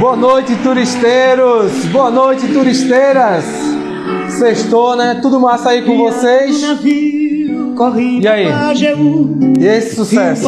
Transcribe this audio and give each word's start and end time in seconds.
Boa 0.00 0.16
noite, 0.16 0.56
turisteiros! 0.62 1.84
Boa 1.92 2.10
noite, 2.10 2.48
turisteiras! 2.48 3.44
Sextou, 4.30 4.96
né? 4.96 5.18
Tudo 5.20 5.38
massa 5.38 5.68
aí 5.70 5.82
com 5.82 5.94
vocês? 5.98 6.58
E 8.22 8.26
aí? 8.26 8.46
E 9.58 9.66
esse 9.66 9.96
sucesso? 9.96 10.42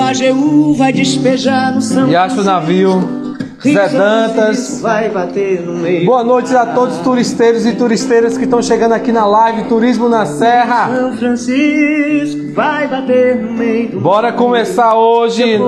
E 2.09 2.17
acho 2.17 2.41
o 2.41 2.45
navio. 2.45 3.22
Zé 3.63 3.89
Dantas. 3.89 4.81
Vai 4.81 5.09
bater 5.09 5.61
no 5.61 5.75
meio. 5.75 6.05
Boa 6.05 6.25
noite 6.25 6.55
a 6.57 6.67
todos 6.67 6.97
os 6.97 7.03
turisteiros 7.03 7.65
e 7.65 7.73
turisteiras 7.75 8.37
que 8.37 8.45
estão 8.45 8.61
chegando 8.61 8.93
aqui 8.93 9.13
na 9.13 9.25
live 9.25 9.65
Turismo 9.69 10.09
na 10.09 10.27
Serra. 10.27 10.95
São 10.95 11.17
Francisco 11.17 12.53
vai 12.53 12.87
bater 12.87 13.37
no 13.37 13.53
meio 13.53 14.01
Bora 14.01 14.33
começar 14.33 14.95
hoje, 14.95 15.59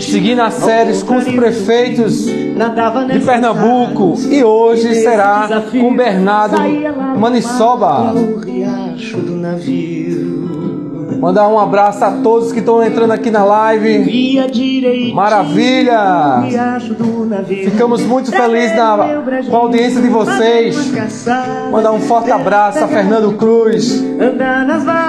seguindo 0.00 0.40
as 0.40 0.54
séries 0.54 1.02
com 1.02 1.16
os 1.16 1.24
prefeitos 1.24 2.24
de 2.26 3.20
Pernambuco. 3.24 4.14
E 4.30 4.42
hoje 4.42 4.94
será 4.94 5.48
com 5.70 5.94
Bernardo 5.94 6.56
Manissoba. 7.18 8.12
O 8.12 8.38
riacho 8.38 9.18
do 9.18 9.36
navio. 9.36 10.45
Mandar 11.18 11.48
um 11.48 11.58
abraço 11.58 12.04
a 12.04 12.10
todos 12.22 12.52
que 12.52 12.58
estão 12.60 12.82
entrando 12.82 13.10
aqui 13.12 13.30
na 13.30 13.44
live. 13.44 14.04
Maravilha! 15.14 16.42
Ficamos 17.64 18.02
muito 18.02 18.30
felizes 18.30 18.76
na, 18.76 18.96
com 19.48 19.56
a 19.56 19.60
audiência 19.60 20.00
de 20.00 20.08
vocês. 20.08 20.92
Mandar 21.70 21.92
um 21.92 22.00
forte 22.00 22.30
abraço 22.30 22.82
a 22.84 22.88
Fernando 22.88 23.32
Cruz, 23.36 24.02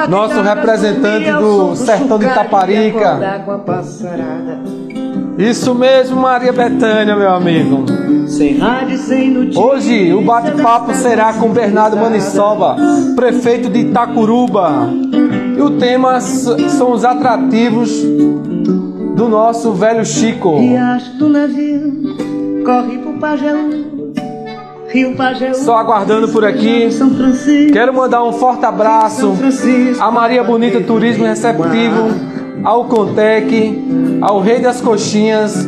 Nosso 0.10 0.42
representante 0.42 1.32
do 1.32 1.76
sertão 1.76 2.18
de 2.20 2.26
Itaparica. 2.26 3.20
Isso 5.38 5.76
mesmo, 5.76 6.20
Maria 6.20 6.52
Bethânia, 6.52 7.16
meu 7.16 7.30
amigo. 7.30 7.86
Hoje 9.56 10.12
o 10.14 10.22
bate-papo 10.22 10.94
será 10.96 11.34
com 11.34 11.50
Bernardo 11.50 11.96
Manissoba, 11.96 12.76
prefeito 13.16 13.70
de 13.70 13.80
Itacuruba. 13.82 14.90
E 15.58 15.62
o 15.62 15.72
tema 15.72 16.22
são 16.22 16.92
os 16.92 17.04
atrativos 17.04 17.90
do 19.16 19.28
nosso 19.28 19.74
velho 19.74 20.06
Chico. 20.06 20.60
Riacho 20.60 21.18
do 21.18 21.28
navio, 21.28 22.64
corre 22.64 23.00
pro 23.00 23.14
Pajeú, 23.14 24.12
Rio 24.90 25.16
Pajeú. 25.16 25.56
Só 25.56 25.78
aguardando 25.78 26.28
por 26.28 26.46
aqui. 26.46 26.90
Quero 27.74 27.92
mandar 27.92 28.24
um 28.24 28.34
forte 28.34 28.66
abraço 28.66 29.34
a 30.00 30.12
Maria 30.12 30.44
Bonita 30.44 30.80
Turismo 30.82 31.26
Receptivo, 31.26 32.12
ao 32.64 32.86
Contec, 32.86 33.84
ao 34.22 34.40
Rei 34.40 34.60
das 34.60 34.80
Coxinhas, 34.80 35.68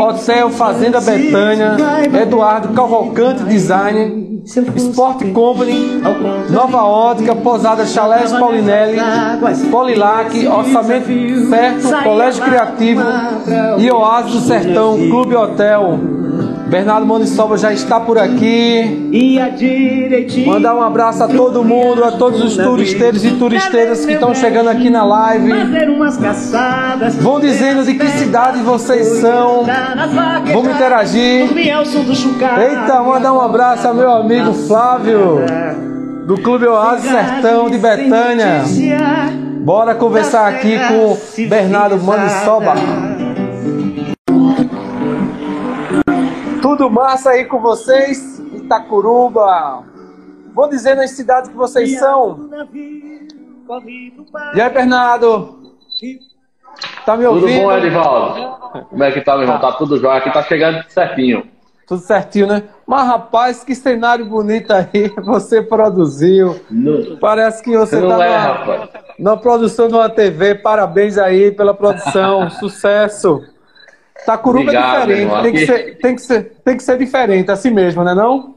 Hotel 0.00 0.48
Fazenda 0.48 0.98
Betânia, 0.98 1.76
Eduardo 2.22 2.68
Cavalcante 2.68 3.42
Design, 3.44 4.25
Sport 4.46 5.32
Company, 5.32 6.00
Nova 6.50 6.84
Ótica, 6.84 7.34
Posada 7.34 7.84
Chalés 7.84 8.30
Paulinelli, 8.30 8.96
Polilac, 9.70 10.46
Orçamento 10.46 11.08
Certo, 11.50 12.04
Colégio 12.04 12.44
Criativo 12.44 13.02
e 13.76 13.90
Oásis 13.90 14.32
do 14.32 14.40
Sertão, 14.40 14.96
Clube 15.10 15.34
Hotel. 15.34 16.15
Bernardo 16.66 17.06
Manissoba 17.06 17.56
já 17.56 17.72
está 17.72 18.00
por 18.00 18.18
aqui. 18.18 19.08
E 19.12 19.38
a 19.38 19.48
direitinho. 19.48 20.48
Mandar 20.48 20.74
um 20.74 20.82
abraço 20.82 21.22
a 21.22 21.28
todo 21.28 21.64
mundo, 21.64 22.02
a 22.04 22.12
todos 22.12 22.42
os 22.42 22.56
turisteiros 22.56 23.24
e 23.24 23.30
turisteiras 23.32 24.04
que 24.04 24.12
estão 24.12 24.34
chegando 24.34 24.68
aqui 24.68 24.90
na 24.90 25.04
live. 25.04 25.52
Vão 27.20 27.38
dizendo 27.40 27.84
de 27.84 27.94
que 27.94 28.06
cidade 28.08 28.60
vocês 28.62 29.06
são. 29.20 29.64
Vamos 30.52 30.74
interagir. 30.74 31.48
Eita, 31.56 33.02
mandar 33.02 33.32
um 33.32 33.40
abraço 33.40 33.86
ao 33.86 33.94
meu 33.94 34.10
amigo 34.10 34.52
Flávio, 34.52 35.40
do 36.26 36.36
Clube 36.38 36.66
Oásis 36.66 37.10
Sertão 37.10 37.70
de 37.70 37.78
Betânia. 37.78 38.64
Bora 39.60 39.94
conversar 39.94 40.48
aqui 40.48 40.76
com 40.88 41.16
Bernardo 41.48 42.02
Manissoba. 42.02 42.74
Tudo 46.76 46.90
massa 46.90 47.30
aí 47.30 47.46
com 47.46 47.58
vocês? 47.58 48.38
Itacuruba. 48.52 49.82
Vão 50.54 50.68
dizendo 50.68 51.00
as 51.00 51.12
cidades 51.12 51.48
que 51.48 51.56
vocês 51.56 51.98
são. 51.98 52.50
E 54.54 54.60
aí, 54.60 54.68
Bernardo? 54.68 55.72
Tá 57.06 57.16
me 57.16 57.24
Tudo 57.24 57.40
ouvindo? 57.40 57.62
bom, 57.62 57.72
Edivaldo? 57.72 58.84
Como 58.90 59.02
é 59.02 59.10
que 59.10 59.22
tá, 59.22 59.32
meu 59.36 59.44
irmão? 59.44 59.58
Tá 59.58 59.72
tudo 59.72 59.96
jóia. 59.96 60.18
Aqui 60.18 60.30
tá 60.30 60.42
chegando 60.42 60.84
certinho. 60.90 61.46
Tudo 61.88 62.02
certinho, 62.02 62.46
né? 62.46 62.64
Mas, 62.86 63.06
rapaz, 63.06 63.64
que 63.64 63.74
cenário 63.74 64.26
bonito 64.26 64.70
aí 64.70 65.08
você 65.24 65.62
produziu. 65.62 66.60
Não, 66.70 67.16
Parece 67.16 67.62
que 67.62 67.74
você 67.74 67.98
não 67.98 68.18
tá 68.18 68.26
é, 68.26 68.28
na, 68.28 68.38
rapaz. 68.52 68.90
na 69.18 69.36
produção 69.38 69.88
de 69.88 69.94
uma 69.94 70.10
TV. 70.10 70.56
Parabéns 70.56 71.16
aí 71.16 71.50
pela 71.52 71.72
produção. 71.72 72.50
Sucesso. 72.60 73.42
Tacuruba 74.24 74.72
é 74.72 74.78
Obrigado, 74.78 75.00
diferente. 75.00 75.20
irmão. 75.20 75.42
Tem 75.42 75.52
que, 75.52 75.66
ser, 75.66 75.98
tem, 75.98 76.14
que 76.14 76.22
ser, 76.22 76.42
tem 76.64 76.76
que 76.76 76.82
ser 76.82 76.98
diferente, 76.98 77.50
assim 77.50 77.70
mesmo, 77.70 78.02
né 78.02 78.14
não? 78.14 78.56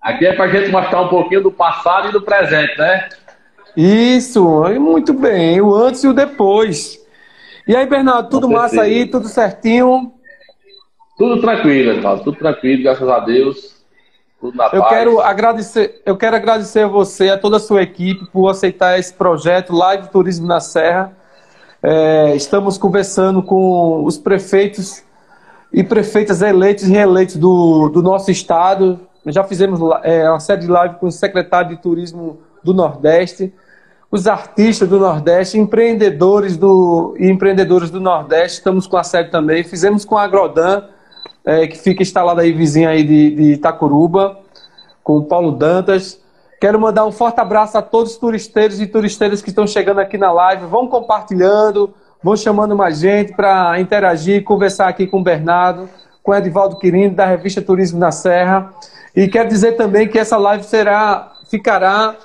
Aqui 0.00 0.26
é 0.26 0.32
pra 0.32 0.48
gente 0.48 0.70
mostrar 0.70 1.02
um 1.02 1.08
pouquinho 1.08 1.42
do 1.42 1.52
passado 1.52 2.08
e 2.08 2.12
do 2.12 2.22
presente, 2.22 2.76
né? 2.78 3.08
Isso, 3.76 4.42
muito 4.80 5.12
bem. 5.12 5.60
O 5.60 5.74
antes 5.74 6.02
e 6.02 6.08
o 6.08 6.12
depois. 6.12 6.98
E 7.66 7.76
aí, 7.76 7.86
Bernardo, 7.86 8.30
tudo 8.30 8.48
massa 8.48 8.82
aí, 8.82 9.06
tudo 9.06 9.28
certinho. 9.28 10.12
Tudo 11.16 11.40
tranquilo, 11.40 11.92
Edivaldo. 11.92 12.24
Tudo 12.24 12.38
tranquilo, 12.38 12.82
graças 12.84 13.08
a 13.08 13.18
Deus. 13.20 13.76
Tudo 14.40 14.56
na 14.56 14.66
Eu 14.66 14.80
paz. 14.80 14.88
quero 14.88 15.20
agradecer, 15.20 16.00
eu 16.06 16.16
quero 16.16 16.36
agradecer 16.36 16.80
a 16.84 16.86
você, 16.88 17.30
a 17.30 17.36
toda 17.38 17.56
a 17.56 17.60
sua 17.60 17.82
equipe 17.82 18.24
por 18.32 18.48
aceitar 18.48 18.98
esse 18.98 19.12
projeto 19.12 19.74
Live 19.74 20.08
Turismo 20.08 20.46
na 20.46 20.60
Serra. 20.60 21.12
É, 21.82 22.34
estamos 22.34 22.76
conversando 22.76 23.42
com 23.42 24.04
os 24.04 24.18
prefeitos 24.18 25.02
e 25.72 25.84
prefeitas 25.84 26.42
eleitos 26.42 26.84
e 26.84 26.90
reeleitos 26.90 27.36
do, 27.36 27.88
do 27.88 28.02
nosso 28.02 28.30
estado. 28.30 28.98
Já 29.26 29.44
fizemos 29.44 29.80
é, 30.02 30.28
uma 30.28 30.40
série 30.40 30.62
de 30.62 30.66
lives 30.66 30.98
com 30.98 31.06
o 31.06 31.12
secretário 31.12 31.76
de 31.76 31.82
Turismo 31.82 32.38
do 32.64 32.74
Nordeste, 32.74 33.52
os 34.10 34.26
artistas 34.26 34.88
do 34.88 34.98
Nordeste, 34.98 35.58
empreendedores 35.58 36.56
do, 36.56 37.14
e 37.18 37.28
empreendedoras 37.28 37.90
do 37.90 38.00
Nordeste. 38.00 38.58
Estamos 38.58 38.86
com 38.86 38.96
a 38.96 39.04
série 39.04 39.28
também. 39.28 39.62
Fizemos 39.62 40.04
com 40.04 40.16
a 40.16 40.24
Agrodan, 40.24 40.82
é, 41.44 41.66
que 41.66 41.78
fica 41.78 42.02
instalada 42.02 42.42
aí 42.42 42.52
vizinha 42.52 42.88
aí 42.88 43.04
de, 43.04 43.30
de 43.30 43.42
Itacuruba, 43.52 44.38
com 45.04 45.18
o 45.18 45.24
Paulo 45.24 45.52
Dantas. 45.52 46.20
Quero 46.60 46.80
mandar 46.80 47.06
um 47.06 47.12
forte 47.12 47.40
abraço 47.40 47.78
a 47.78 47.82
todos 47.82 48.12
os 48.12 48.18
turisteiros 48.18 48.80
e 48.80 48.86
turisteiras 48.86 49.40
que 49.40 49.48
estão 49.48 49.64
chegando 49.64 50.00
aqui 50.00 50.18
na 50.18 50.32
live. 50.32 50.66
Vão 50.66 50.88
compartilhando, 50.88 51.94
vão 52.20 52.36
chamando 52.36 52.74
mais 52.74 52.98
gente 52.98 53.32
para 53.32 53.78
interagir, 53.78 54.42
conversar 54.42 54.88
aqui 54.88 55.06
com 55.06 55.20
o 55.20 55.22
Bernardo, 55.22 55.88
com 56.20 56.32
o 56.32 56.34
Edivaldo 56.34 56.76
Quirino, 56.76 57.14
da 57.14 57.26
revista 57.26 57.62
Turismo 57.62 58.00
na 58.00 58.10
Serra. 58.10 58.72
E 59.14 59.28
quero 59.28 59.48
dizer 59.48 59.72
também 59.76 60.08
que 60.08 60.18
essa 60.18 60.36
live 60.36 60.64
será, 60.64 61.32
ficará 61.48 62.16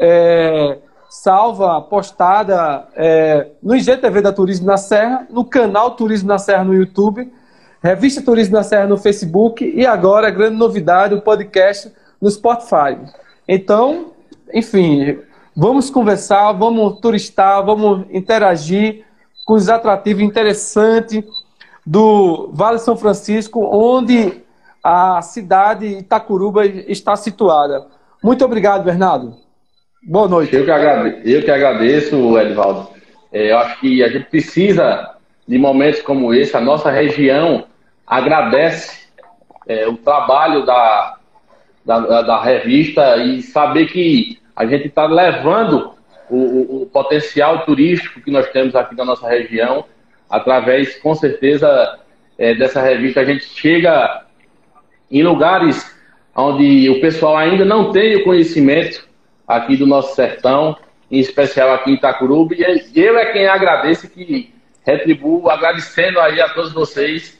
é, 0.00 0.78
salva, 1.10 1.82
postada 1.82 2.84
é, 2.96 3.48
no 3.62 3.76
IGTV 3.76 4.22
da 4.22 4.32
Turismo 4.32 4.66
na 4.66 4.78
Serra, 4.78 5.26
no 5.28 5.44
canal 5.44 5.90
Turismo 5.90 6.28
na 6.28 6.38
Serra 6.38 6.64
no 6.64 6.72
YouTube, 6.72 7.30
Revista 7.82 8.22
Turismo 8.22 8.54
na 8.54 8.62
Serra 8.62 8.86
no 8.86 8.96
Facebook 8.96 9.62
e 9.62 9.84
agora, 9.84 10.30
grande 10.30 10.56
novidade, 10.56 11.14
o 11.14 11.20
podcast 11.20 11.92
no 12.18 12.30
Spotify. 12.30 12.96
Então, 13.46 14.12
enfim, 14.52 15.18
vamos 15.54 15.90
conversar, 15.90 16.52
vamos 16.52 17.00
turistar, 17.00 17.64
vamos 17.64 18.06
interagir 18.10 19.04
com 19.44 19.54
os 19.54 19.68
atrativos 19.68 20.22
interessantes 20.22 21.24
do 21.84 22.50
Vale 22.52 22.78
São 22.78 22.96
Francisco, 22.96 23.68
onde 23.72 24.40
a 24.82 25.20
cidade 25.22 25.86
Itacuruba 25.86 26.64
está 26.64 27.16
situada. 27.16 27.86
Muito 28.22 28.44
obrigado, 28.44 28.84
Bernardo. 28.84 29.36
Boa 30.04 30.28
noite. 30.28 30.54
Eu 30.54 30.64
que 30.64 30.70
agradeço, 30.70 31.28
eu 31.28 31.42
que 31.42 31.50
agradeço 31.50 32.38
Edivaldo. 32.38 32.88
É, 33.32 33.52
eu 33.52 33.58
acho 33.58 33.80
que 33.80 34.02
a 34.02 34.08
gente 34.08 34.26
precisa 34.26 35.16
de 35.46 35.58
momentos 35.58 36.02
como 36.02 36.34
esse. 36.34 36.56
A 36.56 36.60
nossa 36.60 36.90
região 36.90 37.64
agradece 38.06 39.08
é, 39.66 39.88
o 39.88 39.96
trabalho 39.96 40.66
da, 40.66 41.16
da, 41.84 42.22
da- 42.22 42.42
revista 42.42 43.16
e 43.18 43.42
saber 43.42 43.86
que 43.86 44.38
a 44.54 44.66
gente 44.66 44.86
está 44.88 45.06
levando 45.06 45.92
o, 46.30 46.36
o- 46.36 46.82
o 46.82 46.86
potencial 46.86 47.64
turístico 47.64 48.20
que 48.20 48.30
nós 48.30 48.48
temos 48.50 48.74
aqui 48.74 48.94
na 48.96 49.04
nossa 49.04 49.28
região 49.28 49.84
através, 50.30 50.96
com 51.00 51.14
certeza, 51.14 51.98
é, 52.38 52.54
dessa 52.54 52.80
revista. 52.80 53.20
A 53.20 53.24
gente 53.24 53.44
chega 53.44 54.24
em 55.10 55.22
lugares 55.22 55.94
onde 56.34 56.88
o 56.88 57.00
pessoal 57.00 57.36
ainda 57.36 57.64
não 57.64 57.92
tem 57.92 58.16
o 58.16 58.24
conhecimento 58.24 59.06
aqui 59.46 59.76
do 59.76 59.86
nosso 59.86 60.14
sertão, 60.14 60.76
em 61.10 61.18
especial 61.18 61.72
aqui 61.74 61.90
em 61.90 61.94
Itacuruba, 61.94 62.54
e 62.54 62.62
eu 62.94 63.18
é 63.18 63.26
quem 63.32 63.46
agradece 63.46 64.08
que 64.08 64.50
retribuo, 64.86 65.50
agradecendo 65.50 66.18
aí 66.18 66.40
a 66.40 66.48
todos 66.48 66.72
vocês 66.72 67.38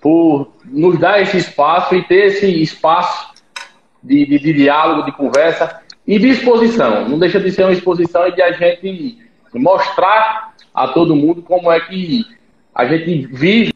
por 0.00 0.50
nos 0.64 0.98
dar 0.98 1.20
esse 1.20 1.36
espaço 1.36 1.94
e 1.94 2.02
ter 2.04 2.28
esse 2.28 2.62
espaço 2.62 3.29
de, 4.02 4.26
de, 4.26 4.38
de 4.38 4.52
diálogo, 4.52 5.04
de 5.04 5.12
conversa 5.12 5.80
e 6.06 6.18
de 6.18 6.28
exposição. 6.28 7.08
Não 7.08 7.18
deixa 7.18 7.38
de 7.40 7.50
ser 7.50 7.64
uma 7.64 7.72
exposição 7.72 8.26
e 8.26 8.32
de 8.32 8.42
a 8.42 8.52
gente 8.52 9.18
mostrar 9.54 10.54
a 10.74 10.88
todo 10.88 11.16
mundo 11.16 11.42
como 11.42 11.70
é 11.70 11.80
que 11.80 12.24
a 12.74 12.84
gente 12.86 13.26
vive 13.26 13.74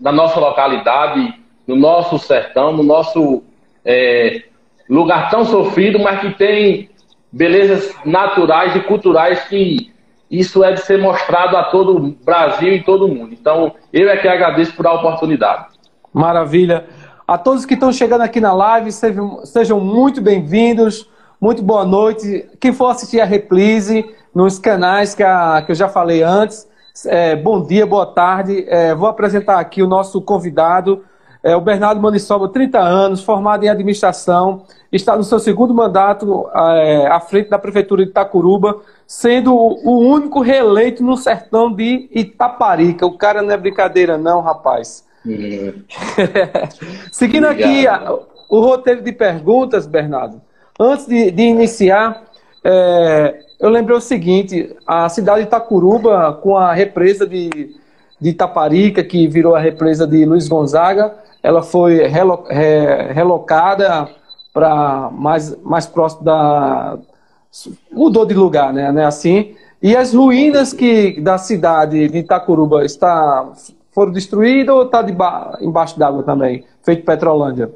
na 0.00 0.12
nossa 0.12 0.40
localidade, 0.40 1.34
no 1.66 1.76
nosso 1.76 2.18
sertão, 2.18 2.72
no 2.72 2.82
nosso 2.82 3.42
é, 3.84 4.42
lugar 4.88 5.30
tão 5.30 5.44
sofrido, 5.44 5.98
mas 5.98 6.20
que 6.20 6.30
tem 6.34 6.90
belezas 7.32 7.94
naturais 8.04 8.76
e 8.76 8.80
culturais 8.80 9.44
que 9.44 9.92
isso 10.30 10.64
é 10.64 10.72
de 10.72 10.80
ser 10.80 10.98
mostrado 10.98 11.56
a 11.56 11.64
todo 11.64 11.96
o 11.96 12.00
Brasil 12.24 12.72
e 12.74 12.82
todo 12.82 13.08
mundo. 13.08 13.32
Então, 13.32 13.74
eu 13.92 14.08
é 14.08 14.16
que 14.16 14.26
agradeço 14.26 14.74
por 14.74 14.86
a 14.86 14.92
oportunidade. 14.92 15.66
Maravilha. 16.12 16.86
A 17.26 17.38
todos 17.38 17.64
que 17.64 17.72
estão 17.72 17.90
chegando 17.90 18.20
aqui 18.20 18.38
na 18.38 18.52
live, 18.52 18.92
sejam, 18.92 19.80
muito 19.80 20.20
bem-vindos. 20.20 21.08
Muito 21.40 21.62
boa 21.62 21.82
noite. 21.82 22.46
Quem 22.60 22.70
for 22.70 22.88
assistir 22.88 23.18
a 23.18 23.24
reprise 23.24 24.04
nos 24.34 24.58
canais 24.58 25.14
que, 25.14 25.22
a, 25.22 25.62
que 25.62 25.72
eu 25.72 25.74
já 25.74 25.88
falei 25.88 26.22
antes, 26.22 26.68
é, 27.06 27.34
bom 27.34 27.62
dia, 27.62 27.86
boa 27.86 28.04
tarde. 28.04 28.66
É, 28.68 28.94
vou 28.94 29.08
apresentar 29.08 29.58
aqui 29.58 29.82
o 29.82 29.86
nosso 29.86 30.20
convidado, 30.20 31.02
é, 31.42 31.56
o 31.56 31.62
Bernardo 31.62 31.98
Manissoba, 31.98 32.46
30 32.46 32.78
anos, 32.78 33.24
formado 33.24 33.64
em 33.64 33.70
administração, 33.70 34.64
está 34.92 35.16
no 35.16 35.24
seu 35.24 35.38
segundo 35.38 35.72
mandato 35.72 36.46
é, 36.54 37.06
à 37.06 37.20
frente 37.20 37.48
da 37.48 37.58
Prefeitura 37.58 38.04
de 38.04 38.10
Itacuruba, 38.10 38.80
sendo 39.06 39.54
o 39.54 39.98
único 39.98 40.42
reeleito 40.42 41.02
no 41.02 41.16
sertão 41.16 41.72
de 41.72 42.06
Itaparica. 42.12 43.06
O 43.06 43.16
cara 43.16 43.40
não 43.40 43.50
é 43.50 43.56
brincadeira, 43.56 44.18
não, 44.18 44.42
rapaz. 44.42 45.04
Uhum. 45.24 45.82
Seguindo 47.10 47.46
aqui 47.46 47.86
a, 47.86 48.12
o 48.48 48.60
roteiro 48.60 49.02
de 49.02 49.12
perguntas, 49.12 49.86
Bernardo, 49.86 50.40
antes 50.78 51.06
de, 51.06 51.30
de 51.30 51.42
iniciar, 51.42 52.24
é, 52.62 53.40
eu 53.58 53.70
lembrei 53.70 53.96
o 53.96 54.00
seguinte: 54.00 54.74
a 54.86 55.08
cidade 55.08 55.40
de 55.40 55.46
Itacuruba, 55.46 56.38
com 56.42 56.56
a 56.56 56.72
represa 56.72 57.26
de, 57.26 57.74
de 58.20 58.30
Itaparica, 58.30 59.02
que 59.02 59.26
virou 59.26 59.54
a 59.54 59.60
represa 59.60 60.06
de 60.06 60.24
Luiz 60.24 60.48
Gonzaga, 60.48 61.14
ela 61.42 61.62
foi 61.62 62.06
relo, 62.06 62.44
re, 62.48 63.12
relocada 63.12 64.08
para 64.52 65.10
mais, 65.10 65.56
mais 65.62 65.86
próximo 65.86 66.24
da. 66.24 66.98
mudou 67.90 68.24
de 68.24 68.34
lugar, 68.34 68.72
né? 68.72 68.92
né 68.92 69.04
assim. 69.04 69.54
E 69.82 69.94
as 69.94 70.14
ruínas 70.14 70.72
que 70.72 71.20
da 71.20 71.36
cidade 71.36 72.08
de 72.08 72.18
Itacuruba 72.18 72.84
está, 72.86 73.52
foram 73.94 74.12
destruídas 74.12 74.74
ou 74.74 74.82
está 74.82 75.06
embaixo 75.60 75.98
d'água 75.98 76.22
também, 76.24 76.64
feito 76.82 77.04
Petrolândia? 77.04 77.70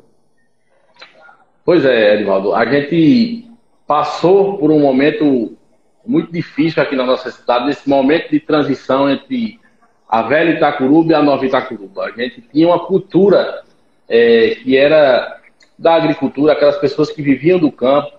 Pois 1.64 1.84
é, 1.84 2.16
Edvaldo. 2.16 2.54
A 2.54 2.64
gente 2.64 3.48
passou 3.86 4.58
por 4.58 4.70
um 4.70 4.80
momento 4.80 5.56
muito 6.04 6.32
difícil 6.32 6.82
aqui 6.82 6.96
na 6.96 7.04
nossa 7.04 7.30
cidade, 7.30 7.66
nesse 7.66 7.88
momento 7.88 8.30
de 8.30 8.40
transição 8.40 9.08
entre 9.08 9.60
a 10.08 10.22
velha 10.22 10.56
Itacuruba 10.56 11.12
e 11.12 11.14
a 11.14 11.22
nova 11.22 11.44
Itacuruba. 11.44 12.04
A 12.04 12.10
gente 12.10 12.40
tinha 12.40 12.66
uma 12.66 12.86
cultura 12.86 13.62
é, 14.08 14.56
que 14.62 14.76
era 14.76 15.38
da 15.78 15.94
agricultura, 15.94 16.54
aquelas 16.54 16.78
pessoas 16.78 17.10
que 17.12 17.22
viviam 17.22 17.58
do 17.58 17.70
campo 17.70 18.12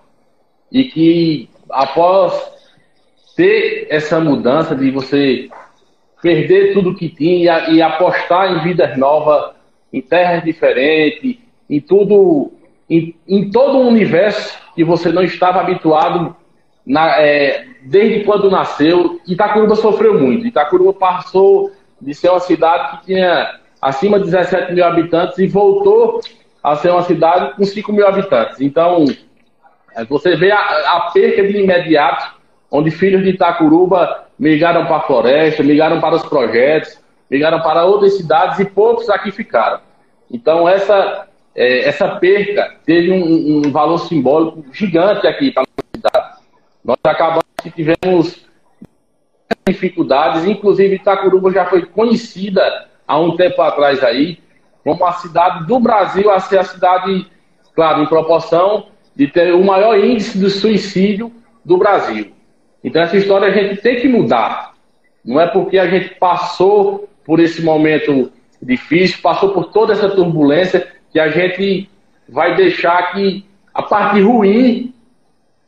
e 0.70 0.84
que 0.84 1.50
após 1.68 2.32
ter 3.36 3.88
essa 3.90 4.20
mudança 4.20 4.74
de 4.74 4.90
você 4.90 5.50
perder 6.22 6.72
tudo 6.72 6.94
que 6.94 7.08
tinha 7.08 7.70
e 7.70 7.80
apostar 7.80 8.52
em 8.52 8.62
vidas 8.62 8.96
novas, 8.96 9.52
em 9.92 10.00
terras 10.00 10.44
diferentes, 10.44 11.38
em 11.68 11.80
tudo, 11.80 12.52
em, 12.88 13.14
em 13.26 13.50
todo 13.50 13.78
um 13.78 13.88
universo 13.88 14.58
que 14.74 14.84
você 14.84 15.10
não 15.10 15.22
estava 15.22 15.60
habituado 15.60 16.36
na, 16.86 17.20
é, 17.20 17.66
desde 17.82 18.24
quando 18.24 18.50
nasceu, 18.50 19.20
Itacuruba 19.26 19.76
sofreu 19.76 20.18
muito. 20.18 20.46
Itacuruba 20.46 20.92
passou 20.92 21.70
de 22.00 22.14
ser 22.14 22.30
uma 22.30 22.40
cidade 22.40 22.98
que 22.98 23.06
tinha 23.06 23.60
acima 23.80 24.18
de 24.18 24.26
17 24.26 24.72
mil 24.72 24.84
habitantes 24.84 25.38
e 25.38 25.46
voltou 25.46 26.20
a 26.62 26.76
ser 26.76 26.90
uma 26.90 27.02
cidade 27.02 27.54
com 27.54 27.64
5 27.64 27.92
mil 27.92 28.06
habitantes. 28.06 28.60
Então, 28.60 29.04
é, 29.94 30.04
você 30.04 30.36
vê 30.36 30.50
a, 30.50 30.58
a 30.58 31.10
perca 31.12 31.46
de 31.46 31.58
imediato, 31.58 32.39
onde 32.70 32.90
filhos 32.90 33.22
de 33.22 33.30
Itacuruba 33.30 34.26
migraram 34.38 34.86
para 34.86 34.96
a 34.96 35.02
floresta, 35.02 35.62
migraram 35.62 36.00
para 36.00 36.16
os 36.16 36.22
projetos, 36.22 36.98
migraram 37.30 37.60
para 37.60 37.84
outras 37.84 38.16
cidades 38.16 38.58
e 38.58 38.64
poucos 38.64 39.08
aqui 39.10 39.30
ficaram. 39.30 39.80
Então, 40.30 40.68
essa, 40.68 41.26
é, 41.54 41.88
essa 41.88 42.08
perca 42.16 42.76
teve 42.86 43.10
um, 43.10 43.58
um 43.66 43.72
valor 43.72 43.98
simbólico 43.98 44.64
gigante 44.72 45.26
aqui 45.26 45.50
para 45.50 45.64
a 45.64 45.96
cidade. 45.96 46.34
Nós 46.84 46.98
acabamos 47.04 47.44
que 47.62 47.70
tivemos 47.70 48.46
dificuldades, 49.66 50.44
inclusive 50.44 50.96
Itacuruba 50.96 51.52
já 51.52 51.66
foi 51.66 51.84
conhecida 51.84 52.88
há 53.06 53.18
um 53.18 53.36
tempo 53.36 53.60
atrás 53.60 54.02
aí 54.02 54.38
como 54.84 55.04
a 55.04 55.12
cidade 55.12 55.66
do 55.66 55.78
Brasil 55.78 56.30
a 56.30 56.40
ser 56.40 56.58
a 56.58 56.64
cidade, 56.64 57.26
claro, 57.74 58.02
em 58.02 58.06
proporção 58.06 58.86
de 59.14 59.26
ter 59.26 59.52
o 59.52 59.62
maior 59.62 59.98
índice 59.98 60.38
de 60.38 60.48
suicídio 60.48 61.32
do 61.64 61.76
Brasil. 61.76 62.32
Então 62.82 63.02
essa 63.02 63.16
história 63.16 63.48
a 63.48 63.50
gente 63.50 63.80
tem 63.80 64.00
que 64.00 64.08
mudar. 64.08 64.74
Não 65.24 65.40
é 65.40 65.46
porque 65.46 65.78
a 65.78 65.88
gente 65.88 66.14
passou 66.14 67.08
por 67.24 67.40
esse 67.40 67.62
momento 67.62 68.32
difícil, 68.62 69.18
passou 69.22 69.50
por 69.50 69.66
toda 69.66 69.92
essa 69.92 70.08
turbulência, 70.08 70.86
que 71.12 71.18
a 71.18 71.28
gente 71.28 71.88
vai 72.28 72.54
deixar 72.56 73.12
que 73.12 73.44
a 73.74 73.82
parte 73.82 74.20
ruim 74.20 74.94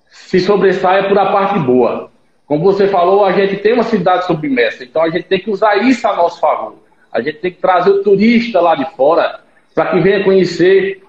se 0.09 0.41
sobressaia 0.41 1.09
por 1.09 1.19
a 1.19 1.33
parte 1.33 1.59
boa. 1.59 2.11
Como 2.47 2.63
você 2.65 2.87
falou, 2.89 3.25
a 3.25 3.33
gente 3.33 3.57
tem 3.57 3.73
uma 3.73 3.83
cidade 3.83 4.27
submersa, 4.27 4.85
então 4.85 5.03
a 5.03 5.11
gente 5.11 5.25
tem 5.25 5.39
que 5.39 5.51
usar 5.51 5.77
isso 5.77 6.07
a 6.07 6.17
nosso 6.17 6.41
favor. 6.41 6.77
A 7.11 7.21
gente 7.21 7.39
tem 7.39 7.51
que 7.51 7.61
trazer 7.61 7.91
o 7.91 8.03
turista 8.03 8.61
lá 8.61 8.75
de 8.75 8.85
fora 8.97 9.41
para 9.75 9.91
que 9.91 10.01
venha 10.01 10.25
conhecer 10.25 11.03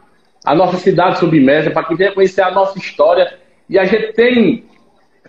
a 0.45 0.53
nossa 0.53 0.77
cidade 0.77 1.19
submersa, 1.19 1.71
para 1.71 1.83
que 1.83 1.95
venha 1.95 2.11
conhecer 2.11 2.41
a 2.41 2.51
nossa 2.51 2.77
história. 2.77 3.39
E 3.69 3.79
a 3.79 3.85
gente 3.85 4.13
tem 4.13 4.65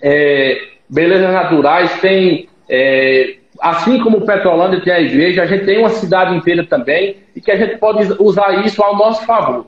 é, 0.07 0.61
belezas 0.87 1.33
naturais, 1.33 1.99
tem, 2.03 2.47
é, 2.69 3.37
assim 3.59 3.99
como 4.03 4.27
Petrolândia 4.27 4.83
tem 4.83 4.93
a 4.93 5.01
igreja, 5.01 5.43
a 5.43 5.47
gente 5.47 5.65
tem 5.65 5.79
uma 5.79 5.89
cidade 5.89 6.37
inteira 6.37 6.63
também 6.67 7.17
e 7.35 7.41
que 7.41 7.51
a 7.51 7.57
gente 7.57 7.79
pode 7.79 8.07
usar 8.19 8.67
isso 8.67 8.83
ao 8.83 8.97
nosso 8.97 9.25
favor. 9.25 9.67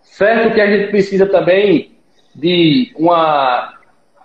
Certo 0.00 0.54
que 0.54 0.60
a 0.60 0.70
gente 0.70 0.90
precisa 0.90 1.26
também 1.26 1.90
de 2.32 2.92
uma, 2.96 3.74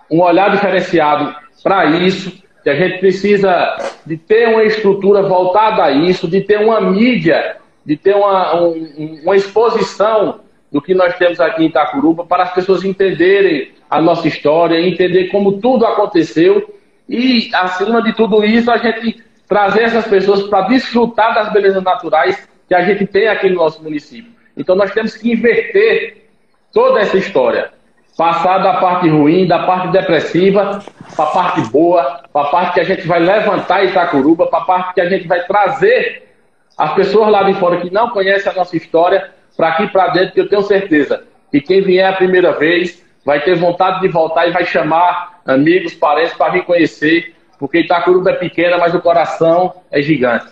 um 0.08 0.20
olhar 0.20 0.52
diferenciado 0.52 1.34
para 1.64 1.86
isso, 1.86 2.40
que 2.62 2.70
a 2.70 2.76
gente 2.76 2.98
precisa 2.98 3.76
de 4.06 4.16
ter 4.16 4.48
uma 4.50 4.62
estrutura 4.62 5.22
voltada 5.22 5.82
a 5.82 5.90
isso, 5.90 6.28
de 6.28 6.42
ter 6.42 6.60
uma 6.60 6.80
mídia, 6.80 7.56
de 7.84 7.96
ter 7.96 8.14
uma, 8.14 8.62
um, 8.62 9.20
uma 9.24 9.34
exposição 9.34 10.40
do 10.70 10.80
que 10.80 10.94
nós 10.94 11.16
temos 11.16 11.40
aqui 11.40 11.64
em 11.64 11.66
Itacuruba 11.66 12.24
para 12.24 12.44
as 12.44 12.54
pessoas 12.54 12.84
entenderem 12.84 13.72
a 13.90 14.00
nossa 14.00 14.28
história, 14.28 14.80
entender 14.80 15.28
como 15.28 15.60
tudo 15.60 15.84
aconteceu 15.84 16.78
e, 17.08 17.50
acima 17.52 18.00
de 18.00 18.12
tudo 18.12 18.44
isso, 18.44 18.70
a 18.70 18.78
gente 18.78 19.22
trazer 19.48 19.82
essas 19.82 20.06
pessoas 20.06 20.44
para 20.44 20.68
desfrutar 20.68 21.34
das 21.34 21.52
belezas 21.52 21.82
naturais 21.82 22.48
que 22.68 22.74
a 22.74 22.84
gente 22.84 23.04
tem 23.06 23.26
aqui 23.26 23.48
no 23.48 23.56
nosso 23.56 23.82
município. 23.82 24.30
Então, 24.56 24.76
nós 24.76 24.92
temos 24.92 25.16
que 25.16 25.32
inverter 25.32 26.28
toda 26.72 27.00
essa 27.00 27.16
história 27.16 27.72
passar 28.16 28.58
da 28.58 28.74
parte 28.74 29.08
ruim, 29.08 29.48
da 29.48 29.60
parte 29.60 29.88
depressiva, 29.88 30.82
para 31.16 31.24
a 31.24 31.28
parte 31.28 31.62
boa, 31.70 32.22
para 32.32 32.42
a 32.42 32.50
parte 32.50 32.74
que 32.74 32.80
a 32.80 32.84
gente 32.84 33.06
vai 33.08 33.18
levantar 33.18 33.84
Itacuruba, 33.84 34.46
para 34.46 34.58
a 34.58 34.64
parte 34.64 34.94
que 34.94 35.00
a 35.00 35.08
gente 35.08 35.26
vai 35.26 35.42
trazer 35.46 36.28
as 36.76 36.94
pessoas 36.94 37.30
lá 37.30 37.42
de 37.44 37.54
fora 37.54 37.80
que 37.80 37.90
não 37.90 38.10
conhecem 38.10 38.52
a 38.52 38.54
nossa 38.54 38.76
história 38.76 39.30
para 39.56 39.68
aqui 39.68 39.88
para 39.88 40.08
dentro, 40.08 40.34
que 40.34 40.40
eu 40.40 40.48
tenho 40.48 40.62
certeza 40.62 41.24
que 41.50 41.60
quem 41.60 41.80
vier 41.82 42.08
a 42.08 42.16
primeira 42.16 42.52
vez 42.52 43.02
vai 43.24 43.42
ter 43.42 43.56
vontade 43.56 44.00
de 44.00 44.08
voltar 44.08 44.46
e 44.46 44.52
vai 44.52 44.64
chamar 44.64 45.40
amigos, 45.44 45.94
parentes 45.94 46.34
para 46.34 46.52
vir 46.52 46.64
conhecer, 46.64 47.34
porque 47.58 47.80
Itacuruba 47.80 48.30
é 48.30 48.34
pequena, 48.34 48.78
mas 48.78 48.94
o 48.94 49.00
coração 49.00 49.74
é 49.90 50.00
gigante. 50.00 50.46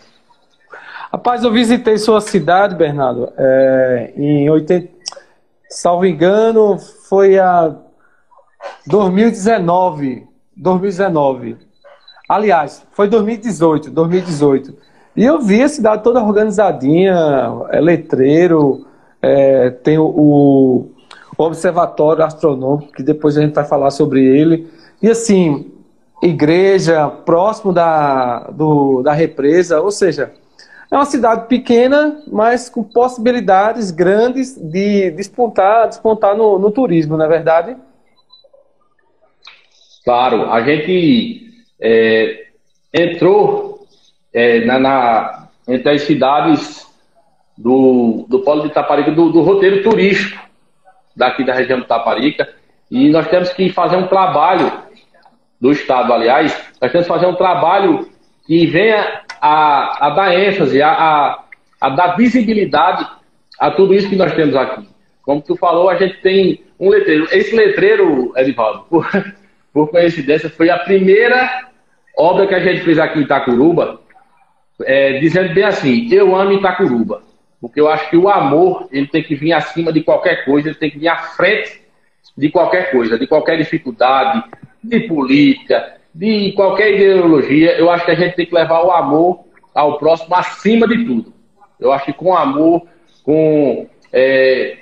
Rapaz, 1.10 1.42
eu 1.42 1.50
visitei 1.50 1.96
sua 1.96 2.20
cidade, 2.20 2.74
Bernardo, 2.74 3.32
é, 3.38 4.12
em 4.14 4.50
80, 4.50 4.88
salvo 5.70 6.04
engano, 6.04 6.78
foi 7.08 7.38
a 7.38 7.74
2019. 8.86 10.26
2019. 10.54 11.56
Aliás, 12.28 12.86
foi 12.92 13.08
2018, 13.08 13.90
2018. 13.90 14.76
E 15.16 15.24
eu 15.24 15.40
vi 15.40 15.62
a 15.62 15.68
cidade 15.68 16.02
toda 16.02 16.22
organizadinha, 16.22 17.16
é 17.70 17.80
letreiro, 17.80 18.86
é, 19.22 19.70
tem 19.70 19.98
o, 19.98 20.04
o, 20.04 20.90
Observatório 21.38 22.24
Astronômico, 22.24 22.92
que 22.92 23.02
depois 23.02 23.38
a 23.38 23.42
gente 23.42 23.54
vai 23.54 23.64
falar 23.64 23.92
sobre 23.92 24.24
ele. 24.24 24.68
E 25.00 25.08
assim, 25.08 25.70
igreja 26.20 27.08
próximo 27.08 27.72
da, 27.72 28.50
do, 28.50 29.02
da 29.02 29.12
represa, 29.12 29.80
ou 29.80 29.92
seja, 29.92 30.32
é 30.90 30.96
uma 30.96 31.04
cidade 31.04 31.46
pequena, 31.46 32.20
mas 32.26 32.68
com 32.68 32.82
possibilidades 32.82 33.92
grandes 33.92 34.56
de 34.56 35.12
despontar, 35.12 35.86
despontar 35.86 36.36
no, 36.36 36.58
no 36.58 36.72
turismo, 36.72 37.16
não 37.16 37.24
é 37.24 37.28
verdade? 37.28 37.76
Claro, 40.04 40.50
a 40.50 40.60
gente 40.62 41.52
é, 41.80 42.46
entrou 42.92 43.86
é, 44.32 44.64
na, 44.64 44.80
na, 44.80 45.48
entre 45.68 45.92
as 45.92 46.02
cidades 46.02 46.84
do, 47.56 48.24
do 48.28 48.40
Polo 48.40 48.62
de 48.62 48.68
Itaparica, 48.68 49.12
do, 49.12 49.30
do 49.30 49.42
roteiro 49.42 49.84
turístico 49.84 50.47
daqui 51.18 51.44
da 51.44 51.52
região 51.52 51.78
de 51.78 51.84
Itaparica, 51.84 52.48
e 52.90 53.10
nós 53.10 53.28
temos 53.28 53.52
que 53.52 53.68
fazer 53.70 53.96
um 53.96 54.06
trabalho 54.06 54.72
do 55.60 55.72
Estado, 55.72 56.12
aliás, 56.12 56.56
nós 56.80 56.92
temos 56.92 57.06
que 57.06 57.12
fazer 57.12 57.26
um 57.26 57.34
trabalho 57.34 58.08
que 58.46 58.66
venha 58.66 59.22
a, 59.40 60.06
a 60.06 60.10
dar 60.10 60.34
ênfase, 60.34 60.80
a, 60.80 60.90
a, 60.90 61.44
a, 61.80 61.88
dar 61.90 62.16
visibilidade 62.16 63.06
a 63.58 63.70
tudo 63.70 63.92
isso 63.92 64.08
que 64.08 64.16
nós 64.16 64.32
temos 64.34 64.54
aqui. 64.54 64.88
Como 65.22 65.42
tu 65.42 65.56
falou, 65.56 65.90
a 65.90 65.96
gente 65.96 66.20
tem 66.22 66.64
um 66.78 66.88
letreiro. 66.88 67.26
Esse 67.32 67.54
letreiro, 67.54 68.32
Edivaldo, 68.36 68.84
por, 68.88 69.06
por 69.74 69.90
coincidência, 69.90 70.48
foi 70.48 70.70
a 70.70 70.78
primeira 70.78 71.68
obra 72.16 72.46
que 72.46 72.54
a 72.54 72.60
gente 72.60 72.82
fez 72.82 72.98
aqui 72.98 73.18
em 73.18 73.22
Itacuruba, 73.22 74.00
é, 74.84 75.18
dizendo 75.18 75.52
bem 75.52 75.64
assim, 75.64 76.08
eu 76.12 76.34
amo 76.34 76.52
Itacuruba. 76.52 77.27
Porque 77.60 77.80
eu 77.80 77.88
acho 77.88 78.08
que 78.08 78.16
o 78.16 78.28
amor, 78.28 78.88
ele 78.92 79.06
tem 79.06 79.22
que 79.22 79.34
vir 79.34 79.52
acima 79.52 79.92
de 79.92 80.02
qualquer 80.02 80.44
coisa, 80.44 80.68
ele 80.68 80.78
tem 80.78 80.90
que 80.90 80.98
vir 80.98 81.08
à 81.08 81.16
frente 81.16 81.80
de 82.36 82.50
qualquer 82.50 82.90
coisa, 82.92 83.18
de 83.18 83.26
qualquer 83.26 83.56
dificuldade, 83.56 84.44
de 84.82 85.00
política, 85.00 85.96
de 86.14 86.52
qualquer 86.52 86.94
ideologia. 86.94 87.72
Eu 87.72 87.90
acho 87.90 88.04
que 88.04 88.12
a 88.12 88.14
gente 88.14 88.36
tem 88.36 88.46
que 88.46 88.54
levar 88.54 88.82
o 88.84 88.92
amor 88.92 89.40
ao 89.74 89.98
próximo 89.98 90.34
acima 90.34 90.86
de 90.86 91.04
tudo. 91.04 91.32
Eu 91.80 91.92
acho 91.92 92.06
que 92.06 92.12
com 92.12 92.36
amor, 92.36 92.86
com 93.24 93.88
é, 94.12 94.78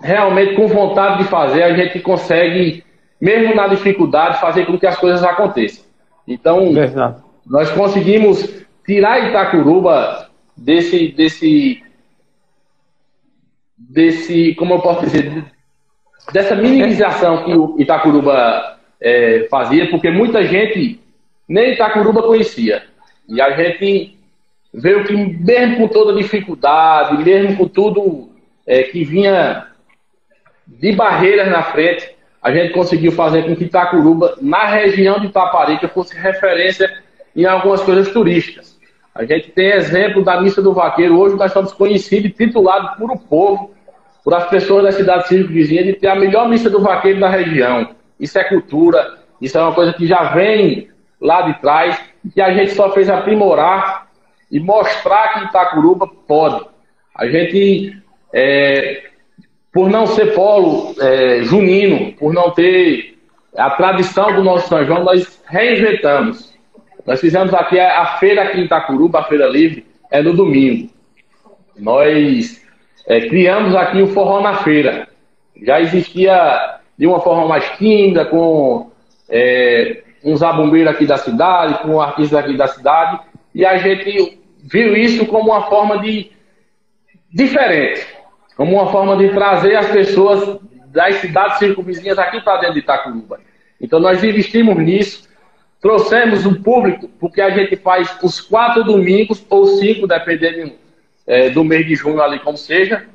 realmente 0.00 0.54
com 0.54 0.66
vontade 0.68 1.18
de 1.22 1.24
fazer, 1.24 1.62
a 1.62 1.76
gente 1.76 2.00
consegue, 2.00 2.84
mesmo 3.20 3.54
na 3.54 3.68
dificuldade, 3.68 4.40
fazer 4.40 4.66
com 4.66 4.78
que 4.78 4.86
as 4.86 4.96
coisas 4.96 5.22
aconteçam. 5.22 5.84
Então, 6.26 6.72
Verdade. 6.72 7.22
nós 7.46 7.70
conseguimos 7.70 8.66
tirar 8.86 9.28
Itacuruba 9.28 10.27
desse, 10.58 11.08
desse, 11.08 11.82
desse, 13.76 14.54
como 14.56 14.74
eu 14.74 14.80
posso 14.80 15.06
dizer, 15.06 15.44
dessa 16.32 16.54
minimização 16.54 17.44
que 17.44 17.52
o 17.54 17.76
Itacuruba 17.78 18.78
é, 19.00 19.46
fazia, 19.50 19.88
porque 19.88 20.10
muita 20.10 20.44
gente 20.44 21.00
nem 21.48 21.72
Itacuruba 21.72 22.22
conhecia. 22.22 22.82
E 23.28 23.40
a 23.40 23.50
gente 23.56 24.18
veio 24.72 25.04
que, 25.04 25.14
mesmo 25.14 25.76
com 25.78 25.88
toda 25.88 26.16
dificuldade, 26.16 27.22
mesmo 27.22 27.56
com 27.56 27.68
tudo 27.68 28.30
é, 28.66 28.82
que 28.82 29.04
vinha 29.04 29.66
de 30.66 30.92
barreiras 30.92 31.48
na 31.48 31.62
frente, 31.62 32.16
a 32.42 32.52
gente 32.52 32.72
conseguiu 32.72 33.12
fazer 33.12 33.44
com 33.44 33.56
que 33.56 33.64
Itacuruba, 33.64 34.36
na 34.40 34.66
região 34.66 35.18
de 35.18 35.26
Itaparica, 35.26 35.88
fosse 35.88 36.16
referência 36.16 37.02
em 37.34 37.44
algumas 37.44 37.80
coisas 37.82 38.12
turísticas. 38.12 38.77
A 39.14 39.24
gente 39.24 39.50
tem 39.50 39.72
exemplo 39.72 40.22
da 40.22 40.40
Missa 40.40 40.62
do 40.62 40.72
Vaqueiro. 40.72 41.18
Hoje 41.18 41.36
nós 41.36 41.50
estamos 41.50 41.72
conhecidos 41.72 42.30
e 42.30 42.34
titulados 42.34 42.96
por 42.96 43.10
o 43.10 43.18
povo, 43.18 43.74
por 44.22 44.34
as 44.34 44.48
pessoas 44.48 44.84
da 44.84 44.92
cidade 44.92 45.42
vizinha, 45.42 45.82
de 45.82 45.94
ter 45.94 46.08
a 46.08 46.14
melhor 46.14 46.48
Missa 46.48 46.70
do 46.70 46.80
Vaqueiro 46.80 47.20
da 47.20 47.28
região. 47.28 47.90
Isso 48.20 48.38
é 48.38 48.44
cultura, 48.44 49.18
isso 49.40 49.56
é 49.56 49.62
uma 49.62 49.74
coisa 49.74 49.92
que 49.92 50.06
já 50.06 50.34
vem 50.34 50.88
lá 51.20 51.42
de 51.42 51.60
trás, 51.60 52.00
que 52.32 52.40
a 52.40 52.52
gente 52.52 52.72
só 52.72 52.92
fez 52.92 53.08
aprimorar 53.08 54.08
e 54.50 54.60
mostrar 54.60 55.34
que 55.34 55.44
Itacuruba 55.46 56.06
pode. 56.26 56.64
A 57.14 57.26
gente, 57.26 57.96
é, 58.32 59.02
por 59.72 59.90
não 59.90 60.06
ser 60.06 60.34
polo 60.34 60.94
é, 61.00 61.42
junino, 61.42 62.12
por 62.12 62.32
não 62.32 62.50
ter 62.50 63.18
a 63.56 63.70
tradição 63.70 64.34
do 64.34 64.44
nosso 64.44 64.68
São 64.68 64.84
João, 64.84 65.04
nós 65.04 65.42
reinventamos. 65.46 66.47
Nós 67.08 67.22
fizemos 67.22 67.54
aqui 67.54 67.80
a, 67.80 68.02
a 68.02 68.06
feira 68.18 68.42
aqui 68.42 68.60
em 68.60 68.64
Itacuruba, 68.64 69.20
a 69.20 69.24
feira 69.24 69.46
livre, 69.46 69.86
é 70.10 70.22
no 70.22 70.34
domingo. 70.34 70.90
Nós 71.74 72.62
é, 73.06 73.22
criamos 73.22 73.74
aqui 73.74 74.02
o 74.02 74.08
forró 74.08 74.42
na 74.42 74.58
feira. 74.58 75.08
Já 75.62 75.80
existia 75.80 76.80
de 76.98 77.06
uma 77.06 77.18
forma 77.20 77.48
mais 77.48 77.66
tímida, 77.78 78.26
com 78.26 78.90
é, 79.26 80.02
um 80.22 80.36
zabumbeiro 80.36 80.90
aqui 80.90 81.06
da 81.06 81.16
cidade, 81.16 81.78
com 81.78 81.94
um 81.94 82.00
artista 82.00 82.40
aqui 82.40 82.58
da 82.58 82.66
cidade, 82.66 83.20
e 83.54 83.64
a 83.64 83.78
gente 83.78 84.38
viu 84.64 84.94
isso 84.94 85.24
como 85.24 85.50
uma 85.50 85.62
forma 85.62 86.00
de 86.00 86.30
diferente, 87.32 88.06
como 88.54 88.74
uma 88.74 88.92
forma 88.92 89.16
de 89.16 89.30
trazer 89.30 89.76
as 89.76 89.86
pessoas 89.90 90.60
das 90.88 91.14
cidades 91.14 91.58
circunvizinhas 91.58 92.18
aqui 92.18 92.38
para 92.42 92.58
dentro 92.58 92.74
de 92.74 92.80
Itacuruba. 92.80 93.40
Então 93.80 93.98
nós 93.98 94.22
investimos 94.22 94.76
nisso, 94.76 95.27
Trouxemos 95.80 96.44
um 96.44 96.60
público, 96.60 97.08
porque 97.20 97.40
a 97.40 97.50
gente 97.50 97.76
faz 97.76 98.18
os 98.22 98.40
quatro 98.40 98.82
domingos, 98.82 99.44
ou 99.48 99.66
cinco, 99.66 100.08
dependendo 100.08 100.72
é, 101.26 101.50
do 101.50 101.62
mês 101.62 101.86
de 101.86 101.94
junho 101.94 102.20
ali, 102.20 102.40
como 102.40 102.56
seja, 102.56 103.06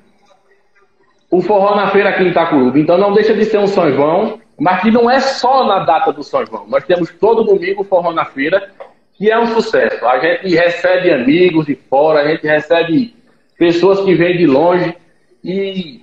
o 1.29 1.41
forró 1.41 1.75
na 1.75 1.89
feira 1.89 2.09
aqui 2.09 2.23
em 2.23 2.29
Itacuruba. 2.29 2.79
Então 2.79 2.97
não 2.97 3.13
deixa 3.13 3.33
de 3.33 3.43
ser 3.45 3.57
um 3.57 3.67
São 3.67 3.91
João, 3.91 4.39
mas 4.57 4.81
que 4.81 4.91
não 4.91 5.09
é 5.09 5.19
só 5.19 5.65
na 5.65 5.79
data 5.79 6.13
do 6.13 6.23
São 6.23 6.45
João. 6.45 6.65
Nós 6.67 6.85
temos 6.85 7.09
todo 7.11 7.43
domingo 7.43 7.81
o 7.81 7.85
forró 7.85 8.13
na 8.13 8.23
feira, 8.23 8.71
que 9.13 9.29
é 9.29 9.37
um 9.37 9.47
sucesso. 9.47 10.05
A 10.05 10.19
gente 10.19 10.55
recebe 10.55 11.11
amigos 11.11 11.65
de 11.65 11.75
fora, 11.75 12.21
a 12.21 12.27
gente 12.29 12.47
recebe 12.47 13.15
pessoas 13.57 13.99
que 14.01 14.13
vêm 14.15 14.37
de 14.37 14.45
longe 14.45 14.95
e, 15.43 16.01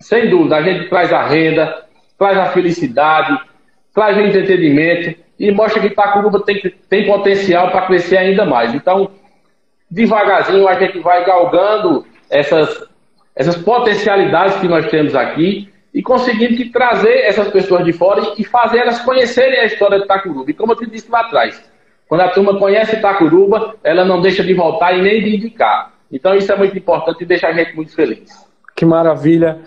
sem 0.00 0.28
dúvida, 0.28 0.56
a 0.56 0.62
gente 0.62 0.88
traz 0.88 1.12
a 1.12 1.26
renda, 1.26 1.86
traz 2.18 2.36
a 2.36 2.46
felicidade, 2.46 3.38
traz 3.94 4.16
o 4.16 4.20
entretenimento 4.20 5.25
e 5.38 5.50
mostra 5.52 5.80
que 5.80 5.88
Itacuruba 5.88 6.40
tem, 6.40 6.60
tem 6.88 7.06
potencial 7.06 7.70
para 7.70 7.86
crescer 7.86 8.16
ainda 8.16 8.44
mais. 8.44 8.74
Então, 8.74 9.10
devagarzinho, 9.90 10.66
a 10.66 10.78
gente 10.78 10.98
vai 11.00 11.24
galgando 11.24 12.06
essas, 12.30 12.84
essas 13.34 13.56
potencialidades 13.56 14.56
que 14.56 14.68
nós 14.68 14.86
temos 14.90 15.14
aqui 15.14 15.68
e 15.92 16.02
conseguindo 16.02 16.70
trazer 16.70 17.20
essas 17.20 17.48
pessoas 17.48 17.84
de 17.84 17.92
fora 17.92 18.34
e 18.36 18.44
fazer 18.44 18.78
elas 18.78 19.00
conhecerem 19.00 19.60
a 19.60 19.64
história 19.64 19.98
de 19.98 20.04
Itacuruba. 20.04 20.50
E 20.50 20.54
como 20.54 20.72
eu 20.72 20.76
te 20.76 20.86
disse 20.86 21.10
lá 21.10 21.20
atrás, 21.20 21.62
quando 22.08 22.20
a 22.20 22.28
turma 22.28 22.58
conhece 22.58 22.96
Itacuruba, 22.96 23.76
ela 23.82 24.04
não 24.04 24.20
deixa 24.20 24.42
de 24.42 24.54
voltar 24.54 24.92
e 24.96 25.02
nem 25.02 25.22
de 25.22 25.36
indicar. 25.36 25.92
Então 26.10 26.34
isso 26.34 26.52
é 26.52 26.56
muito 26.56 26.76
importante 26.76 27.22
e 27.22 27.26
deixa 27.26 27.48
a 27.48 27.52
gente 27.52 27.74
muito 27.74 27.94
feliz. 27.94 28.46
Que 28.74 28.84
maravilha. 28.84 29.58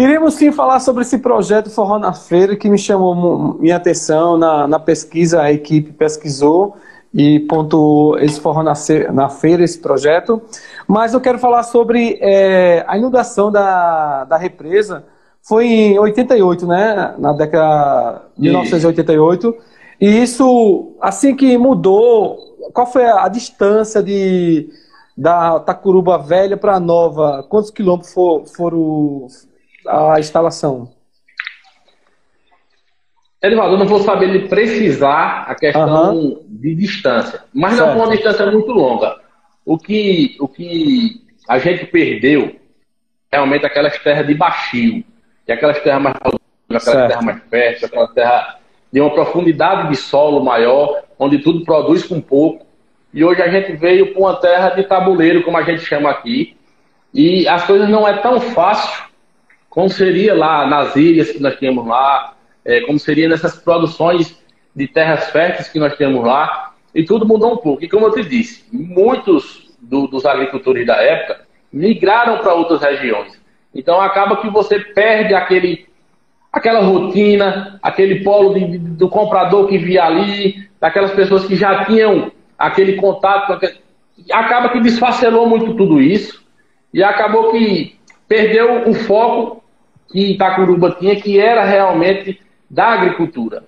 Iremos 0.00 0.32
sim 0.32 0.50
falar 0.50 0.80
sobre 0.80 1.02
esse 1.02 1.18
projeto 1.18 1.68
Forró 1.68 1.98
na 1.98 2.14
Feira, 2.14 2.56
que 2.56 2.70
me 2.70 2.78
chamou 2.78 3.58
minha 3.60 3.76
atenção 3.76 4.38
na, 4.38 4.66
na 4.66 4.78
pesquisa, 4.78 5.42
a 5.42 5.52
equipe 5.52 5.92
pesquisou 5.92 6.74
e 7.12 7.40
pontuou 7.40 8.18
esse 8.18 8.40
Forró 8.40 8.62
na, 8.62 8.72
na 9.12 9.28
Feira, 9.28 9.62
esse 9.62 9.78
projeto. 9.78 10.40
Mas 10.88 11.12
eu 11.12 11.20
quero 11.20 11.38
falar 11.38 11.64
sobre 11.64 12.18
é, 12.22 12.82
a 12.88 12.96
inundação 12.96 13.52
da, 13.52 14.24
da 14.24 14.38
represa. 14.38 15.04
Foi 15.42 15.66
em 15.66 15.98
88, 15.98 16.66
né? 16.66 17.14
Na 17.18 17.34
década 17.34 18.22
de 18.38 18.44
1988. 18.44 19.54
E 20.00 20.22
isso, 20.22 20.96
assim 20.98 21.36
que 21.36 21.58
mudou, 21.58 22.38
qual 22.72 22.86
foi 22.86 23.04
a, 23.04 23.24
a 23.26 23.28
distância 23.28 24.02
de, 24.02 24.66
da 25.14 25.60
Tacuruba 25.60 26.16
Velha 26.16 26.56
para 26.56 26.76
a 26.76 26.80
Nova? 26.80 27.44
Quantos 27.50 27.70
quilômetros 27.70 28.14
for, 28.14 28.46
foram 28.46 29.26
a 29.86 30.18
instalação? 30.18 30.92
Edivaldo, 33.42 33.74
eu 33.74 33.78
não 33.78 33.86
vou 33.86 34.00
saber 34.00 34.48
precisar 34.48 35.46
a 35.48 35.54
questão 35.54 36.14
uhum. 36.14 36.44
de 36.46 36.74
distância, 36.74 37.44
mas 37.54 37.74
certo. 37.74 37.86
não 37.86 37.94
foi 37.94 38.02
uma 38.02 38.14
distância 38.14 38.50
muito 38.50 38.70
longa. 38.70 39.18
O 39.64 39.78
que, 39.78 40.36
o 40.38 40.46
que 40.46 41.22
a 41.48 41.58
gente 41.58 41.86
perdeu 41.86 42.56
realmente 43.32 43.64
aquelas 43.64 43.98
terras 43.98 44.26
de 44.26 44.34
baixio, 44.34 45.02
que 45.46 45.52
é 45.52 45.54
aquelas 45.54 45.80
terras 45.80 46.02
mais 46.02 46.16
aquelas 46.16 46.84
certo. 46.84 47.08
terras 47.08 47.24
mais 47.24 47.42
férteis, 47.48 47.84
aquelas 47.84 48.12
terras 48.12 48.56
de 48.92 49.00
uma 49.00 49.10
profundidade 49.10 49.88
de 49.88 49.96
solo 49.96 50.44
maior, 50.44 51.02
onde 51.18 51.38
tudo 51.38 51.64
produz 51.64 52.04
com 52.04 52.20
pouco. 52.20 52.66
E 53.14 53.24
hoje 53.24 53.40
a 53.40 53.48
gente 53.48 53.72
veio 53.72 54.12
para 54.12 54.20
uma 54.20 54.36
terra 54.36 54.70
de 54.70 54.82
tabuleiro, 54.84 55.42
como 55.42 55.56
a 55.56 55.62
gente 55.62 55.82
chama 55.84 56.10
aqui, 56.10 56.56
e 57.14 57.48
as 57.48 57.64
coisas 57.64 57.88
não 57.88 58.06
é 58.06 58.18
tão 58.18 58.40
fácil 58.40 59.09
como 59.70 59.88
seria 59.88 60.34
lá 60.34 60.66
nas 60.66 60.96
ilhas 60.96 61.30
que 61.30 61.40
nós 61.40 61.56
temos 61.56 61.86
lá, 61.86 62.34
é, 62.64 62.80
como 62.82 62.98
seria 62.98 63.28
nessas 63.28 63.56
produções 63.56 64.36
de 64.74 64.88
terras 64.88 65.30
férteis 65.30 65.68
que 65.68 65.78
nós 65.78 65.96
temos 65.96 66.24
lá, 66.24 66.72
e 66.92 67.04
tudo 67.04 67.26
mudou 67.26 67.54
um 67.54 67.56
pouco. 67.56 67.84
E 67.84 67.88
como 67.88 68.06
eu 68.06 68.12
te 68.12 68.24
disse, 68.24 68.64
muitos 68.72 69.70
do, 69.80 70.08
dos 70.08 70.26
agricultores 70.26 70.84
da 70.84 70.96
época 70.96 71.42
migraram 71.72 72.38
para 72.38 72.52
outras 72.52 72.82
regiões. 72.82 73.40
Então 73.72 74.00
acaba 74.00 74.38
que 74.38 74.50
você 74.50 74.80
perde 74.80 75.34
aquele, 75.34 75.86
aquela 76.52 76.80
rotina, 76.80 77.78
aquele 77.80 78.24
polo 78.24 78.54
de, 78.54 78.76
do 78.76 79.08
comprador 79.08 79.68
que 79.68 79.78
via 79.78 80.04
ali, 80.04 80.68
daquelas 80.80 81.12
pessoas 81.12 81.44
que 81.44 81.54
já 81.54 81.84
tinham 81.84 82.32
aquele 82.58 82.94
contato. 82.96 83.56
acaba 84.32 84.70
que 84.70 84.80
desfacelou 84.80 85.48
muito 85.48 85.74
tudo 85.74 86.00
isso 86.00 86.44
e 86.92 87.04
acabou 87.04 87.52
que 87.52 87.96
perdeu 88.26 88.88
o 88.88 88.94
foco 88.94 89.59
que 90.10 90.32
Itacuruba 90.32 90.96
tinha, 90.98 91.16
que 91.16 91.38
era 91.38 91.64
realmente 91.64 92.40
da 92.68 92.88
agricultura. 92.88 93.64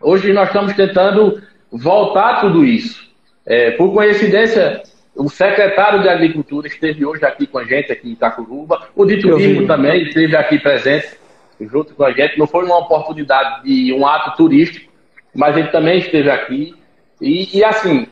Hoje 0.00 0.32
nós 0.32 0.48
estamos 0.48 0.74
tentando 0.74 1.42
voltar 1.70 2.40
tudo 2.40 2.64
isso. 2.64 3.08
É, 3.44 3.72
por 3.72 3.92
coincidência, 3.92 4.82
o 5.14 5.28
secretário 5.28 6.02
de 6.02 6.08
Agricultura 6.08 6.68
esteve 6.68 7.04
hoje 7.04 7.24
aqui 7.24 7.46
com 7.46 7.58
a 7.58 7.64
gente, 7.64 7.90
aqui 7.90 8.08
em 8.08 8.12
Itacuruba. 8.12 8.88
O 8.94 9.04
de 9.04 9.18
Turismo 9.20 9.66
também 9.66 10.02
esteve 10.04 10.36
aqui 10.36 10.58
presente, 10.58 11.18
junto 11.60 11.94
com 11.94 12.04
a 12.04 12.12
gente. 12.12 12.38
Não 12.38 12.46
foi 12.46 12.64
uma 12.64 12.78
oportunidade 12.78 13.64
de 13.64 13.92
um 13.92 14.06
ato 14.06 14.36
turístico, 14.36 14.92
mas 15.34 15.56
ele 15.56 15.68
também 15.68 15.98
esteve 15.98 16.30
aqui. 16.30 16.74
E, 17.20 17.58
e 17.58 17.64
assim, 17.64 18.06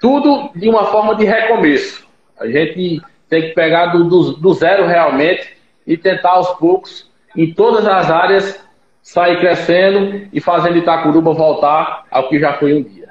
tudo 0.00 0.50
de 0.54 0.68
uma 0.68 0.84
forma 0.86 1.16
de 1.16 1.24
recomeço. 1.24 2.06
A 2.38 2.46
gente 2.46 3.02
tem 3.28 3.42
que 3.42 3.54
pegar 3.54 3.86
do, 3.86 4.04
do, 4.04 4.32
do 4.34 4.54
zero 4.54 4.86
realmente 4.86 5.57
e 5.88 5.96
tentar 5.96 6.32
aos 6.32 6.50
poucos, 6.50 7.10
em 7.34 7.52
todas 7.54 7.86
as 7.86 8.10
áreas, 8.10 8.60
sair 9.02 9.40
crescendo 9.40 10.28
e 10.30 10.38
fazendo 10.38 10.76
Itacuruba 10.76 11.32
voltar 11.32 12.04
ao 12.10 12.28
que 12.28 12.38
já 12.38 12.52
foi 12.58 12.74
um 12.74 12.82
dia. 12.82 13.08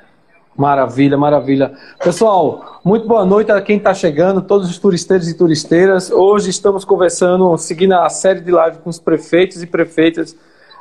Maravilha, 0.55 1.17
maravilha. 1.17 1.73
Pessoal, 2.03 2.79
muito 2.85 3.07
boa 3.07 3.25
noite 3.25 3.51
a 3.51 3.59
quem 3.61 3.77
está 3.77 3.95
chegando, 3.95 4.43
todos 4.43 4.69
os 4.69 4.77
turisteiros 4.77 5.27
e 5.27 5.35
turisteiras. 5.35 6.11
Hoje 6.11 6.51
estamos 6.51 6.85
conversando, 6.85 7.57
seguindo 7.57 7.93
a 7.93 8.09
série 8.09 8.41
de 8.41 8.51
live 8.51 8.77
com 8.77 8.91
os 8.91 8.99
prefeitos 8.99 9.63
e 9.63 9.65
prefeitas 9.65 10.35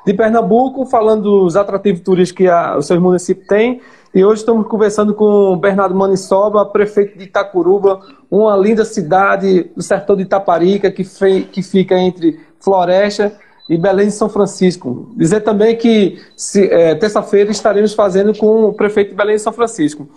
de 0.05 0.13
Pernambuco, 0.13 0.85
falando 0.85 1.23
dos 1.23 1.57
atrativos 1.57 2.03
turísticos 2.03 2.45
que 2.45 2.49
a, 2.49 2.77
o 2.77 2.83
seu 2.83 3.01
município 3.01 3.47
tem 3.47 3.81
e 4.17 4.25
hoje 4.25 4.41
estamos 4.41 4.67
conversando 4.67 5.13
com 5.13 5.53
o 5.53 5.57
Bernardo 5.57 5.95
Manissoba, 5.95 6.65
prefeito 6.65 7.19
de 7.19 7.25
Itacuruba, 7.25 8.01
uma 8.31 8.57
linda 8.57 8.83
cidade 8.83 9.65
do 9.77 9.83
sertão 9.83 10.17
de 10.17 10.23
Itaparica, 10.23 10.91
que, 10.91 11.05
que 11.53 11.63
fica 11.63 11.99
entre 11.99 12.41
Floresta 12.59 13.39
e 13.69 13.77
Belém 13.77 14.07
de 14.07 14.13
São 14.13 14.31
Francisco. 14.31 15.13
Dizer 15.19 15.41
também 15.41 15.77
que 15.77 16.19
é, 16.57 16.95
terça-feira 16.95 17.51
estaremos 17.51 17.93
fazendo 17.93 18.35
com 18.35 18.65
o 18.65 18.73
prefeito 18.73 19.11
de 19.11 19.17
Belém 19.17 19.37
de 19.37 19.43
São 19.43 19.53
Francisco. 19.53 20.09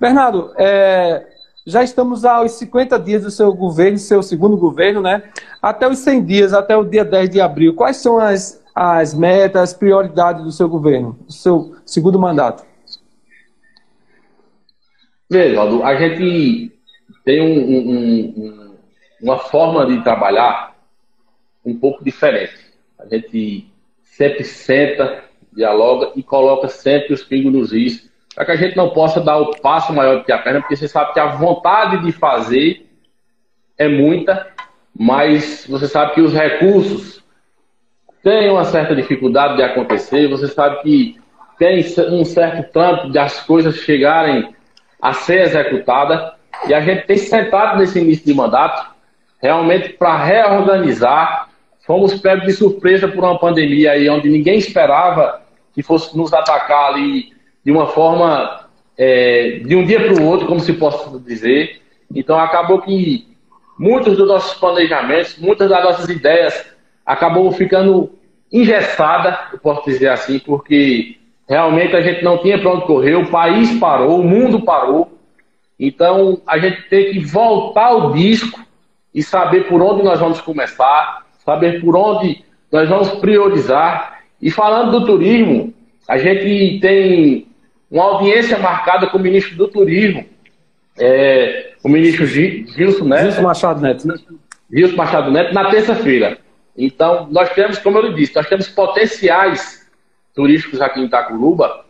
Bernardo, 0.00 0.50
é, 0.56 1.24
já 1.64 1.84
estamos 1.84 2.24
aos 2.24 2.50
50 2.54 2.98
dias 2.98 3.22
do 3.22 3.30
seu 3.30 3.54
governo, 3.54 3.98
seu 3.98 4.20
segundo 4.20 4.56
governo, 4.56 5.00
né? 5.00 5.22
Até 5.62 5.88
os 5.88 5.98
100 6.00 6.24
dias, 6.24 6.52
até 6.52 6.76
o 6.76 6.82
dia 6.82 7.04
10 7.04 7.30
de 7.30 7.40
abril. 7.40 7.72
Quais 7.76 7.98
são 7.98 8.18
as, 8.18 8.60
as 8.74 9.14
metas, 9.14 9.62
as 9.62 9.72
prioridades 9.72 10.42
do 10.42 10.50
seu 10.50 10.68
governo, 10.68 11.16
do 11.24 11.32
seu 11.32 11.76
segundo 11.86 12.18
mandato? 12.18 12.73
Veja, 15.30 15.62
a 15.62 15.94
gente 15.96 16.72
tem 17.24 17.40
um, 17.40 17.58
um, 17.58 18.34
um, 18.36 18.76
uma 19.22 19.38
forma 19.38 19.86
de 19.86 20.02
trabalhar 20.02 20.74
um 21.64 21.74
pouco 21.76 22.04
diferente. 22.04 22.54
A 22.98 23.06
gente 23.06 23.66
sempre 24.02 24.44
senta, 24.44 25.24
dialoga 25.52 26.12
e 26.14 26.22
coloca 26.22 26.68
sempre 26.68 27.14
os 27.14 27.22
pingos 27.22 27.52
nos 27.52 27.72
is, 27.72 28.10
para 28.34 28.44
que 28.44 28.52
a 28.52 28.56
gente 28.56 28.76
não 28.76 28.90
possa 28.90 29.20
dar 29.20 29.38
o 29.38 29.56
passo 29.60 29.92
maior 29.92 30.18
do 30.18 30.24
que 30.24 30.32
a 30.32 30.38
perna, 30.38 30.60
porque 30.60 30.76
você 30.76 30.88
sabe 30.88 31.12
que 31.12 31.20
a 31.20 31.36
vontade 31.36 32.04
de 32.04 32.12
fazer 32.12 32.86
é 33.78 33.88
muita, 33.88 34.48
mas 34.96 35.66
você 35.68 35.88
sabe 35.88 36.14
que 36.14 36.20
os 36.20 36.32
recursos 36.32 37.24
têm 38.22 38.50
uma 38.50 38.64
certa 38.64 38.94
dificuldade 38.94 39.56
de 39.56 39.62
acontecer, 39.62 40.28
você 40.28 40.48
sabe 40.48 40.82
que 40.82 41.20
tem 41.58 41.84
um 42.10 42.24
certo 42.24 42.72
trânsito 42.72 43.10
de 43.10 43.18
as 43.18 43.40
coisas 43.44 43.76
chegarem 43.76 44.54
a 45.04 45.12
ser 45.12 45.42
executada. 45.42 46.32
E 46.66 46.72
a 46.72 46.80
gente 46.80 47.06
tem 47.06 47.18
sentado 47.18 47.78
nesse 47.78 47.98
início 47.98 48.24
de 48.24 48.32
mandato 48.32 48.90
realmente 49.38 49.90
para 49.90 50.16
reorganizar. 50.16 51.50
Fomos 51.86 52.18
pegos 52.18 52.46
de 52.46 52.54
surpresa 52.54 53.06
por 53.06 53.22
uma 53.22 53.38
pandemia 53.38 53.92
aí 53.92 54.08
onde 54.08 54.30
ninguém 54.30 54.56
esperava 54.56 55.42
que 55.74 55.82
fosse 55.82 56.16
nos 56.16 56.32
atacar 56.32 56.94
ali 56.94 57.34
de 57.62 57.70
uma 57.70 57.86
forma 57.88 58.64
é, 58.96 59.60
de 59.66 59.76
um 59.76 59.84
dia 59.84 60.00
para 60.00 60.22
o 60.22 60.26
outro, 60.26 60.46
como 60.46 60.60
se 60.60 60.72
possa 60.72 61.18
dizer. 61.18 61.82
Então 62.14 62.38
acabou 62.38 62.80
que 62.80 63.28
muitos 63.78 64.16
dos 64.16 64.26
nossos 64.26 64.58
planejamentos, 64.58 65.36
muitas 65.36 65.68
das 65.68 65.84
nossas 65.84 66.08
ideias 66.08 66.64
acabou 67.04 67.52
ficando 67.52 68.10
engessada, 68.50 69.38
eu 69.52 69.58
posso 69.58 69.84
dizer 69.84 70.08
assim, 70.08 70.38
porque 70.38 71.18
Realmente 71.48 71.94
a 71.94 72.00
gente 72.00 72.24
não 72.24 72.38
tinha 72.38 72.58
para 72.58 72.70
onde 72.70 72.86
correr, 72.86 73.14
o 73.14 73.30
país 73.30 73.78
parou, 73.78 74.20
o 74.20 74.24
mundo 74.24 74.64
parou. 74.64 75.18
Então 75.78 76.40
a 76.46 76.58
gente 76.58 76.88
tem 76.88 77.12
que 77.12 77.20
voltar 77.20 77.86
ao 77.86 78.12
disco 78.12 78.60
e 79.14 79.22
saber 79.22 79.68
por 79.68 79.82
onde 79.82 80.02
nós 80.02 80.18
vamos 80.18 80.40
começar, 80.40 81.26
saber 81.44 81.80
por 81.80 81.96
onde 81.96 82.44
nós 82.72 82.88
vamos 82.88 83.10
priorizar. 83.20 84.22
E 84.40 84.50
falando 84.50 84.98
do 84.98 85.06
turismo, 85.06 85.72
a 86.08 86.18
gente 86.18 86.80
tem 86.80 87.46
uma 87.90 88.04
audiência 88.04 88.58
marcada 88.58 89.06
com 89.06 89.18
o 89.18 89.20
ministro 89.20 89.56
do 89.56 89.68
Turismo, 89.68 90.24
é, 90.98 91.72
o 91.82 91.88
ministro 91.88 92.26
Gilson 92.26 93.04
Neto. 93.04 93.22
Gilson 93.22 93.42
Machado 93.42 93.80
Neto. 93.80 94.08
Gilson 94.72 94.96
Machado 94.96 95.30
Neto, 95.30 95.54
na 95.54 95.70
terça-feira. 95.70 96.38
Então, 96.76 97.28
nós 97.30 97.50
temos, 97.50 97.78
como 97.78 97.98
eu 97.98 98.12
disse, 98.12 98.34
nós 98.34 98.48
temos 98.48 98.68
potenciais 98.68 99.83
turísticos 100.34 100.80
aqui 100.80 101.00
em 101.00 101.04
Itacuruba 101.04 101.84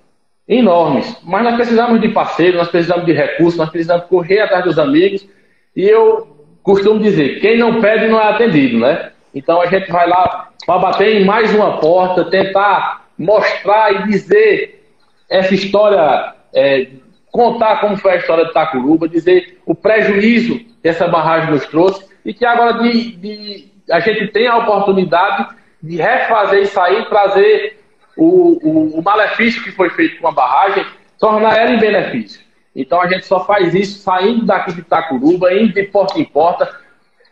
enormes. 0.46 1.16
Mas 1.24 1.42
nós 1.42 1.57
precisamos 1.57 2.00
de 2.00 2.09
parceiro, 2.09 2.59
nós 2.59 2.68
precisamos 2.68 3.07
de 3.07 3.12
recursos, 3.12 3.59
nós 3.59 3.70
precisamos 3.70 4.07
correr 4.07 4.40
atrás 4.40 4.64
dos 4.64 4.78
amigos. 4.78 5.26
E 5.74 5.83
eu 5.88 6.28
costumo 6.62 7.00
dizer, 7.00 7.40
quem 7.40 7.59
não 7.59 7.80
pede 7.80 8.09
não 8.09 8.20
é 8.20 8.28
atendido, 8.28 8.78
né? 8.78 9.11
Então 9.35 9.61
a 9.61 9.66
gente 9.66 9.90
vai 9.90 10.09
lá 10.09 10.50
para 10.66 10.78
bater 10.78 11.20
em 11.20 11.24
mais 11.24 11.54
uma 11.54 11.78
porta, 11.78 12.24
tentar 12.26 13.04
mostrar 13.18 13.92
e 13.92 14.09
dizer 14.09 14.83
essa 15.28 15.54
história, 15.54 16.35
é, 16.54 16.88
contar 17.33 17.80
como 17.80 17.96
foi 17.96 18.12
a 18.12 18.16
história 18.16 18.44
de 18.44 18.50
Itacuruba, 18.50 19.09
dizer 19.09 19.59
o 19.66 19.74
prejuízo 19.74 20.59
que 20.80 20.88
essa 20.88 21.09
barragem 21.09 21.50
nos 21.50 21.66
trouxe 21.66 22.07
e 22.24 22.33
que 22.33 22.44
agora 22.44 22.83
de, 22.83 23.16
de, 23.16 23.68
a 23.90 24.00
gente 24.00 24.28
tem 24.28 24.46
a 24.46 24.59
oportunidade 24.59 25.48
de 25.83 25.96
refazer 25.96 26.62
isso 26.62 26.80
aí, 26.80 27.04
trazer 27.07 27.83
o, 28.16 28.59
o, 28.62 28.98
o 28.98 29.03
malefício 29.03 29.62
que 29.62 29.72
foi 29.72 29.90
feito 29.90 30.20
com 30.20 30.29
a 30.29 30.33
barragem, 30.33 30.87
tornar 31.18 31.57
ela 31.57 31.70
em 31.70 31.79
benefício. 31.79 32.40
Então 32.74 33.00
a 33.00 33.07
gente 33.07 33.24
só 33.27 33.44
faz 33.44 33.74
isso 33.74 34.00
saindo 34.00 34.44
daqui 34.44 34.72
de 34.72 34.81
Itacuruba, 34.81 35.53
indo 35.55 35.72
de 35.72 35.85
porta 35.85 36.18
em 36.18 36.24
porta, 36.24 36.68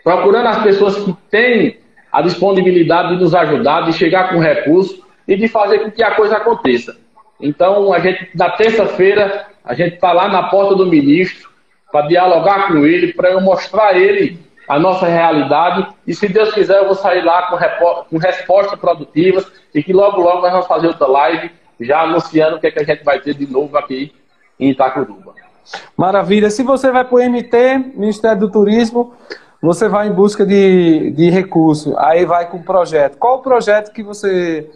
procurando 0.04 0.48
as 0.48 0.62
pessoas 0.62 0.96
que 1.04 1.12
têm 1.30 1.78
a 2.12 2.22
disponibilidade 2.22 3.16
de 3.16 3.22
nos 3.22 3.34
ajudar, 3.34 3.82
de 3.82 3.92
chegar 3.92 4.30
com 4.30 4.38
recursos 4.38 5.00
e 5.26 5.36
de 5.36 5.48
fazer 5.48 5.80
com 5.80 5.90
que 5.90 6.02
a 6.02 6.14
coisa 6.14 6.36
aconteça. 6.36 6.96
Então 7.40 7.92
a 7.92 7.98
gente, 7.98 8.30
na 8.34 8.50
terça-feira, 8.50 9.46
a 9.64 9.74
gente 9.74 9.94
está 9.94 10.12
lá 10.12 10.28
na 10.28 10.44
porta 10.44 10.74
do 10.74 10.86
ministro 10.86 11.50
para 11.90 12.06
dialogar 12.06 12.68
com 12.68 12.86
ele, 12.86 13.12
para 13.12 13.30
eu 13.30 13.40
mostrar 13.40 13.88
a 13.88 13.98
ele 13.98 14.38
a 14.68 14.78
nossa 14.78 15.06
realidade. 15.06 15.86
E 16.06 16.14
se 16.14 16.28
Deus 16.28 16.52
quiser, 16.52 16.78
eu 16.78 16.86
vou 16.86 16.94
sair 16.94 17.22
lá 17.22 17.48
com, 17.48 18.04
com 18.10 18.18
respostas 18.18 18.78
produtivas 18.78 19.46
e 19.74 19.82
que 19.82 19.92
logo, 19.92 20.20
logo 20.20 20.40
nós 20.40 20.52
vamos 20.52 20.66
fazer 20.66 20.88
outra 20.88 21.06
live 21.06 21.50
já 21.80 22.02
anunciando 22.02 22.56
o 22.56 22.60
que, 22.60 22.66
é 22.68 22.70
que 22.70 22.80
a 22.80 22.84
gente 22.84 23.04
vai 23.04 23.20
ter 23.20 23.34
de 23.34 23.50
novo 23.50 23.76
aqui 23.76 24.12
em 24.58 24.70
Itacuruba. 24.70 25.34
Maravilha. 25.96 26.50
Se 26.50 26.62
você 26.62 26.90
vai 26.90 27.04
para 27.04 27.16
o 27.16 27.30
MT, 27.30 27.78
Ministério 27.94 28.40
do 28.40 28.50
Turismo, 28.50 29.14
você 29.60 29.88
vai 29.88 30.08
em 30.08 30.12
busca 30.12 30.44
de, 30.44 31.10
de 31.12 31.30
recurso, 31.30 31.94
aí 31.98 32.24
vai 32.24 32.48
com 32.48 32.58
o 32.58 32.64
projeto. 32.64 33.16
Qual 33.16 33.38
o 33.38 33.42
projeto 33.42 33.92
que 33.92 34.02
você 34.02 34.68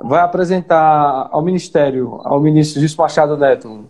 vai 0.00 0.20
apresentar 0.20 1.28
ao 1.30 1.42
Ministério, 1.42 2.20
ao 2.24 2.40
ministro 2.40 2.80
Gilson 2.80 3.02
Machado 3.02 3.36
Neto? 3.36 3.86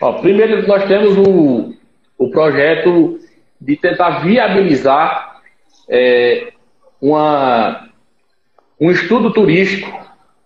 Ó, 0.00 0.14
primeiro, 0.14 0.66
nós 0.66 0.84
temos 0.86 1.16
o, 1.16 1.74
o 2.18 2.30
projeto 2.30 3.20
de 3.64 3.76
tentar 3.76 4.22
viabilizar 4.24 5.40
é, 5.88 6.52
uma, 7.00 7.88
um 8.80 8.90
estudo 8.90 9.32
turístico 9.32 9.88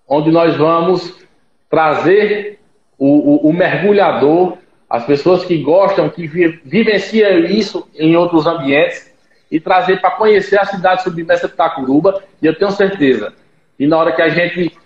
onde 0.07 0.31
nós 0.31 0.55
vamos 0.57 1.27
trazer 1.71 2.59
o, 2.99 3.47
o, 3.47 3.49
o 3.49 3.53
mergulhador, 3.53 4.59
as 4.89 5.05
pessoas 5.05 5.45
que 5.45 5.63
gostam, 5.63 6.11
que 6.11 6.27
vi, 6.27 6.61
vivenciam 6.65 7.39
isso 7.41 7.89
em 7.95 8.15
outros 8.17 8.47
ambientes, 8.47 9.15
e 9.51 9.59
trazer 9.61 10.01
para 10.01 10.11
conhecer 10.11 10.59
a 10.59 10.65
cidade 10.65 11.03
submersa 11.03 11.47
de 11.47 11.55
Itacuruba. 11.55 12.23
E 12.43 12.47
eu 12.47 12.55
tenho 12.55 12.71
certeza 12.71 13.33
que 13.79 13.87
na 13.87 13.97
hora 13.97 14.13
que 14.13 14.23
a 14.23 14.29
gente 14.29 14.77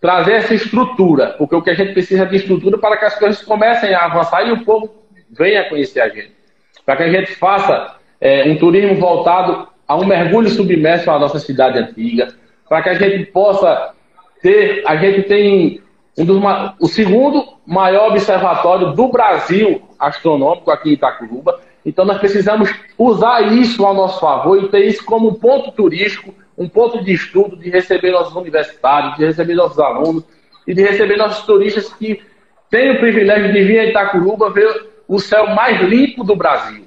trazer 0.00 0.34
essa 0.34 0.54
estrutura, 0.54 1.34
porque 1.38 1.54
o 1.54 1.62
que 1.62 1.70
a 1.70 1.74
gente 1.74 1.92
precisa 1.92 2.22
é 2.22 2.26
de 2.26 2.36
estrutura 2.36 2.78
para 2.78 2.96
que 2.96 3.04
as 3.04 3.18
coisas 3.18 3.42
comecem 3.42 3.94
a 3.94 4.04
avançar 4.04 4.46
e 4.46 4.52
o 4.52 4.64
povo 4.64 4.94
venha 5.30 5.68
conhecer 5.68 6.00
a 6.00 6.08
gente 6.08 6.41
para 6.84 6.96
que 6.96 7.02
a 7.04 7.10
gente 7.10 7.34
faça 7.34 7.96
é, 8.20 8.48
um 8.48 8.56
turismo 8.56 8.94
voltado 8.96 9.68
a 9.86 9.96
um 9.96 10.06
mergulho 10.06 10.48
submerso 10.48 11.10
à 11.10 11.18
nossa 11.18 11.38
cidade 11.38 11.78
antiga, 11.78 12.28
para 12.68 12.82
que 12.82 12.88
a 12.88 12.94
gente 12.94 13.26
possa 13.26 13.92
ter, 14.40 14.82
a 14.86 14.96
gente 14.96 15.22
tem 15.24 15.82
um 16.16 16.24
dos, 16.24 16.42
o 16.80 16.86
segundo 16.86 17.54
maior 17.66 18.10
observatório 18.10 18.92
do 18.92 19.08
Brasil 19.08 19.82
astronômico 19.98 20.70
aqui 20.70 20.90
em 20.90 20.92
Itacuruba. 20.94 21.60
Então 21.84 22.04
nós 22.04 22.18
precisamos 22.18 22.72
usar 22.96 23.52
isso 23.52 23.84
ao 23.84 23.94
nosso 23.94 24.20
favor 24.20 24.62
e 24.62 24.68
ter 24.68 24.86
isso 24.86 25.04
como 25.04 25.28
um 25.28 25.34
ponto 25.34 25.72
turístico, 25.72 26.34
um 26.56 26.68
ponto 26.68 27.02
de 27.02 27.12
estudo, 27.12 27.56
de 27.56 27.70
receber 27.70 28.12
nossos 28.12 28.34
universitários, 28.34 29.16
de 29.16 29.24
receber 29.24 29.54
nossos 29.54 29.78
alunos 29.78 30.24
e 30.66 30.74
de 30.74 30.82
receber 30.82 31.16
nossos 31.16 31.44
turistas 31.44 31.92
que 31.92 32.22
têm 32.70 32.92
o 32.92 33.00
privilégio 33.00 33.52
de 33.52 33.64
vir 33.64 33.80
a 33.80 33.84
Itacuruba 33.86 34.50
ver 34.50 34.91
o 35.08 35.18
céu 35.18 35.48
mais 35.48 35.80
limpo 35.80 36.24
do 36.24 36.36
Brasil. 36.36 36.84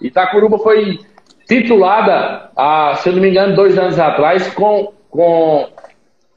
Itacuruba 0.00 0.58
foi 0.58 0.98
titulada, 1.46 2.50
há, 2.56 2.94
se 2.96 3.08
eu 3.08 3.14
não 3.14 3.22
me 3.22 3.30
engano, 3.30 3.54
dois 3.54 3.76
anos 3.76 3.98
atrás, 3.98 4.52
com, 4.54 4.92
com 5.10 5.68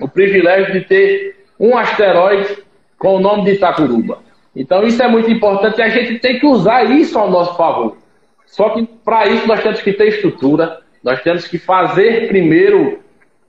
o 0.01 0.07
privilégio 0.07 0.73
de 0.73 0.81
ter 0.81 1.45
um 1.59 1.77
asteroide 1.77 2.63
com 2.97 3.15
o 3.15 3.19
nome 3.19 3.45
de 3.45 3.51
Itacuruba. 3.51 4.19
Então 4.55 4.83
isso 4.83 5.01
é 5.01 5.07
muito 5.07 5.31
importante 5.31 5.79
e 5.79 5.81
a 5.81 5.89
gente 5.89 6.19
tem 6.19 6.39
que 6.39 6.45
usar 6.45 6.83
isso 6.83 7.17
ao 7.17 7.29
nosso 7.29 7.55
favor. 7.55 7.97
Só 8.45 8.69
que 8.69 8.85
para 9.03 9.27
isso 9.27 9.47
nós 9.47 9.61
temos 9.63 9.81
que 9.81 9.93
ter 9.93 10.09
estrutura, 10.09 10.79
nós 11.03 11.21
temos 11.21 11.47
que 11.47 11.57
fazer 11.57 12.27
primeiro, 12.27 12.99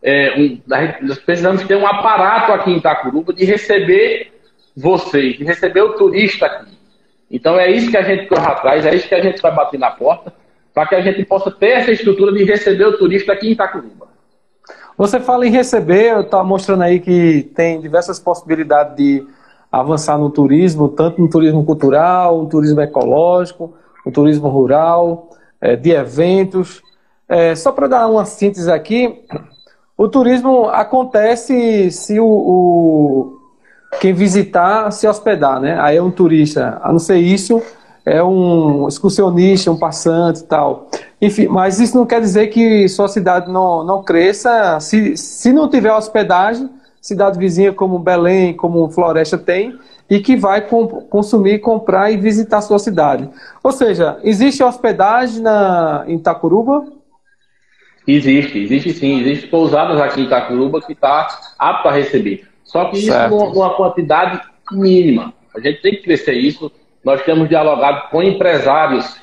é, 0.02 0.34
um, 0.38 0.60
nós 1.02 1.18
precisamos 1.18 1.62
ter 1.64 1.76
um 1.76 1.86
aparato 1.86 2.52
aqui 2.52 2.70
em 2.70 2.78
Itacuruba 2.78 3.32
de 3.32 3.44
receber 3.44 4.32
vocês, 4.76 5.36
de 5.36 5.44
receber 5.44 5.82
o 5.82 5.92
turista 5.92 6.46
aqui. 6.46 6.73
Então 7.34 7.58
é 7.58 7.68
isso 7.68 7.90
que 7.90 7.96
a 7.96 8.02
gente 8.02 8.28
corre 8.28 8.46
atrás, 8.46 8.86
é 8.86 8.94
isso 8.94 9.08
que 9.08 9.14
a 9.14 9.20
gente 9.20 9.42
vai 9.42 9.52
bater 9.52 9.76
na 9.76 9.90
porta, 9.90 10.32
para 10.72 10.86
que 10.86 10.94
a 10.94 11.00
gente 11.00 11.24
possa 11.24 11.50
ter 11.50 11.70
essa 11.70 11.90
estrutura 11.90 12.32
de 12.32 12.44
receber 12.44 12.84
o 12.84 12.96
turista 12.96 13.32
aqui 13.32 13.48
em 13.48 13.50
Itacuruba. 13.50 14.06
Você 14.96 15.18
fala 15.18 15.44
em 15.44 15.50
receber, 15.50 16.20
está 16.20 16.44
mostrando 16.44 16.84
aí 16.84 17.00
que 17.00 17.50
tem 17.52 17.80
diversas 17.80 18.20
possibilidades 18.20 18.96
de 18.96 19.26
avançar 19.70 20.16
no 20.16 20.30
turismo, 20.30 20.88
tanto 20.88 21.20
no 21.20 21.28
turismo 21.28 21.64
cultural, 21.64 22.38
no 22.38 22.48
turismo 22.48 22.80
ecológico, 22.80 23.74
no 24.06 24.12
turismo 24.12 24.46
rural, 24.48 25.30
é, 25.60 25.74
de 25.74 25.90
eventos. 25.90 26.80
É, 27.28 27.56
só 27.56 27.72
para 27.72 27.88
dar 27.88 28.06
uma 28.06 28.24
síntese 28.24 28.70
aqui, 28.70 29.24
o 29.96 30.06
turismo 30.06 30.68
acontece 30.68 31.90
se 31.90 32.20
o, 32.20 32.26
o, 32.26 33.38
quem 34.00 34.12
visitar 34.12 34.90
se 34.90 35.06
hospedar, 35.06 35.60
né? 35.60 35.78
Aí 35.80 35.96
é 35.96 36.02
um 36.02 36.10
turista. 36.10 36.80
A 36.82 36.92
não 36.92 36.98
ser 36.98 37.16
isso, 37.16 37.62
é 38.04 38.22
um 38.22 38.86
excursionista, 38.86 39.70
um 39.70 39.78
passante 39.78 40.40
e 40.40 40.44
tal. 40.44 40.88
Enfim, 41.20 41.48
mas 41.48 41.80
isso 41.80 41.96
não 41.96 42.04
quer 42.04 42.20
dizer 42.20 42.48
que 42.48 42.88
sua 42.88 43.08
cidade 43.08 43.50
não, 43.50 43.84
não 43.84 44.02
cresça. 44.02 44.78
Se, 44.80 45.16
se 45.16 45.52
não 45.52 45.68
tiver 45.68 45.92
hospedagem, 45.92 46.68
cidade 47.00 47.38
vizinha 47.38 47.72
como 47.72 47.98
Belém, 47.98 48.54
como 48.54 48.90
Floresta 48.90 49.38
tem, 49.38 49.78
e 50.08 50.20
que 50.20 50.36
vai 50.36 50.66
consumir, 51.08 51.60
comprar 51.60 52.10
e 52.10 52.16
visitar 52.16 52.60
sua 52.60 52.78
cidade. 52.78 53.28
Ou 53.62 53.72
seja, 53.72 54.18
existe 54.22 54.62
hospedagem 54.62 55.42
na, 55.42 56.04
em 56.06 56.16
Itacuruba? 56.16 56.84
Existe, 58.06 58.58
existe 58.58 58.92
sim. 58.92 59.20
Existe 59.20 59.46
pousadas 59.48 59.98
aqui 59.98 60.20
em 60.20 60.24
Itacuruba 60.24 60.82
que 60.82 60.92
está 60.92 61.26
apto 61.58 61.88
a 61.88 61.92
receber. 61.92 62.46
Só 62.74 62.86
que 62.86 63.02
certo. 63.02 63.36
isso 63.36 63.54
numa 63.54 63.74
quantidade 63.74 64.40
mínima. 64.72 65.32
A 65.54 65.60
gente 65.60 65.80
tem 65.80 65.92
que 65.92 66.02
crescer 66.02 66.32
isso. 66.32 66.72
Nós 67.04 67.22
temos 67.22 67.48
dialogado 67.48 68.10
com 68.10 68.20
empresários 68.20 69.16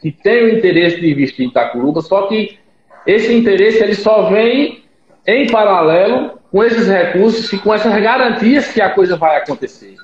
que 0.00 0.10
têm 0.10 0.44
o 0.44 0.56
interesse 0.56 0.98
de 0.98 1.10
investir 1.10 1.44
em 1.44 1.50
Itacuruba, 1.50 2.00
só 2.00 2.26
que 2.26 2.58
esse 3.06 3.34
interesse 3.34 3.82
ele 3.82 3.94
só 3.94 4.30
vem 4.30 4.82
em 5.26 5.46
paralelo 5.50 6.38
com 6.50 6.64
esses 6.64 6.88
recursos 6.88 7.52
e 7.52 7.58
com 7.58 7.74
essas 7.74 7.92
garantias 8.00 8.72
que 8.72 8.80
a 8.80 8.88
coisa 8.88 9.14
vai 9.14 9.36
acontecer. 9.36 9.96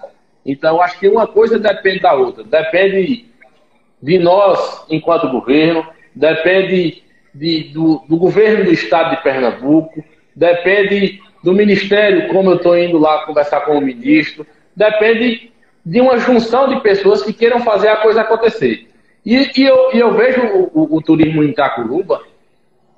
Então, 0.45 0.83
acho 0.83 0.99
que 0.99 1.09
uma 1.09 1.27
coisa 1.27 1.59
depende 1.59 2.01
da 2.01 2.13
outra. 2.13 2.45
Depende 2.45 3.25
de 4.03 4.19
nós, 4.19 4.85
enquanto 4.91 5.31
governo, 5.31 5.87
depende 6.15 7.03
de, 7.35 7.71
do, 7.73 8.05
do 8.07 8.19
governo 8.19 8.67
do 8.67 8.73
estado 8.73 9.17
de 9.17 9.23
Pernambuco, 9.23 10.05
depende 10.37 11.23
do 11.43 11.53
Ministério, 11.53 12.29
como 12.29 12.51
eu 12.51 12.57
estou 12.57 12.79
indo 12.79 12.99
lá 12.99 13.25
conversar 13.27 13.63
com 13.63 13.77
o 13.77 13.81
ministro, 13.81 14.47
depende 14.77 15.51
de 15.85 16.01
uma 16.01 16.19
junção 16.19 16.69
de 16.69 16.81
pessoas 16.81 17.23
que 17.23 17.33
queiram 17.33 17.61
fazer 17.61 17.89
a 17.89 17.97
coisa 17.97 18.21
acontecer. 18.21 18.89
E, 19.25 19.51
e, 19.57 19.65
eu, 19.65 19.91
eu, 19.93 20.13
vejo 20.15 20.41
o, 20.41 20.71
o, 20.73 20.97
o, 20.97 21.03
turismo 21.03 21.43
em 21.43 21.51
Itacuruba 21.51 22.23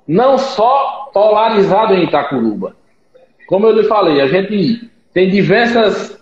não 0.07 0.37
só 0.37 1.09
polarizado 1.13 1.93
em 1.93 2.03
Itacuruba. 2.03 2.75
Como 3.47 3.65
eu 3.65 3.73
lhe 3.73 3.83
falei, 3.83 4.21
a 4.21 4.27
gente 4.27 4.89
tem 5.13 5.29
diversas 5.29 6.19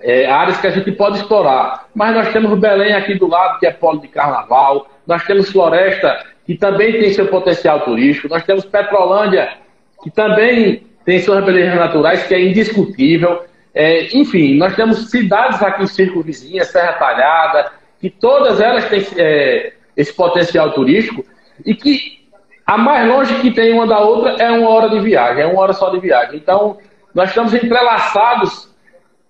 é, 0.00 0.26
áreas 0.26 0.60
que 0.60 0.66
a 0.66 0.70
gente 0.70 0.90
pode 0.92 1.18
explorar. 1.18 1.88
Mas 1.94 2.14
nós 2.14 2.32
temos 2.32 2.58
Belém 2.58 2.94
aqui 2.94 3.14
do 3.14 3.28
lado, 3.28 3.58
que 3.58 3.66
é 3.66 3.72
polo 3.72 4.00
de 4.00 4.08
carnaval. 4.08 4.88
Nós 5.06 5.24
temos 5.24 5.50
Floresta, 5.50 6.24
que 6.46 6.56
também 6.56 6.92
tem 6.92 7.12
seu 7.12 7.26
potencial 7.26 7.80
turístico. 7.80 8.28
Nós 8.28 8.44
temos 8.44 8.64
Petrolândia, 8.64 9.56
que 10.02 10.10
também 10.10 10.87
tem 11.08 11.20
suas 11.20 11.42
belezas 11.42 11.74
naturais, 11.74 12.24
que 12.24 12.34
é 12.34 12.38
indiscutível. 12.50 13.42
É, 13.74 14.14
enfim, 14.14 14.58
nós 14.58 14.76
temos 14.76 15.10
cidades 15.10 15.62
aqui 15.62 15.84
em 15.84 15.86
Circo 15.86 16.20
Vizinha, 16.20 16.66
Serra 16.66 16.92
Talhada, 16.92 17.72
que 17.98 18.10
todas 18.10 18.60
elas 18.60 18.84
têm 18.90 19.02
é, 19.16 19.72
esse 19.96 20.12
potencial 20.12 20.72
turístico 20.72 21.24
e 21.64 21.74
que 21.74 22.18
a 22.66 22.76
mais 22.76 23.08
longe 23.08 23.34
que 23.36 23.50
tem 23.50 23.72
uma 23.72 23.86
da 23.86 24.00
outra 24.00 24.32
é 24.32 24.50
uma 24.50 24.68
hora 24.68 24.90
de 24.90 25.00
viagem, 25.00 25.44
é 25.44 25.46
uma 25.46 25.62
hora 25.62 25.72
só 25.72 25.88
de 25.88 25.98
viagem. 25.98 26.36
Então, 26.36 26.76
nós 27.14 27.30
estamos 27.30 27.54
entrelaçados 27.54 28.68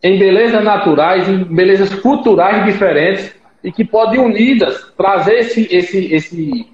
em 0.03 0.19
belezas 0.19 0.65
naturais, 0.65 1.29
em 1.29 1.45
belezas 1.45 1.95
culturais 1.95 2.65
diferentes 2.65 3.33
e 3.63 3.71
que 3.71 3.85
podem 3.85 4.19
unidas 4.19 4.93
trazer 4.97 5.39
esse, 5.39 5.69
esse, 5.73 6.13
esse 6.13 6.67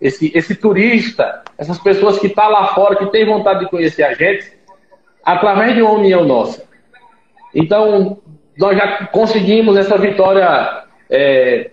esse, 0.00 0.30
esse 0.34 0.54
turista, 0.54 1.42
essas 1.56 1.78
pessoas 1.78 2.18
que 2.18 2.28
estão 2.28 2.44
tá 2.44 2.50
lá 2.50 2.66
fora, 2.68 2.96
que 2.96 3.06
têm 3.06 3.26
vontade 3.26 3.60
de 3.60 3.70
conhecer 3.70 4.04
a 4.04 4.14
gente, 4.14 4.52
através 5.24 5.74
de 5.74 5.82
uma 5.82 5.92
união 5.92 6.24
nossa. 6.24 6.64
Então, 7.54 8.18
nós 8.56 8.76
já 8.76 9.06
conseguimos 9.06 9.76
essa 9.76 9.98
vitória 9.98 10.84
é, 11.10 11.70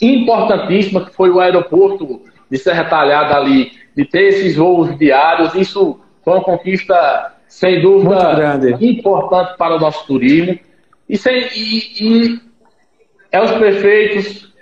importantíssima, 0.00 1.04
que 1.04 1.14
foi 1.14 1.30
o 1.30 1.40
aeroporto 1.40 2.22
de 2.50 2.58
Serra 2.58 2.84
Talhada 2.84 3.36
ali, 3.36 3.72
de 3.96 4.04
ter 4.04 4.28
esses 4.28 4.56
voos 4.56 4.96
diários. 4.98 5.54
Isso 5.54 6.00
foi 6.24 6.34
uma 6.34 6.44
conquista, 6.44 7.32
sem 7.46 7.80
dúvida, 7.80 8.60
importante 8.80 9.56
para 9.56 9.76
o 9.76 9.80
nosso 9.80 10.06
turismo. 10.06 10.58
E, 11.08 11.16
sem, 11.16 11.48
e, 11.54 12.00
e 12.00 12.40
é 13.30 13.40
os 13.40 13.50
prefeitos, 13.52 14.52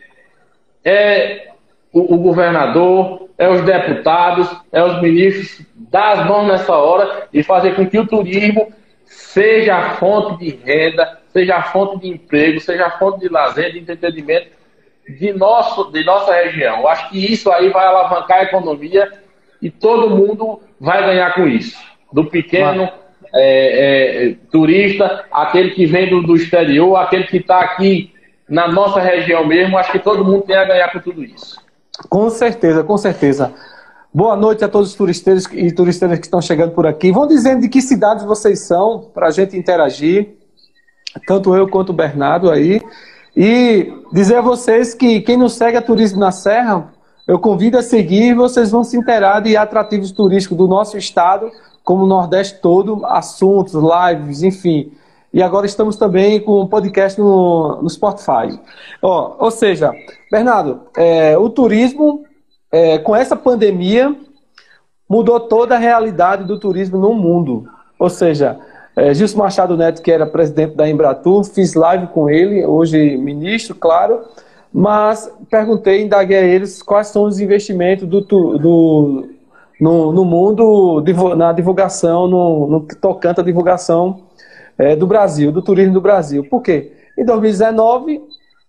é 0.85 1.50
o, 1.93 2.15
o 2.15 2.19
governador, 2.19 3.29
é 3.37 3.49
os 3.49 3.63
deputados, 3.63 4.49
é 4.71 4.83
os 4.83 5.01
ministros 5.01 5.67
dar 5.75 6.13
as 6.13 6.29
mãos 6.29 6.47
nessa 6.47 6.73
hora 6.75 7.29
e 7.33 7.43
fazer 7.43 7.75
com 7.75 7.87
que 7.87 7.99
o 7.99 8.07
turismo 8.07 8.73
seja 9.05 9.77
a 9.77 9.91
fonte 9.95 10.45
de 10.45 10.57
renda, 10.65 11.19
seja 11.29 11.57
a 11.57 11.63
fonte 11.63 12.01
de 12.01 12.09
emprego, 12.09 12.61
seja 12.61 12.87
a 12.87 12.91
fonte 12.93 13.21
de 13.21 13.29
lazer, 13.29 13.73
de 13.73 13.81
entretenimento 13.81 14.49
de, 15.09 15.33
nosso, 15.33 15.91
de 15.91 16.05
nossa 16.05 16.33
região. 16.33 16.81
Eu 16.81 16.89
acho 16.89 17.11
que 17.11 17.33
isso 17.33 17.51
aí 17.51 17.71
vai 17.71 17.87
alavancar 17.87 18.39
a 18.39 18.43
economia 18.45 19.11
e 19.61 19.71
todo 19.71 20.17
mundo 20.17 20.61
vai 20.81 21.05
ganhar 21.05 21.35
com 21.35 21.47
isso. 21.49 21.77
Do 22.13 22.25
pequeno 22.27 22.89
é, 23.35 24.29
é, 24.29 24.35
turista, 24.51 25.25
aquele 25.31 25.71
que 25.71 25.87
vem 25.87 26.09
do, 26.09 26.23
do 26.23 26.37
exterior, 26.37 26.97
aquele 26.97 27.25
que 27.25 27.39
está 27.39 27.61
aqui 27.61 28.13
na 28.49 28.69
nossa 28.69 29.01
região 29.01 29.47
mesmo, 29.47 29.79
acho 29.79 29.93
que 29.93 29.99
todo 29.99 30.25
mundo 30.25 30.43
tem 30.43 30.57
a 30.57 30.65
ganhar 30.65 30.93
com 30.93 30.99
tudo 30.99 31.23
isso. 31.23 31.60
Com 32.09 32.31
certeza, 32.31 32.83
com 32.83 32.97
certeza. 32.97 33.53
Boa 34.13 34.35
noite 34.35 34.65
a 34.65 34.69
todos 34.69 34.91
os 34.91 34.95
turistas 34.95 35.45
e 35.53 35.71
turistas 35.71 36.19
que 36.19 36.25
estão 36.25 36.41
chegando 36.41 36.73
por 36.73 36.87
aqui. 36.87 37.13
Vão 37.13 37.27
dizendo 37.27 37.61
de 37.61 37.69
que 37.69 37.83
cidades 37.83 38.25
vocês 38.25 38.61
são, 38.61 39.11
para 39.15 39.29
a 39.29 39.31
gente 39.31 39.57
interagir, 39.57 40.35
tanto 41.27 41.55
eu 41.55 41.69
quanto 41.69 41.91
o 41.91 41.93
Bernardo 41.93 42.51
aí. 42.51 42.81
E 43.37 43.93
dizer 44.13 44.37
a 44.37 44.41
vocês 44.41 44.95
que 44.95 45.21
quem 45.21 45.37
não 45.37 45.49
segue 45.49 45.77
a 45.77 45.83
Turismo 45.83 46.19
na 46.19 46.33
Serra, 46.33 46.93
eu 47.29 47.39
convido 47.39 47.79
a 47.79 47.83
seguir, 47.83 48.35
vocês 48.35 48.71
vão 48.71 48.83
se 48.83 48.97
inteirar 48.97 49.41
de 49.41 49.57
atrativos 49.57 50.11
turísticos 50.11 50.59
do 50.59 50.67
nosso 50.67 50.97
estado, 50.97 51.51
como 51.85 52.05
o 52.05 52.09
Nordeste 52.09 52.61
todo, 52.61 53.05
assuntos, 53.07 53.75
lives, 53.75 54.43
enfim. 54.43 54.91
E 55.33 55.43
agora 55.43 55.65
estamos 55.65 55.97
também 55.97 56.41
com 56.41 56.61
um 56.61 56.67
podcast 56.67 57.21
no, 57.21 57.81
no 57.83 57.89
Spotify. 57.89 58.59
Ó, 59.01 59.37
ou 59.39 59.51
seja, 59.51 59.93
Bernardo, 60.31 60.81
é, 60.97 61.39
o 61.39 61.49
turismo, 61.49 62.25
é, 62.71 62.99
com 62.99 63.15
essa 63.15 63.37
pandemia, 63.37 64.15
mudou 65.09 65.39
toda 65.39 65.77
a 65.77 65.79
realidade 65.79 66.45
do 66.45 66.59
turismo 66.59 66.99
no 66.99 67.15
mundo. 67.15 67.69
Ou 67.97 68.11
seja, 68.11 68.59
é, 68.97 69.15
Gilson 69.15 69.39
Machado 69.39 69.77
Neto, 69.77 70.03
que 70.03 70.11
era 70.11 70.27
presidente 70.27 70.75
da 70.75 70.89
Embratur, 70.89 71.45
fiz 71.45 71.75
live 71.75 72.09
com 72.09 72.29
ele, 72.29 72.67
hoje 72.67 73.17
ministro, 73.17 73.77
claro, 73.77 74.23
mas 74.73 75.33
perguntei, 75.49 76.03
indaguei 76.03 76.39
a 76.39 76.43
eles 76.43 76.83
quais 76.83 77.07
são 77.07 77.25
os 77.25 77.39
investimentos 77.39 78.09
do, 78.09 78.21
do 78.21 79.29
no, 79.81 80.13
no 80.13 80.25
mundo, 80.25 81.03
na 81.37 81.53
divulgação, 81.53 82.27
no, 82.27 82.67
no 82.67 82.81
tocante 83.01 83.41
à 83.41 83.45
divulgação 83.45 84.29
é, 84.81 84.97
do 84.97 85.07
Brasil, 85.07 85.53
do 85.53 85.61
turismo 85.61 85.93
do 85.93 86.01
Brasil. 86.01 86.43
Por 86.43 86.63
quê? 86.63 86.93
Em 87.17 87.23
2019, 87.23 88.23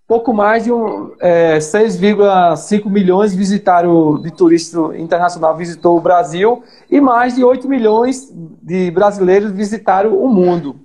pouco 0.05 0.33
mais 0.33 0.65
de 0.65 0.71
um, 0.71 1.13
é, 1.21 1.57
6,5 1.57 2.89
milhões 2.89 3.33
visitaram 3.33 4.21
de 4.21 4.29
turista 4.29 4.77
internacional 4.97 5.55
visitou 5.55 5.97
o 5.97 6.01
Brasil 6.01 6.63
e 6.89 6.99
mais 6.99 7.35
de 7.35 7.45
8 7.45 7.65
milhões 7.65 8.29
de 8.61 8.91
brasileiros 8.91 9.53
visitaram 9.53 10.13
o 10.13 10.27
mundo. 10.27 10.75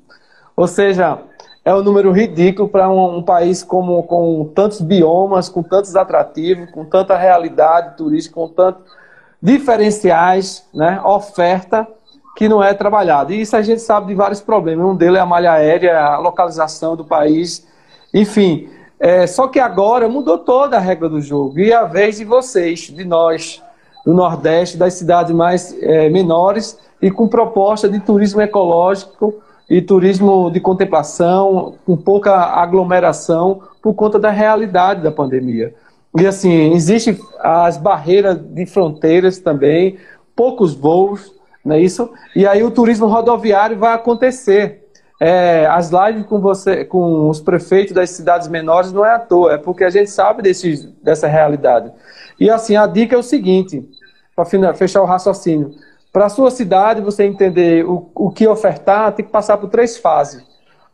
Ou 0.57 0.69
seja, 0.69 1.19
é 1.65 1.75
um 1.75 1.83
número 1.83 2.13
ridículo 2.13 2.69
para 2.69 2.89
um, 2.89 3.19
um, 3.19 3.23
país 3.23 3.65
como, 3.65 4.01
com 4.05 4.53
tantos 4.55 4.81
biomas, 4.81 5.49
com 5.49 5.61
tantos 5.61 5.97
atrativos, 5.97 6.71
com 6.71 6.85
tanta 6.85 7.17
realidade 7.17 7.97
turística, 7.97 8.37
com 8.37 8.47
tantos 8.47 8.85
diferenciais, 9.43 10.65
né, 10.73 11.01
oferta 11.05 11.87
que 12.37 12.51
não 12.51 12.63
é 12.63 12.75
trabalhada. 12.75 13.35
E 13.35 13.41
isso 13.41 13.57
a 13.57 13.63
gente 13.63 13.81
sabe 13.81 14.09
de 14.09 14.15
vários 14.15 14.43
problemas. 14.43 14.87
Um 14.87 14.95
deles 14.95 15.17
é 15.17 15.21
a 15.21 15.27
malha 15.27 15.53
aérea, 15.53 15.99
a 15.99 16.19
localização 16.19 16.95
do 16.95 17.03
país, 17.03 17.67
enfim. 18.13 18.69
É, 19.01 19.27
só 19.27 19.49
que 19.49 19.59
agora 19.59 20.07
mudou 20.07 20.37
toda 20.39 20.77
a 20.77 20.81
regra 20.81 21.09
do 21.09 21.19
jogo. 21.19 21.59
E 21.59 21.73
é 21.73 21.75
a 21.75 21.85
vez 21.85 22.19
de 22.19 22.25
vocês, 22.27 22.81
de 22.81 23.05
nós, 23.07 23.63
do 24.05 24.13
Nordeste, 24.13 24.77
das 24.77 24.93
cidades 24.95 25.35
mais 25.35 25.75
é, 25.83 26.11
menores, 26.11 26.79
e 27.01 27.11
com 27.11 27.27
proposta 27.27 27.89
de 27.89 28.01
turismo 28.01 28.43
ecológico 28.43 29.35
e 29.69 29.81
turismo 29.81 30.51
de 30.51 30.61
contemplação, 30.61 31.75
com 31.87 31.97
pouca 31.97 32.35
aglomeração, 32.35 33.63
por 33.83 33.95
conta 33.95 34.19
da 34.19 34.31
realidade 34.31 35.03
da 35.03 35.11
pandemia. 35.11 35.75
E 36.19 36.27
assim, 36.27 36.73
existem 36.73 37.19
as 37.41 37.79
barreiras 37.79 38.39
de 38.39 38.67
fronteiras 38.67 39.39
também, 39.39 39.97
poucos 40.35 40.75
voos, 40.75 41.36
não 41.67 41.75
é 41.75 41.81
isso? 41.81 42.09
E 42.35 42.47
aí 42.47 42.63
o 42.63 42.71
turismo 42.71 43.07
rodoviário 43.07 43.77
vai 43.77 43.93
acontecer 43.93 44.87
é, 45.21 45.67
as 45.67 45.91
lives 45.91 46.27
com 46.27 46.41
você, 46.41 46.85
com 46.85 47.29
os 47.29 47.41
prefeitos 47.41 47.93
das 47.95 48.11
cidades 48.11 48.49
menores 48.49 48.93
não 48.93 49.05
é 49.05 49.15
à 49.15 49.19
toa, 49.19 49.55
é 49.55 49.59
porque 49.59 49.83
a 49.83 49.91
gente 49.91 50.11
sabe 50.11 50.43
desse, 50.43 50.95
dessa 51.03 51.27
realidade. 51.27 51.91
E 52.39 52.51
assim, 52.51 52.77
a 52.77 52.87
dica 52.87 53.17
é 53.17 53.19
o 53.19 53.23
seguinte, 53.23 53.89
para 54.35 54.75
fechar 54.75 55.03
o 55.03 55.07
raciocínio. 55.07 55.73
Para 56.13 56.27
a 56.27 56.29
sua 56.29 56.51
cidade, 56.51 57.01
você 57.01 57.25
entender 57.25 57.85
o, 57.85 58.11
o 58.15 58.31
que 58.31 58.47
ofertar, 58.47 59.13
tem 59.13 59.25
que 59.25 59.33
passar 59.33 59.57
por 59.57 59.69
três 59.69 59.97
fases. 59.97 60.45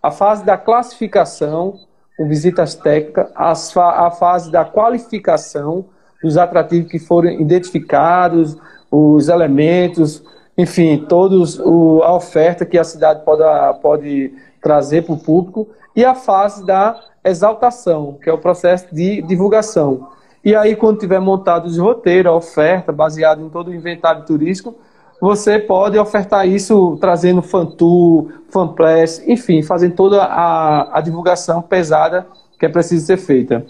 A 0.03 0.11
fase 0.11 0.45
da 0.45 0.57
classificação, 0.57 1.75
com 2.17 2.29
visitas 2.29 2.75
técnicas, 2.75 3.31
a 3.35 4.11
fase 4.11 4.51
da 4.51 4.65
qualificação 4.65 5.87
dos 6.23 6.39
atrativos 6.39 6.91
que 6.91 6.99
foram 6.99 7.31
identificados, 7.31 8.57
os 8.91 9.29
elementos, 9.29 10.23
enfim, 10.57 11.07
todos 11.09 11.59
o, 11.59 12.03
a 12.03 12.15
oferta 12.15 12.67
que 12.67 12.79
a 12.79 12.85
cidade 12.85 13.25
pode, 13.25 13.43
pode 13.81 14.35
trazer 14.61 15.03
para 15.03 15.15
o 15.15 15.19
público 15.19 15.69
e 15.95 16.05
a 16.05 16.15
fase 16.15 16.65
da 16.65 16.99
exaltação, 17.25 18.19
que 18.23 18.29
é 18.29 18.33
o 18.33 18.39
processo 18.39 18.95
de 18.95 19.23
divulgação. 19.23 20.09
E 20.45 20.55
aí, 20.57 20.75
quando 20.75 20.99
tiver 20.99 21.21
montado 21.21 21.69
o 21.69 21.83
roteiro, 21.83 22.29
a 22.29 22.35
oferta, 22.35 22.91
baseado 22.91 23.41
em 23.41 23.49
todo 23.49 23.69
o 23.69 23.75
inventário 23.75 24.25
turístico, 24.25 24.75
você 25.21 25.57
pode 25.57 25.97
ofertar 25.97 26.49
isso 26.49 26.99
trazendo 27.01 27.41
fantour, 27.43 28.29
fanpress, 28.51 29.23
enfim, 29.27 29.63
fazendo 29.63 29.95
toda 29.95 30.25
a, 30.25 30.99
a 30.99 31.01
divulgação 31.01 31.63
pesada 31.63 32.27
que 32.59 32.67
é 32.67 32.69
preciso 32.69 33.07
ser 33.07 33.17
feita. 33.17 33.65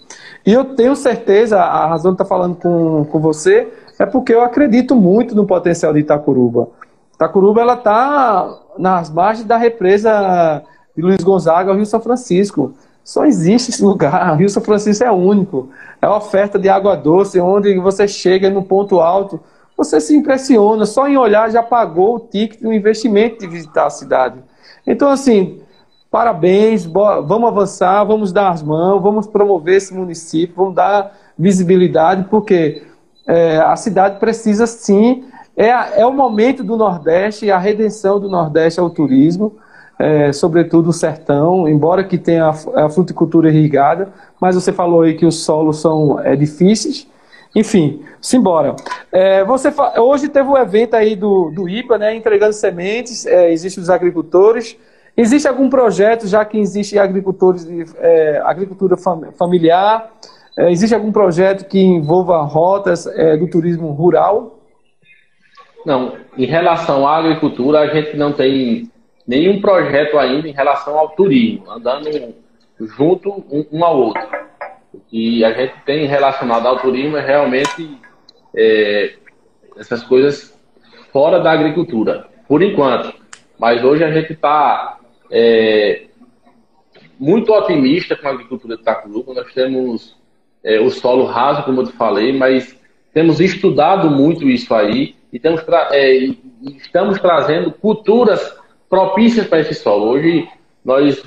E 0.47 0.53
eu 0.53 0.65
tenho 0.75 0.97
certeza, 0.97 1.59
a 1.59 1.87
razão 1.87 2.13
estar 2.13 2.25
falando 2.25 2.57
com, 2.57 3.05
com 3.05 3.21
você, 3.21 3.71
é 3.99 4.07
porque 4.07 4.35
eu 4.35 4.43
acredito 4.43 4.95
muito 4.95 5.35
no 5.35 5.47
potencial 5.47 5.93
de 5.93 6.01
Itacuruba. 6.01 6.69
Itacuruba 7.15 7.61
ela 7.61 7.75
está 7.75 8.59
nas 8.79 9.11
margens 9.11 9.47
da 9.47 9.57
represa 9.57 10.63
de 10.97 11.03
Luiz 11.03 11.23
Gonzaga, 11.23 11.73
o 11.73 11.77
Rio 11.77 11.87
São 11.87 12.01
Francisco. 12.01 12.75
Só 13.05 13.25
existe 13.25 13.71
esse 13.71 13.83
lugar. 13.83 14.33
O 14.35 14.37
Rio 14.37 14.49
São 14.49 14.63
Francisco 14.63 15.05
é 15.05 15.11
único. 15.11 15.71
É 16.01 16.07
a 16.07 16.17
oferta 16.17 16.59
de 16.59 16.69
água 16.69 16.97
doce, 16.97 17.41
onde 17.41 17.79
você 17.79 18.07
chega 18.07 18.49
no 18.51 18.63
ponto 18.63 19.01
alto, 19.01 19.41
você 19.77 20.01
se 20.01 20.15
impressiona. 20.17 20.87
Só 20.87 21.09
em 21.09 21.17
olhar 21.17 21.51
já 21.51 21.63
pagou 21.63 22.17
o 22.17 22.21
ticket 22.21 22.61
do 22.61 22.73
investimento 22.73 23.41
de 23.41 23.47
visitar 23.47 23.87
a 23.87 23.91
cidade. 23.91 24.39
Então, 24.87 25.11
assim, 25.11 25.61
parabéns, 26.11 26.85
vamos 26.85 27.49
avançar, 27.49 28.05
vamos 28.05 28.33
dar 28.33 28.51
as 28.51 28.63
mãos, 28.63 29.03
vamos 29.03 29.27
promover 29.27 29.77
esse 29.77 29.95
município, 29.95 30.55
vamos 30.57 30.75
dar 30.75 31.17
visibilidade, 31.39 32.25
porque 32.29 32.83
é, 33.27 33.59
a 33.59 33.77
cidade 33.77 34.19
precisa 34.19 34.67
sim. 34.67 35.25
É, 35.57 36.01
é 36.01 36.07
o 36.07 36.13
momento 36.13 36.65
do 36.65 36.77
Nordeste, 36.77 37.51
a 37.51 37.59
redenção 37.59 38.19
do 38.19 38.29
Nordeste 38.29 38.81
ao 38.81 38.91
turismo, 38.91 39.57
é, 39.99 40.33
sobretudo 40.33 40.91
o 40.91 40.93
sertão, 40.93 41.69
embora 41.69 42.03
que 42.03 42.19
tenha 42.19 42.47
a, 42.47 42.85
a 42.87 42.89
fruticultura 42.89 43.51
irrigada, 43.51 44.13
mas 44.41 44.55
você 44.55 44.73
falou 44.73 45.03
aí 45.03 45.15
que 45.15 45.27
os 45.27 45.45
solos 45.45 45.81
são 45.81 46.19
é, 46.21 46.35
difíceis. 46.35 47.07
Enfim, 47.55 48.03
simbora. 48.21 48.75
É, 49.13 49.45
você 49.45 49.73
hoje 49.99 50.29
teve 50.29 50.49
um 50.49 50.57
evento 50.57 50.95
aí 50.95 51.15
do, 51.15 51.51
do 51.51 51.69
IPA, 51.69 51.99
né, 51.99 52.17
entregando 52.17 52.55
sementes, 52.55 53.27
é, 53.27 53.53
existem 53.53 53.83
os 53.83 53.91
agricultores. 53.91 54.77
Existe 55.15 55.47
algum 55.47 55.69
projeto, 55.69 56.27
já 56.27 56.43
que 56.45 56.59
existe 56.59 56.99
agricultores 56.99 57.67
de 57.67 57.85
é, 57.99 58.41
agricultura 58.47 58.97
fam, 58.97 59.31
familiar, 59.39 60.11
é, 60.57 60.71
existe 60.71 60.95
algum 60.95 61.13
projeto 61.13 61.67
que 61.67 61.81
envolva 61.81 62.43
rotas 62.43 63.07
é, 63.07 63.37
do 63.37 63.49
turismo 63.49 63.91
rural? 63.93 64.59
Não, 65.85 66.17
em 66.37 66.47
relação 66.47 67.07
à 67.07 67.17
agricultura, 67.19 67.81
a 67.81 67.87
gente 67.89 68.17
não 68.17 68.33
tem 68.33 68.91
nenhum 69.27 69.61
projeto 69.61 70.19
ainda 70.19 70.49
em 70.49 70.53
relação 70.53 70.99
ao 70.99 71.11
turismo, 71.11 71.71
andando 71.71 72.35
junto 72.79 73.31
um, 73.31 73.67
um 73.73 73.85
ao 73.85 73.99
outro. 73.99 74.23
O 74.93 75.01
que 75.01 75.45
a 75.45 75.53
gente 75.53 75.75
tem 75.87 76.07
relacionado 76.07 76.67
ao 76.67 76.79
turismo 76.79 77.17
é 77.17 77.25
realmente 77.25 77.99
é, 78.55 79.15
essas 79.77 80.03
coisas 80.03 80.57
fora 81.13 81.41
da 81.41 81.51
agricultura, 81.51 82.29
por 82.47 82.63
enquanto. 82.63 83.15
Mas 83.59 83.83
hoje 83.83 84.05
a 84.05 84.11
gente 84.11 84.33
está 84.33 84.99
é, 85.31 86.05
muito 87.19 87.53
otimista 87.53 88.17
com 88.17 88.29
a 88.29 88.33
agricultura 88.33 88.77
de 88.77 88.83
Itacuruba. 88.83 89.35
Nós 89.35 89.53
temos 89.55 90.17
é, 90.65 90.81
o 90.81 90.91
solo 90.91 91.25
raso, 91.25 91.65
como 91.65 91.81
eu 91.81 91.87
te 91.87 91.93
falei, 91.93 92.33
mas 92.33 92.79
temos 93.13 93.41
estudado 93.41 94.11
muito 94.11 94.49
isso 94.49 94.75
aí 94.75 95.15
e 95.33 95.39
temos 95.39 95.63
tra 95.63 95.89
é, 95.93 96.31
estamos 96.77 97.19
trazendo 97.19 97.73
culturas 97.73 98.57
propícias 98.89 99.47
para 99.47 99.61
esse 99.61 99.75
solo. 99.75 100.11
Hoje, 100.11 100.49
nós, 100.85 101.23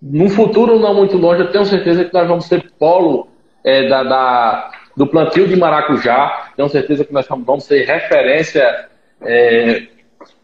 num 0.00 0.28
futuro 0.28 0.78
não 0.78 0.94
muito 0.94 1.16
longe, 1.16 1.42
eu 1.42 1.50
tenho 1.50 1.64
certeza 1.64 2.04
que 2.04 2.12
nós 2.12 2.28
vamos 2.28 2.44
ser 2.44 2.70
polo 2.78 3.28
é, 3.64 3.88
da, 3.88 4.02
da, 4.02 4.70
do 4.96 5.06
plantio 5.06 5.48
de 5.48 5.56
maracujá, 5.56 6.52
tenho 6.56 6.68
certeza 6.68 7.04
que 7.04 7.12
nós 7.12 7.26
vamos 7.26 7.64
ser 7.64 7.86
referência 7.86 8.88
é, 9.22 9.86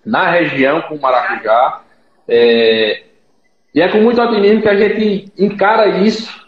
na 0.04 0.30
região 0.30 0.82
com 0.82 0.96
maracujá. 0.96 1.82
É, 2.28 3.02
e 3.74 3.80
é 3.80 3.88
com 3.88 3.98
muito 3.98 4.20
otimismo 4.20 4.62
que 4.62 4.68
a 4.68 4.76
gente 4.76 5.32
encara 5.38 5.86
isso 5.98 6.45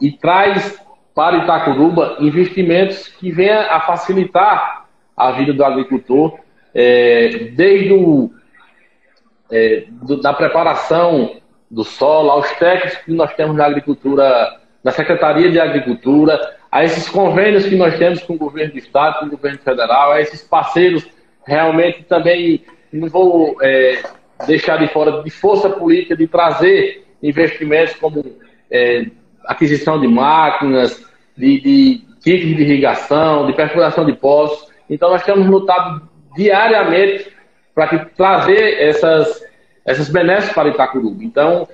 e 0.00 0.12
traz 0.12 0.80
para 1.14 1.38
Itacuruba 1.38 2.16
investimentos 2.20 3.08
que 3.08 3.30
venham 3.30 3.60
a 3.60 3.80
facilitar 3.80 4.86
a 5.16 5.32
vida 5.32 5.52
do 5.52 5.64
agricultor, 5.64 6.38
é, 6.74 7.50
desde 7.54 7.92
o, 7.92 8.30
é, 9.50 9.84
do, 9.90 10.20
da 10.20 10.32
preparação 10.32 11.36
do 11.70 11.84
solo, 11.84 12.30
aos 12.30 12.50
técnicos 12.52 12.98
que 12.98 13.12
nós 13.12 13.32
temos 13.34 13.56
na 13.56 13.66
agricultura, 13.66 14.58
na 14.82 14.90
Secretaria 14.90 15.50
de 15.50 15.60
Agricultura, 15.60 16.56
a 16.70 16.84
esses 16.84 17.08
convênios 17.08 17.66
que 17.66 17.76
nós 17.76 17.98
temos 17.98 18.22
com 18.22 18.34
o 18.34 18.38
governo 18.38 18.72
do 18.72 18.78
Estado, 18.78 19.20
com 19.20 19.26
o 19.26 19.30
governo 19.30 19.58
federal, 19.58 20.12
a 20.12 20.20
esses 20.20 20.42
parceiros 20.42 21.06
realmente 21.44 22.04
também 22.04 22.64
não 22.92 23.08
vou 23.08 23.56
é, 23.60 24.02
deixar 24.46 24.78
de 24.78 24.88
fora 24.88 25.22
de 25.22 25.30
força 25.30 25.68
política 25.68 26.16
de 26.16 26.26
trazer 26.26 27.06
investimentos 27.22 27.94
como 27.96 28.24
é, 28.70 29.06
aquisição 29.44 30.00
de 30.00 30.06
máquinas, 30.06 31.04
de, 31.36 31.60
de 31.60 32.04
kits 32.22 32.56
de 32.56 32.62
irrigação, 32.62 33.46
de 33.46 33.52
perfuração 33.52 34.04
de 34.04 34.12
poços. 34.12 34.68
Então, 34.88 35.10
nós 35.10 35.22
temos 35.22 35.46
lutado 35.46 36.08
diariamente 36.36 37.32
para 37.74 38.04
trazer 38.16 38.80
essas, 38.80 39.44
essas 39.84 40.08
benesses 40.08 40.52
para 40.52 40.68
Itacuruba. 40.68 41.22
Então, 41.22 41.68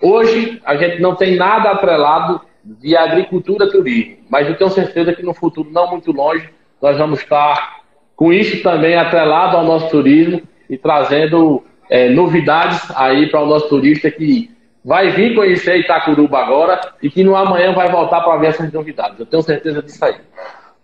hoje, 0.00 0.60
a 0.64 0.76
gente 0.76 1.00
não 1.00 1.14
tem 1.14 1.36
nada 1.36 1.70
atrelado 1.70 2.40
de 2.64 2.96
agricultura 2.96 3.70
turismo, 3.70 4.18
mas 4.30 4.48
eu 4.48 4.56
tenho 4.56 4.70
certeza 4.70 5.12
que 5.12 5.22
no 5.22 5.34
futuro 5.34 5.68
não 5.70 5.90
muito 5.90 6.12
longe, 6.12 6.48
nós 6.80 6.96
vamos 6.96 7.20
estar 7.20 7.80
com 8.14 8.32
isso 8.32 8.62
também 8.62 8.96
atrelado 8.96 9.56
ao 9.56 9.64
nosso 9.64 9.88
turismo 9.90 10.42
e 10.70 10.78
trazendo 10.78 11.64
é, 11.90 12.08
novidades 12.08 12.90
aí 12.96 13.28
para 13.28 13.42
o 13.42 13.46
nosso 13.46 13.68
turista 13.68 14.10
que 14.10 14.50
vai 14.84 15.10
vir 15.10 15.34
conhecer 15.34 15.78
Itacuruba 15.78 16.38
agora 16.38 16.80
e 17.02 17.10
que 17.10 17.22
no 17.22 17.36
amanhã 17.36 17.72
vai 17.72 17.90
voltar 17.90 18.20
para 18.20 18.36
ver 18.36 18.48
essas 18.48 18.72
novidades. 18.72 19.18
Eu 19.18 19.26
tenho 19.26 19.42
certeza 19.42 19.82
disso 19.82 20.04
aí. 20.04 20.16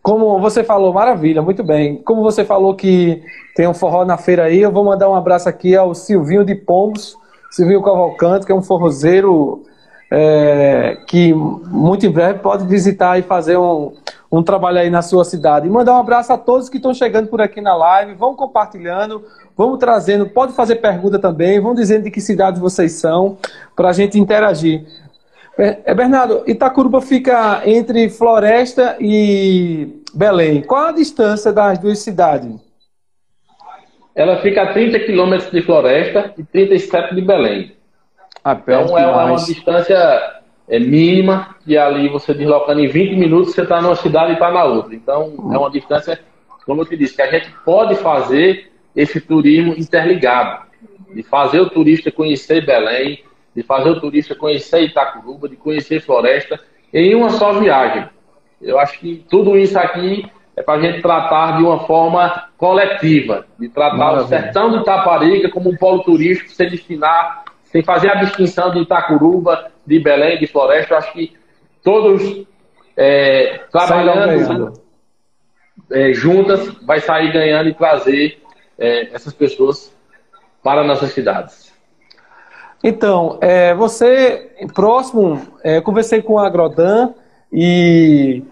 Como 0.02 0.38
você 0.40 0.62
falou, 0.62 0.92
maravilha, 0.92 1.42
muito 1.42 1.62
bem. 1.64 1.96
Como 1.96 2.22
você 2.22 2.44
falou 2.44 2.74
que 2.74 3.22
tem 3.54 3.66
um 3.66 3.74
forró 3.74 4.04
na 4.04 4.16
feira 4.16 4.44
aí, 4.44 4.60
eu 4.60 4.70
vou 4.70 4.84
mandar 4.84 5.10
um 5.10 5.14
abraço 5.14 5.48
aqui 5.48 5.76
ao 5.76 5.94
Silvinho 5.94 6.44
de 6.44 6.54
Pombos, 6.54 7.16
Silvinho 7.50 7.82
Cavalcante, 7.82 8.46
que 8.46 8.52
é 8.52 8.54
um 8.54 8.62
forrozeiro 8.62 9.64
é, 10.10 10.98
que 11.06 11.34
muito 11.34 12.06
em 12.06 12.10
breve 12.10 12.38
pode 12.38 12.64
visitar 12.66 13.18
e 13.18 13.22
fazer 13.22 13.58
um, 13.58 13.92
um 14.30 14.42
trabalho 14.42 14.78
aí 14.78 14.90
na 14.90 15.02
sua 15.02 15.24
cidade. 15.24 15.66
E 15.66 15.70
mandar 15.70 15.94
um 15.94 15.98
abraço 15.98 16.32
a 16.32 16.38
todos 16.38 16.68
que 16.68 16.76
estão 16.76 16.92
chegando 16.92 17.28
por 17.28 17.40
aqui 17.40 17.60
na 17.60 17.74
live, 17.74 18.14
vão 18.14 18.34
compartilhando, 18.34 19.24
vamos 19.56 19.78
trazendo, 19.78 20.28
pode 20.28 20.52
fazer 20.52 20.76
pergunta 20.76 21.18
também, 21.18 21.60
vão 21.60 21.74
dizendo 21.74 22.04
de 22.04 22.10
que 22.10 22.20
cidade 22.20 22.60
vocês 22.60 22.92
são, 22.92 23.38
para 23.74 23.88
a 23.88 23.92
gente 23.92 24.18
interagir. 24.18 24.86
É, 25.56 25.92
Bernardo, 25.92 26.44
Itacuruba 26.46 27.00
fica 27.00 27.62
entre 27.64 28.08
Floresta 28.08 28.96
e 29.00 30.02
Belém. 30.14 30.62
Qual 30.62 30.86
a 30.86 30.92
distância 30.92 31.52
das 31.52 31.78
duas 31.78 31.98
cidades? 31.98 32.54
Ela 34.14 34.40
fica 34.40 34.62
a 34.62 34.72
30 34.72 35.00
quilômetros 35.00 35.50
de 35.50 35.62
Floresta 35.62 36.32
e 36.36 36.44
37 36.44 37.14
de 37.14 37.22
Belém. 37.22 37.72
Ah, 38.44 38.52
então 38.60 38.96
é 38.96 39.06
uma, 39.06 39.24
uma 39.24 39.36
distância 39.36 40.37
é, 40.68 40.78
mínima 40.78 41.56
e 41.66 41.76
ali 41.76 42.08
você 42.08 42.34
deslocando 42.34 42.80
em 42.80 42.88
20 42.88 43.16
minutos 43.16 43.54
você 43.54 43.62
está 43.62 43.80
numa 43.80 43.96
cidade 43.96 44.32
e 44.32 44.34
está 44.34 44.50
na 44.50 44.64
outra. 44.64 44.94
Então 44.94 45.50
é 45.52 45.58
uma 45.58 45.70
distância, 45.70 46.20
como 46.66 46.82
eu 46.82 46.86
te 46.86 46.96
disse, 46.96 47.16
que 47.16 47.22
a 47.22 47.30
gente 47.30 47.50
pode 47.64 47.94
fazer 47.96 48.70
esse 48.94 49.20
turismo 49.20 49.74
interligado, 49.76 50.66
de 51.14 51.22
fazer 51.22 51.60
o 51.60 51.70
turista 51.70 52.10
conhecer 52.10 52.66
Belém, 52.66 53.24
de 53.54 53.62
fazer 53.62 53.90
o 53.90 54.00
turista 54.00 54.34
conhecer 54.34 54.82
Itacuruba, 54.82 55.48
de 55.48 55.56
conhecer 55.56 56.00
Floresta 56.00 56.60
em 56.92 57.14
uma 57.14 57.30
só 57.30 57.52
viagem. 57.54 58.08
Eu 58.60 58.78
acho 58.78 58.98
que 58.98 59.24
tudo 59.28 59.56
isso 59.56 59.78
aqui 59.78 60.24
é 60.56 60.62
para 60.62 60.74
a 60.74 60.80
gente 60.80 61.00
tratar 61.00 61.56
de 61.56 61.62
uma 61.62 61.80
forma 61.86 62.48
coletiva, 62.56 63.46
de 63.58 63.68
tratar 63.68 63.96
Maravilha. 63.96 64.24
o 64.24 64.28
sertão 64.28 64.70
de 64.70 64.78
Itaparica 64.78 65.48
como 65.50 65.70
um 65.70 65.76
polo 65.76 66.02
turístico, 66.02 66.50
sem 66.50 66.68
destinar, 66.68 67.44
sem 67.70 67.82
fazer 67.82 68.10
a 68.10 68.16
distinção 68.16 68.70
de 68.70 68.80
Itacuruba, 68.80 69.70
de 69.86 69.98
Belém, 69.98 70.38
de 70.38 70.46
Floresta. 70.46 70.96
Acho 70.96 71.12
que 71.12 71.36
todos 71.82 72.46
é, 72.96 73.60
trabalhando 73.70 74.72
é, 75.90 76.12
juntas 76.12 76.68
vai 76.82 77.00
sair 77.00 77.32
ganhando 77.32 77.68
e 77.68 77.74
trazer 77.74 78.42
é, 78.78 79.14
essas 79.14 79.32
pessoas 79.32 79.92
para 80.62 80.84
nossas 80.84 81.12
cidades. 81.12 81.72
Então, 82.82 83.38
é, 83.40 83.74
você, 83.74 84.52
próximo, 84.74 85.40
é, 85.64 85.80
conversei 85.80 86.22
com 86.22 86.38
a 86.38 86.46
Agrodan 86.46 87.12
e 87.52 88.42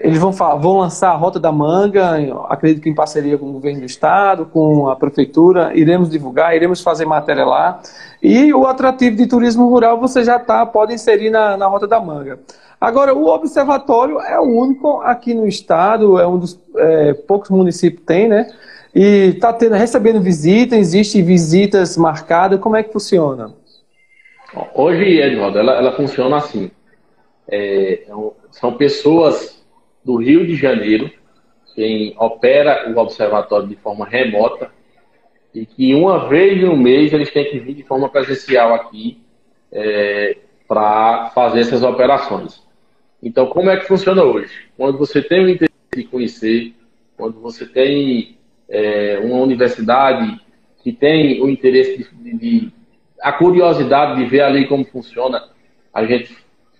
eles 0.00 0.18
vão, 0.18 0.32
vão 0.32 0.78
lançar 0.78 1.10
a 1.10 1.14
Rota 1.14 1.38
da 1.38 1.52
Manga, 1.52 2.16
acredito 2.48 2.82
que 2.82 2.88
em 2.88 2.94
parceria 2.94 3.36
com 3.36 3.50
o 3.50 3.52
governo 3.52 3.80
do 3.80 3.86
estado, 3.86 4.46
com 4.46 4.88
a 4.88 4.96
prefeitura, 4.96 5.72
iremos 5.74 6.08
divulgar, 6.08 6.56
iremos 6.56 6.80
fazer 6.80 7.04
matéria 7.04 7.44
lá. 7.44 7.82
E 8.22 8.52
o 8.54 8.66
atrativo 8.66 9.14
de 9.14 9.26
turismo 9.26 9.68
rural 9.68 10.00
você 10.00 10.24
já 10.24 10.38
tá, 10.38 10.64
pode 10.64 10.94
inserir 10.94 11.28
na, 11.28 11.54
na 11.54 11.66
Rota 11.66 11.86
da 11.86 12.00
Manga. 12.00 12.40
Agora, 12.80 13.14
o 13.14 13.26
observatório 13.26 14.18
é 14.20 14.40
o 14.40 14.44
único 14.44 15.02
aqui 15.02 15.34
no 15.34 15.46
estado, 15.46 16.18
é 16.18 16.26
um 16.26 16.38
dos 16.38 16.58
é, 16.76 17.12
poucos 17.12 17.50
municípios 17.50 18.00
que 18.00 18.06
tem, 18.06 18.26
né? 18.26 18.50
E 18.94 19.34
está 19.36 19.54
recebendo 19.76 20.18
visita, 20.18 20.76
existe 20.76 21.20
visitas 21.20 21.98
marcadas, 21.98 22.58
como 22.58 22.74
é 22.74 22.82
que 22.82 22.90
funciona? 22.90 23.52
Hoje, 24.74 25.20
Edvaldo, 25.20 25.58
ela, 25.58 25.74
ela 25.74 25.92
funciona 25.92 26.38
assim. 26.38 26.70
É, 27.46 28.04
é 28.08 28.12
são 28.50 28.72
pessoas 28.72 29.59
do 30.04 30.16
Rio 30.16 30.46
de 30.46 30.56
Janeiro 30.56 31.10
quem 31.74 32.14
opera 32.18 32.90
o 32.90 32.98
observatório 32.98 33.68
de 33.68 33.76
forma 33.76 34.04
remota 34.04 34.70
e 35.54 35.64
que 35.64 35.94
uma 35.94 36.28
vez 36.28 36.60
no 36.62 36.76
mês 36.76 37.12
eles 37.12 37.30
têm 37.30 37.50
que 37.50 37.58
vir 37.58 37.74
de 37.74 37.82
forma 37.82 38.08
presencial 38.08 38.74
aqui 38.74 39.20
é, 39.72 40.36
para 40.68 41.30
fazer 41.30 41.60
essas 41.60 41.82
operações. 41.82 42.62
Então, 43.22 43.46
como 43.46 43.70
é 43.70 43.76
que 43.76 43.86
funciona 43.86 44.22
hoje? 44.22 44.52
Quando 44.76 44.98
você 44.98 45.20
tem 45.20 45.44
o 45.44 45.48
interesse 45.48 45.72
de 45.94 46.04
conhecer, 46.04 46.74
quando 47.16 47.40
você 47.40 47.66
tem 47.66 48.38
é, 48.68 49.20
uma 49.22 49.38
universidade 49.38 50.40
que 50.82 50.92
tem 50.92 51.42
o 51.42 51.48
interesse 51.48 52.06
de, 52.14 52.36
de 52.36 52.72
a 53.20 53.32
curiosidade 53.32 54.16
de 54.16 54.28
ver 54.28 54.42
ali 54.42 54.66
como 54.66 54.84
funciona, 54.84 55.42
a 55.92 56.04
gente 56.06 56.34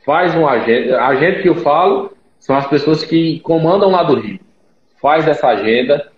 faz 0.04 0.34
um 0.34 0.46
agenda. 0.46 1.00
A 1.00 1.08
agenda 1.08 1.42
que 1.42 1.48
eu 1.48 1.56
falo 1.56 2.12
são 2.40 2.56
as 2.56 2.66
pessoas 2.66 3.04
que 3.04 3.38
comandam 3.40 3.90
lá 3.90 4.02
do 4.02 4.18
Rio. 4.18 4.40
Faz 5.00 5.28
essa 5.28 5.46
agenda 5.46 6.10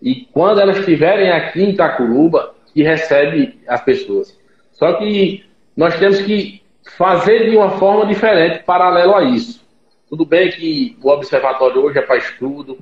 e 0.00 0.26
quando 0.32 0.60
elas 0.60 0.78
estiverem 0.78 1.30
aqui 1.30 1.62
em 1.62 1.70
Itacuruba, 1.70 2.54
que 2.72 2.82
recebe 2.82 3.58
as 3.66 3.82
pessoas. 3.82 4.38
Só 4.72 4.92
que 4.94 5.44
nós 5.76 5.98
temos 5.98 6.20
que 6.20 6.62
fazer 6.96 7.50
de 7.50 7.56
uma 7.56 7.70
forma 7.70 8.06
diferente, 8.06 8.62
paralelo 8.62 9.14
a 9.14 9.24
isso. 9.24 9.60
Tudo 10.08 10.24
bem 10.24 10.50
que 10.50 10.96
o 11.02 11.08
observatório 11.08 11.82
hoje 11.82 11.98
é 11.98 12.02
para 12.02 12.16
estudo, 12.16 12.78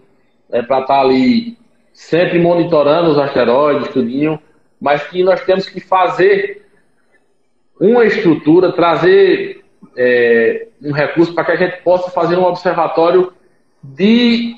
é 0.50 0.62
para 0.62 0.80
estar 0.80 0.94
tá 0.94 1.00
ali 1.00 1.56
sempre 1.92 2.38
monitorando 2.38 3.10
os 3.10 3.18
asteroides, 3.18 3.88
tudinho, 3.88 4.40
mas 4.80 5.02
que 5.08 5.22
nós 5.22 5.40
temos 5.44 5.68
que 5.68 5.80
fazer 5.80 6.64
uma 7.80 8.04
estrutura, 8.04 8.72
trazer 8.72 9.64
é, 9.96 10.67
um 10.82 10.92
recurso 10.92 11.34
para 11.34 11.44
que 11.44 11.52
a 11.52 11.56
gente 11.56 11.82
possa 11.82 12.10
fazer 12.10 12.36
um 12.36 12.44
observatório 12.44 13.32
de 13.82 14.54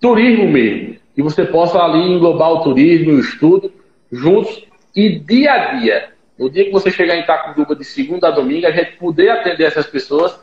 turismo 0.00 0.48
mesmo. 0.48 0.96
Que 1.14 1.22
você 1.22 1.44
possa 1.44 1.78
ali 1.78 1.98
englobar 1.98 2.50
o 2.50 2.62
turismo 2.62 3.12
e 3.12 3.14
o 3.16 3.20
estudo 3.20 3.72
juntos 4.10 4.64
e 4.94 5.18
dia 5.18 5.52
a 5.52 5.74
dia. 5.74 6.10
No 6.38 6.48
dia 6.48 6.64
que 6.64 6.70
você 6.70 6.90
chegar 6.90 7.16
em 7.16 7.20
Itacuruba 7.20 7.76
de 7.76 7.84
segunda 7.84 8.28
a 8.28 8.30
domingo, 8.30 8.66
a 8.66 8.70
gente 8.70 8.96
poder 8.96 9.30
atender 9.30 9.64
essas 9.64 9.86
pessoas, 9.86 10.40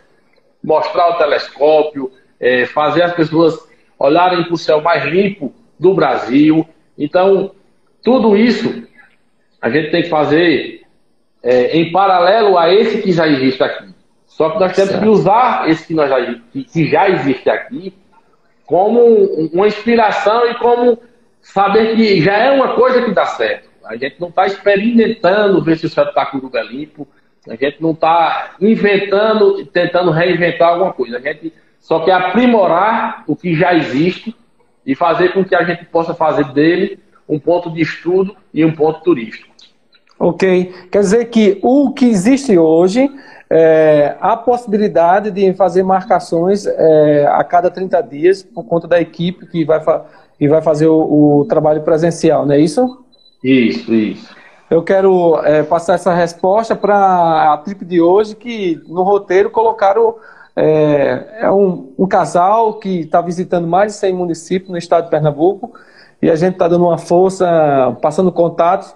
mostrar 0.64 1.10
o 1.10 1.18
telescópio, 1.18 2.12
é, 2.40 2.66
fazer 2.68 3.02
as 3.02 3.14
pessoas 3.14 3.58
olharem 3.98 4.44
para 4.44 4.54
o 4.54 4.58
céu 4.58 4.82
mais 4.82 5.04
limpo 5.06 5.54
do 5.80 5.94
Brasil. 5.94 6.68
Então, 6.98 7.52
tudo 8.04 8.38
isso 8.38 8.84
a 9.60 9.70
gente 9.70 9.90
tem 9.90 10.04
que 10.04 10.10
fazer 10.10 10.82
é, 11.42 11.78
em 11.78 11.92
paralelo 11.92 12.58
a 12.58 12.72
esse 12.72 13.02
que 13.02 13.12
já 13.12 13.28
existe 13.28 13.64
aqui. 13.64 13.97
Só 14.38 14.52
que 14.52 14.60
nós 14.60 14.76
temos 14.76 14.92
certo. 14.92 15.04
que 15.04 15.10
usar 15.10 15.68
esse 15.68 15.88
que, 15.88 15.96
nós 15.96 16.08
já, 16.12 16.24
que, 16.54 16.64
que 16.64 16.88
já 16.88 17.10
existe 17.10 17.50
aqui 17.50 17.92
como 18.68 19.02
uma 19.52 19.66
inspiração 19.66 20.46
e 20.52 20.54
como 20.60 21.00
saber 21.42 21.96
que 21.96 22.22
já 22.22 22.38
é 22.38 22.52
uma 22.52 22.76
coisa 22.76 23.02
que 23.02 23.12
dá 23.16 23.26
certo. 23.26 23.68
A 23.84 23.98
gente 23.98 24.18
não 24.20 24.28
está 24.28 24.46
experimentando 24.46 25.64
ver 25.64 25.80
se 25.80 25.88
o 25.88 25.90
céu 25.90 26.04
está 26.04 26.24
com 26.28 26.38
o 26.38 26.62
limpo, 26.70 27.08
a 27.50 27.56
gente 27.56 27.82
não 27.82 27.94
está 27.94 28.52
inventando, 28.62 29.66
tentando 29.66 30.12
reinventar 30.12 30.70
alguma 30.70 30.94
coisa. 30.94 31.18
A 31.18 31.22
gente 31.22 31.52
só 31.80 32.02
quer 32.06 32.12
aprimorar 32.12 33.24
o 33.26 33.36
que 33.36 33.56
já 33.56 33.74
existe 33.74 34.36
e 34.86 34.94
fazer 34.94 35.34
com 35.34 35.44
que 35.44 35.56
a 35.56 35.64
gente 35.64 35.84
possa 35.86 36.14
fazer 36.14 36.46
dele 36.54 37.00
um 37.28 37.40
ponto 37.40 37.72
de 37.72 37.82
estudo 37.82 38.38
e 38.54 38.64
um 38.64 38.72
ponto 38.72 39.02
turístico. 39.02 39.48
Ok. 40.20 40.72
Quer 40.92 41.00
dizer 41.00 41.26
que 41.26 41.58
o 41.64 41.92
que 41.92 42.06
existe 42.06 42.56
hoje 42.56 43.10
é, 43.50 44.16
há 44.20 44.36
possibilidade 44.36 45.32
de 45.32 45.54
fazer 45.54 45.84
marcações 45.84 46.66
é, 46.66 47.26
a 47.28 47.44
cada 47.44 47.72
30 47.72 48.02
dias 48.02 48.44
por 48.44 48.66
conta 48.66 48.88
da 48.88 49.00
equipe 49.00 49.46
que 49.48 49.64
vai, 49.64 49.82
que 50.38 50.48
vai 50.48 50.62
fazer 50.62 50.88
o, 50.88 51.40
o 51.40 51.46
trabalho 51.46 51.82
presencial, 51.82 52.46
não 52.46 52.54
é 52.54 52.60
isso? 52.60 53.06
Isso, 53.44 53.94
isso. 53.94 54.36
Eu 54.70 54.84
quero 54.84 55.40
é, 55.46 55.64
passar 55.64 55.94
essa 55.94 56.14
resposta 56.14 56.76
para 56.76 57.54
a 57.54 57.58
trip 57.58 57.86
de 57.86 58.02
hoje, 58.02 58.36
que 58.36 58.82
no 58.88 59.02
roteiro 59.04 59.50
colocaram 59.50 60.16
é, 60.54 61.26
é 61.42 61.52
um, 61.52 61.94
um, 61.98 62.08
casal 62.08 62.74
que 62.74 63.02
está 63.02 63.22
visitando 63.22 63.68
mais 63.68 63.94
de 63.94 64.00
100 64.00 64.14
municípios 64.14 64.70
no 64.70 64.78
estado 64.78 65.06
de 65.06 65.12
Pernambuco 65.12 65.72
e 66.22 66.30
a 66.30 66.36
gente 66.36 66.54
está 66.54 66.68
dando 66.68 66.86
uma 66.86 66.98
força, 66.98 67.96
passando 68.02 68.32
contatos 68.32 68.94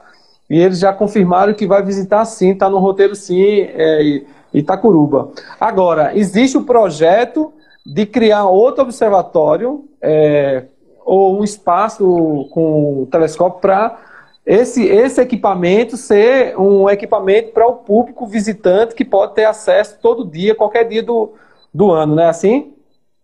e 0.49 0.59
eles 0.59 0.79
já 0.79 0.91
confirmaram 0.91 1.53
que 1.53 1.67
vai 1.67 1.81
visitar 1.83 2.25
sim, 2.25 2.51
está 2.51 2.69
no 2.69 2.79
roteiro 2.79 3.15
sim, 3.15 3.61
é, 3.61 4.23
Itacuruba. 4.53 5.31
Agora, 5.59 6.17
existe 6.17 6.57
o 6.57 6.63
projeto 6.63 7.53
de 7.85 8.05
criar 8.05 8.45
outro 8.45 8.83
observatório 8.83 9.85
é, 10.01 10.65
ou 11.05 11.39
um 11.39 11.43
espaço 11.43 12.47
com 12.51 13.07
telescópio 13.11 13.59
para 13.59 13.97
esse, 14.45 14.85
esse 14.85 15.21
equipamento 15.21 15.95
ser 15.97 16.57
um 16.59 16.89
equipamento 16.89 17.51
para 17.51 17.67
o 17.67 17.75
público 17.75 18.25
visitante 18.25 18.95
que 18.95 19.05
pode 19.05 19.35
ter 19.35 19.45
acesso 19.45 19.99
todo 20.01 20.25
dia, 20.25 20.55
qualquer 20.55 20.87
dia 20.87 21.03
do, 21.03 21.33
do 21.73 21.91
ano, 21.91 22.15
não 22.15 22.23
é 22.23 22.29
assim? 22.29 22.73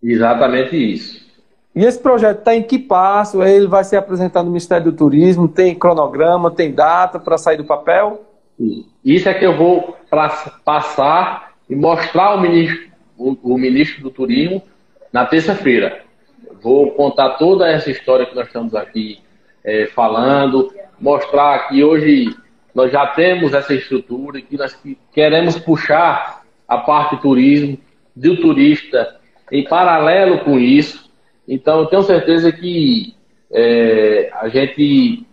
Exatamente 0.02 0.76
isso. 0.76 1.26
E 1.76 1.84
esse 1.84 2.00
projeto 2.00 2.40
está 2.40 2.56
em 2.56 2.64
que 2.64 2.80
passo? 2.80 3.44
Ele 3.44 3.68
vai 3.68 3.84
ser 3.84 3.98
apresentado 3.98 4.46
no 4.46 4.52
Ministério 4.52 4.92
do 4.92 4.98
Turismo? 4.98 5.48
Tem 5.48 5.76
cronograma, 5.76 6.50
tem 6.50 6.72
data 6.72 7.20
para 7.20 7.38
sair 7.38 7.58
do 7.58 7.66
papel? 7.66 8.24
Isso 9.04 9.30
é 9.30 9.34
que 9.34 9.46
eu 9.46 9.56
vou 9.56 9.98
passar 10.66 11.54
e 11.70 11.76
mostrar 11.76 12.28
ao 12.28 12.42
ministro, 12.42 12.88
o, 13.18 13.38
o 13.44 13.58
ministro 13.58 14.02
do 14.02 14.10
Turismo 14.10 14.62
na 15.12 15.26
terça-feira. 15.26 16.02
Vou 16.62 16.92
contar 16.92 17.32
toda 17.32 17.70
essa 17.70 17.92
história 17.92 18.26
que 18.26 18.36
nós 18.36 18.48
estamos 18.48 18.74
aqui 18.74 19.20
é, 19.64 19.86
falando, 19.88 20.72
mostrar 21.00 21.68
que 21.68 21.84
hoje 21.84 22.36
nós 22.74 22.92
já 22.92 23.08
temos 23.08 23.54
essa 23.54 23.74
estrutura 23.74 24.40
e 24.40 24.42
que 24.42 24.58
nós 24.58 24.78
queremos 25.14 25.58
puxar 25.60 26.44
a 26.68 26.78
parte 26.78 27.22
turismo, 27.22 27.78
do 28.16 28.36
turista, 28.38 29.16
em 29.52 29.64
paralelo 29.64 30.40
com 30.40 30.60
isso. 30.60 31.10
Então, 31.48 31.80
eu 31.80 31.86
tenho 31.86 32.02
certeza 32.02 32.52
que 32.52 33.16
é, 33.52 34.30
a 34.34 34.50
gente 34.50 35.26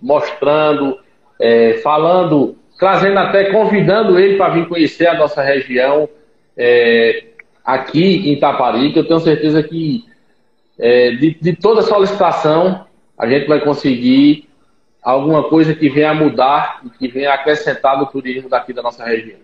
mostrando, 0.00 0.98
é, 1.40 1.74
falando, 1.74 2.56
trazendo 2.82 3.16
até, 3.16 3.44
convidando 3.52 4.18
ele 4.18 4.36
para 4.36 4.54
vir 4.54 4.66
conhecer 4.66 5.06
a 5.06 5.14
nossa 5.14 5.40
região 5.40 6.08
é, 6.56 7.26
aqui 7.64 8.28
em 8.28 8.40
Taparica, 8.40 8.98
eu 8.98 9.06
tenho 9.06 9.20
certeza 9.20 9.62
que 9.62 10.04
é, 10.76 11.12
de, 11.12 11.38
de 11.40 11.52
toda 11.54 11.82
solicitação 11.82 12.84
a 13.16 13.28
gente 13.28 13.46
vai 13.46 13.60
conseguir 13.60 14.48
alguma 15.00 15.44
coisa 15.44 15.72
que 15.76 15.88
venha 15.88 16.12
mudar 16.12 16.80
e 16.84 16.90
que 16.90 17.06
venha 17.06 17.32
acrescentar 17.32 17.96
no 17.96 18.06
turismo 18.06 18.48
daqui 18.48 18.72
da 18.72 18.82
nossa 18.82 19.04
região. 19.04 19.38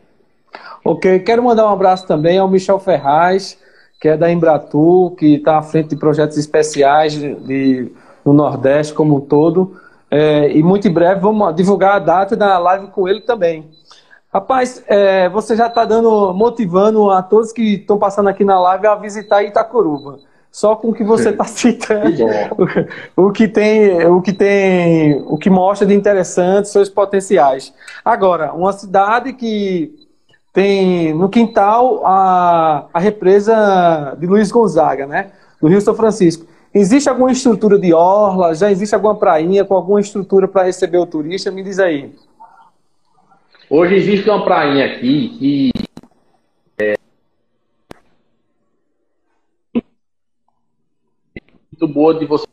Ok, 0.85 1.21
quero 1.21 1.41
mandar 1.41 1.67
um 1.67 1.73
abraço 1.73 2.09
também 2.09 2.39
ao 2.39 2.49
Michel 2.49 2.81
Ferraz, 2.81 3.57
que 4.01 4.09
é 4.09 4.17
da 4.17 4.33
Embratur, 4.33 5.15
que 5.15 5.37
está 5.37 5.59
à 5.59 5.63
frente 5.63 5.91
de 5.91 5.97
projetos 5.97 6.37
especiais 6.37 7.13
de, 7.13 7.37
de, 7.37 7.93
no 8.25 8.33
Nordeste 8.33 8.93
como 8.93 9.19
um 9.19 9.21
todo. 9.21 9.77
É, 10.11 10.51
e 10.57 10.63
muito 10.63 10.89
em 10.89 10.93
breve 10.93 11.21
vamos 11.21 11.55
divulgar 11.55 11.97
a 11.97 11.99
data 11.99 12.37
da 12.37 12.59
live 12.59 12.89
com 12.89 13.09
ele 13.09 13.21
também. 13.21 13.71
Rapaz, 14.33 14.83
é, 14.87 15.29
você 15.29 15.57
já 15.57 15.67
está 15.67 15.85
dando, 15.85 16.33
motivando 16.35 17.11
a 17.11 17.23
todos 17.23 17.53
que 17.53 17.75
estão 17.75 17.99
passando 17.99 18.29
aqui 18.29 18.45
na 18.45 18.61
live 18.61 18.87
a 18.87 18.95
visitar 18.95 19.43
Itacuruba 19.43 20.19
só 20.51 20.75
com 20.75 20.89
o 20.89 20.95
que 20.95 21.05
você 21.05 21.29
está 21.29 21.45
citando, 21.45 22.25
o, 23.17 23.27
o, 23.27 23.33
que 23.33 23.47
tem, 23.47 24.05
o 24.07 24.21
que 24.21 24.33
tem, 24.33 25.23
o 25.27 25.37
que 25.39 25.49
mostra 25.49 25.87
de 25.87 25.95
interessante 25.95 26.69
seus 26.69 26.89
potenciais. 26.89 27.73
Agora, 28.05 28.53
uma 28.53 28.73
cidade 28.73 29.33
que 29.35 29.95
tem 30.53 31.15
no 31.15 31.29
quintal 31.29 32.05
a, 32.05 32.87
a 32.93 32.99
represa 32.99 34.17
de 34.19 34.27
Luiz 34.27 34.51
Gonzaga, 34.51 35.07
né, 35.07 35.31
do 35.61 35.69
Rio 35.69 35.81
São 35.81 35.95
Francisco. 35.95 36.47
Existe 36.75 37.09
alguma 37.09 37.33
estrutura 37.33 37.79
de 37.79 37.93
orla? 37.93 38.55
Já 38.55 38.71
existe 38.71 38.95
alguma 38.95 39.17
prainha 39.17 39.65
com 39.65 39.75
alguma 39.75 40.01
estrutura 40.01 40.47
para 40.47 40.65
receber 40.65 40.99
o 40.99 41.07
turista? 41.07 41.51
Me 41.51 41.63
diz 41.63 41.79
aí. 41.79 42.15
Hoje 43.71 43.97
existe 43.97 44.29
uma 44.29 44.45
prainha 44.45 44.87
aqui 44.87 45.39
que 45.39 45.71
muito 51.79 51.95
boa 51.95 52.19
de 52.19 52.27
você 52.27 52.47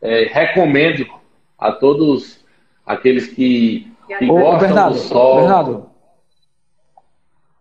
é, 0.00 0.24
recomendo 0.24 1.06
a 1.58 1.72
todos 1.72 2.44
aqueles 2.86 3.26
que, 3.26 3.92
que 4.18 4.30
Ô, 4.30 4.34
gostam 4.34 4.58
Bernardo, 4.60 4.94
do 4.94 5.00
sol. 5.00 5.40
Bernardo. 5.40 5.90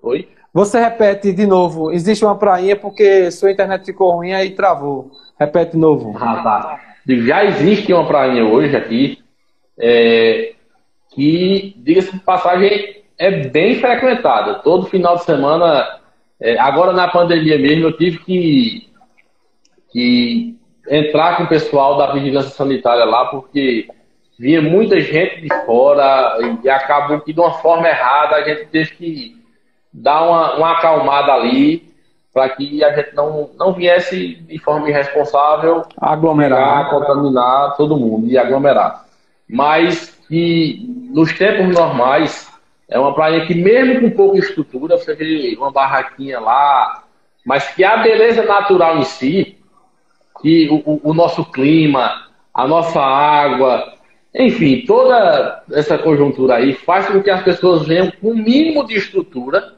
Oi? 0.02 0.30
Você 0.58 0.80
repete 0.80 1.32
de 1.32 1.46
novo. 1.46 1.92
Existe 1.92 2.26
uma 2.26 2.36
prainha 2.36 2.76
porque 2.76 3.30
sua 3.30 3.52
internet 3.52 3.86
ficou 3.86 4.10
ruim 4.14 4.34
aí 4.34 4.50
travou. 4.56 5.12
Repete 5.40 5.74
de 5.74 5.78
novo. 5.78 6.18
Ah, 6.20 6.42
tá. 6.42 6.82
Já 7.08 7.46
existe 7.46 7.94
uma 7.94 8.08
prainha 8.08 8.44
hoje 8.44 8.76
aqui 8.76 9.20
é, 9.80 10.54
que, 11.12 11.76
diga-se 11.78 12.12
de 12.12 12.20
passagem, 12.22 13.04
é 13.20 13.30
bem 13.50 13.76
frequentada. 13.80 14.56
Todo 14.56 14.88
final 14.88 15.18
de 15.18 15.26
semana, 15.26 16.00
é, 16.42 16.58
agora 16.58 16.92
na 16.92 17.08
pandemia 17.08 17.60
mesmo, 17.60 17.90
eu 17.90 17.96
tive 17.96 18.18
que 18.18 18.90
que 19.92 20.58
entrar 20.90 21.38
com 21.38 21.44
o 21.44 21.48
pessoal 21.48 22.00
da 22.00 22.12
vigilância 22.14 22.50
sanitária 22.50 23.06
lá, 23.06 23.26
porque 23.26 23.88
vinha 24.40 24.60
muita 24.60 25.00
gente 25.00 25.40
de 25.40 25.50
fora 25.68 26.36
e 26.64 26.68
acabou 26.68 27.22
que 27.22 27.32
de 27.32 27.40
uma 27.40 27.54
forma 27.54 27.88
errada 27.88 28.38
a 28.38 28.44
gente 28.44 28.66
teve 28.66 28.96
que 28.96 29.37
dar 29.98 30.24
uma, 30.24 30.56
uma 30.56 30.72
acalmada 30.74 31.34
ali 31.34 31.88
para 32.34 32.50
que 32.50 32.84
a 32.84 32.94
gente 32.94 33.16
não, 33.16 33.50
não 33.58 33.74
viesse 33.74 34.36
de 34.36 34.60
forma 34.60 34.88
irresponsável 34.88 35.84
aglomerar, 36.00 36.90
contaminar 36.90 37.76
todo 37.76 37.98
mundo 37.98 38.28
e 38.28 38.38
aglomerar. 38.38 39.06
Mas 39.50 40.16
que 40.28 40.86
nos 41.12 41.34
tempos 41.34 41.74
normais 41.74 42.48
é 42.88 43.00
uma 43.00 43.16
praia 43.16 43.46
que 43.48 43.56
mesmo 43.56 44.02
com 44.02 44.16
pouca 44.16 44.38
estrutura, 44.38 44.98
você 44.98 45.16
vê 45.16 45.56
uma 45.58 45.72
barraquinha 45.72 46.40
lá, 46.40 47.04
mas 47.44 47.74
que 47.74 47.84
a 47.84 47.98
beleza 47.98 48.44
natural 48.44 49.00
em 49.00 49.04
si 49.04 49.58
que 50.42 50.70
o, 50.70 51.02
o 51.04 51.14
nosso 51.16 51.44
clima, 51.46 52.28
a 52.54 52.68
nossa 52.68 53.02
água, 53.02 53.94
enfim, 54.36 54.84
toda 54.86 55.64
essa 55.72 55.98
conjuntura 55.98 56.58
aí 56.58 56.74
faz 56.74 57.08
com 57.08 57.24
que 57.24 57.32
as 57.32 57.42
pessoas 57.42 57.88
venham 57.88 58.12
com 58.22 58.30
o 58.30 58.38
mínimo 58.38 58.86
de 58.86 58.96
estrutura, 58.96 59.77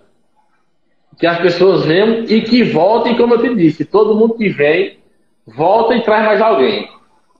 que 1.17 1.27
as 1.27 1.39
pessoas 1.39 1.85
venham 1.85 2.23
e 2.25 2.41
que 2.41 2.63
voltem, 2.63 3.17
como 3.17 3.33
eu 3.33 3.41
te 3.41 3.55
disse, 3.55 3.85
todo 3.85 4.15
mundo 4.15 4.35
que 4.35 4.49
vem, 4.49 4.99
volta 5.45 5.95
e 5.95 6.03
traz 6.03 6.25
mais 6.25 6.41
alguém. 6.41 6.89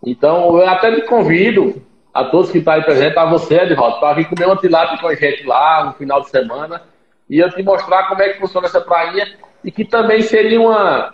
Então, 0.05 0.57
eu 0.57 0.67
até 0.67 0.93
te 0.95 1.01
convido 1.01 1.81
a 2.13 2.25
todos 2.25 2.51
que 2.51 2.57
estão 2.57 2.73
aí 2.73 2.83
presentes, 2.83 3.17
a 3.17 3.25
você, 3.25 3.61
Edvaldo, 3.61 3.99
para 3.99 4.15
vir 4.15 4.27
comer 4.27 4.45
uma 4.45 4.57
tilápia 4.57 4.97
com 4.97 5.07
a 5.07 5.15
gente 5.15 5.43
lá 5.43 5.85
no 5.85 5.93
final 5.93 6.21
de 6.21 6.29
semana 6.29 6.81
e 7.29 7.39
eu 7.39 7.49
te 7.49 7.61
mostrar 7.61 8.07
como 8.07 8.21
é 8.21 8.29
que 8.29 8.39
funciona 8.39 8.67
essa 8.67 8.81
prainha 8.81 9.27
e 9.63 9.71
que 9.71 9.85
também 9.85 10.21
seria 10.21 10.59
uma. 10.59 11.13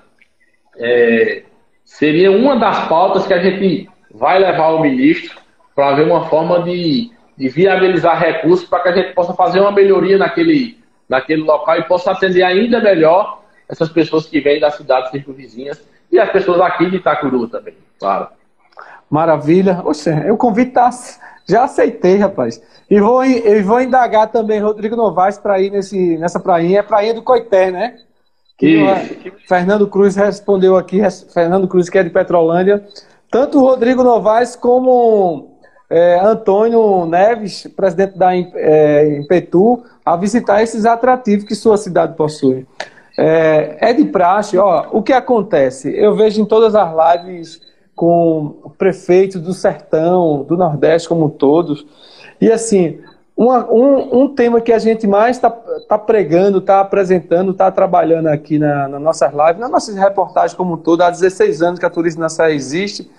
É, 0.78 1.44
seria 1.84 2.32
uma 2.32 2.56
das 2.56 2.88
pautas 2.88 3.28
que 3.28 3.34
a 3.34 3.40
gente 3.40 3.90
vai 4.14 4.40
levar 4.40 4.66
ao 4.66 4.82
ministro 4.82 5.38
para 5.76 5.96
ver 5.96 6.06
uma 6.06 6.28
forma 6.30 6.64
de, 6.64 7.12
de 7.38 7.50
viabilizar 7.50 8.20
recursos 8.20 8.68
para 8.68 8.80
que 8.80 8.90
a 8.90 8.96
gente 8.96 9.14
possa 9.14 9.34
fazer 9.34 9.60
uma 9.60 9.72
melhoria 9.72 10.18
naquele, 10.18 10.78
naquele 11.08 11.44
local 11.44 11.78
e 11.78 11.84
possa 11.84 12.12
atender 12.12 12.44
ainda 12.44 12.80
melhor 12.82 13.42
essas 13.68 13.90
pessoas 13.90 14.26
que 14.26 14.40
vêm 14.40 14.60
das 14.60 14.76
cidades 14.76 15.12
circunvizinhas 15.12 15.82
e 16.12 16.20
as 16.20 16.30
pessoas 16.32 16.62
aqui 16.62 16.90
de 16.90 16.98
Itacuru 16.98 17.48
também, 17.48 17.76
claro. 18.00 18.28
Maravilha. 19.10 19.82
Oxe, 19.84 20.12
o 20.32 20.38
convite 20.38 20.72
tá, 20.72 20.90
já 21.48 21.64
aceitei, 21.64 22.18
rapaz. 22.18 22.62
E 22.90 23.00
vou, 23.00 23.24
e 23.24 23.62
vou 23.62 23.82
indagar 23.82 24.32
também 24.32 24.60
Rodrigo 24.60 24.96
Novaes 24.96 25.38
para 25.38 25.60
ir 25.60 25.72
nesse, 25.72 26.18
nessa 26.18 26.40
prainha. 26.40 26.80
É 26.80 26.84
prainha 26.84 27.14
do 27.14 27.22
Coité, 27.22 27.72
né? 27.72 27.98
Que 28.58 28.86
é, 28.86 29.32
Fernando 29.48 29.88
Cruz 29.88 30.16
respondeu 30.16 30.78
aqui, 30.78 31.02
Fernando 31.34 31.68
Cruz, 31.68 31.90
que 31.90 31.98
é 31.98 32.04
de 32.04 32.10
Petrolândia. 32.10 32.86
Tanto 33.30 33.60
o 33.60 33.62
Rodrigo 33.62 34.04
Novaes 34.04 34.56
como 34.56 35.55
é, 35.90 36.20
Antônio 36.20 37.06
Neves, 37.06 37.68
presidente 37.76 38.18
da 38.18 38.36
é, 38.36 39.18
Impetu, 39.18 39.84
a 40.06 40.16
visitar 40.16 40.62
esses 40.62 40.86
atrativos 40.86 41.46
que 41.46 41.56
sua 41.56 41.78
cidade 41.78 42.16
possui. 42.16 42.66
É, 43.18 43.78
é 43.80 43.94
de 43.94 44.06
praxe, 44.06 44.58
ó, 44.58 44.88
o 44.92 45.02
que 45.02 45.14
acontece? 45.14 45.90
Eu 45.96 46.16
vejo 46.16 46.42
em 46.42 46.46
todas 46.46 46.76
as 46.76 46.92
lives 47.24 47.62
com 47.96 48.74
prefeitos 48.78 49.42
do 49.42 49.54
sertão, 49.54 50.44
do 50.44 50.58
Nordeste 50.58 51.08
como 51.08 51.30
todos, 51.30 51.86
e 52.42 52.52
assim, 52.52 53.00
uma, 53.38 53.70
um, 53.72 54.24
um, 54.24 54.36
tema 54.36 54.60
que 54.60 54.74
a 54.74 54.80
gente 54.80 55.08
mais 55.08 55.38
está 55.38 55.50
tá 55.50 55.98
pregando, 55.98 56.58
está 56.58 56.82
apresentando, 56.82 57.52
está 57.52 57.72
trabalhando 57.72 58.28
aqui 58.28 58.60
na, 58.60 58.88
na 58.90 59.00
nossas 59.00 59.32
lives, 59.32 59.60
nas 59.60 59.72
nossas 59.72 59.96
reportagens 59.96 60.54
como 60.54 60.78
todo, 60.78 61.02
há 61.02 61.10
16 61.10 61.62
anos 61.62 61.80
que 61.80 61.86
a 61.86 61.90
Turismo 61.90 62.22
na 62.22 62.30
Serra 62.30 62.52
existe, 62.52 63.10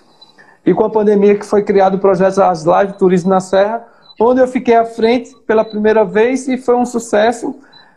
e 0.67 0.73
com 0.73 0.83
a 0.83 0.89
pandemia 0.89 1.33
que 1.33 1.45
foi 1.45 1.63
criado 1.63 1.95
o 1.95 1.97
projeto 1.97 2.41
As 2.41 2.65
Lives 2.65 2.97
Turismo 2.97 3.29
na 3.29 3.39
Serra, 3.39 3.87
onde 4.19 4.41
eu 4.41 4.47
fiquei 4.49 4.75
à 4.75 4.83
frente 4.83 5.33
pela 5.47 5.63
primeira 5.63 6.03
vez 6.03 6.45
e 6.49 6.57
foi 6.57 6.75
um 6.75 6.85
sucesso, 6.85 7.55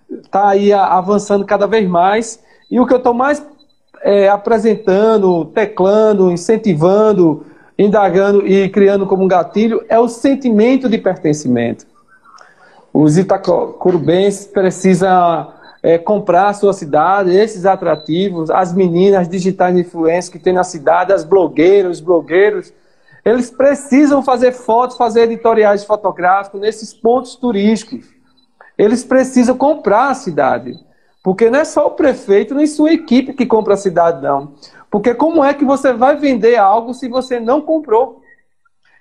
está 0.08 0.50
aí 0.50 0.72
avançando 0.72 1.44
cada 1.44 1.66
vez 1.66 1.88
mais, 1.88 2.40
e 2.70 2.78
o 2.78 2.86
que 2.86 2.92
eu 2.92 2.98
estou 2.98 3.12
mais 3.12 3.44
é, 4.02 4.28
apresentando, 4.28 5.46
teclando, 5.46 6.30
incentivando, 6.30 7.44
indagando 7.76 8.46
e 8.46 8.68
criando 8.68 9.04
como 9.04 9.24
um 9.24 9.28
gatilho 9.28 9.84
é 9.88 9.98
o 9.98 10.08
sentimento 10.08 10.88
de 10.88 10.96
pertencimento. 10.96 11.84
Os 12.94 13.18
itacurubenses 13.18 14.46
precisam 14.46 15.52
é, 15.82 15.98
comprar 15.98 16.48
a 16.48 16.52
sua 16.52 16.72
cidade, 16.72 17.34
esses 17.34 17.64
atrativos, 17.64 18.50
as 18.50 18.72
meninas 18.74 19.28
digitais 19.28 19.76
influências 19.76 20.28
que 20.28 20.38
tem 20.38 20.52
na 20.52 20.64
cidade, 20.64 21.12
as 21.12 21.24
blogueiras, 21.24 21.98
os 21.98 22.00
blogueiros, 22.00 22.72
eles 23.24 23.50
precisam 23.50 24.22
fazer 24.22 24.52
fotos, 24.52 24.96
fazer 24.96 25.22
editoriais 25.22 25.84
fotográficos 25.84 26.60
nesses 26.60 26.92
pontos 26.92 27.34
turísticos. 27.34 28.06
Eles 28.78 29.04
precisam 29.04 29.56
comprar 29.56 30.08
a 30.08 30.14
cidade. 30.14 30.72
Porque 31.22 31.50
não 31.50 31.58
é 31.58 31.64
só 31.64 31.86
o 31.86 31.90
prefeito 31.90 32.54
nem 32.54 32.66
sua 32.66 32.92
equipe 32.92 33.34
que 33.34 33.44
compra 33.44 33.74
a 33.74 33.76
cidade, 33.76 34.22
não. 34.22 34.54
Porque 34.90 35.14
como 35.14 35.44
é 35.44 35.52
que 35.52 35.64
você 35.64 35.92
vai 35.92 36.16
vender 36.16 36.56
algo 36.56 36.94
se 36.94 37.08
você 37.08 37.38
não 37.38 37.60
comprou? 37.60 38.22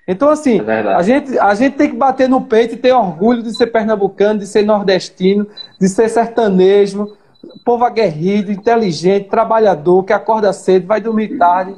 Então, 0.06 0.30
assim, 0.30 0.60
é 0.60 0.80
a, 0.94 1.02
gente, 1.02 1.38
a 1.40 1.54
gente 1.54 1.78
tem 1.78 1.92
que 1.92 1.96
bater 1.96 2.28
no 2.28 2.42
peito 2.42 2.74
e 2.74 2.78
ter 2.78 2.92
orgulho 2.92 3.44
de 3.44 3.56
ser 3.56 3.68
pernambucano, 3.68 4.40
de 4.40 4.48
ser 4.48 4.66
nordestino, 4.66 5.48
de 5.80 5.88
ser 5.88 6.10
sertanejo, 6.10 7.16
povo 7.64 7.86
aguerrido, 7.86 8.52
inteligente, 8.52 9.30
trabalhador, 9.30 10.04
que 10.04 10.14
acorda 10.14 10.52
cedo, 10.52 10.88
vai 10.88 11.00
dormir 11.00 11.38
tarde. 11.38 11.76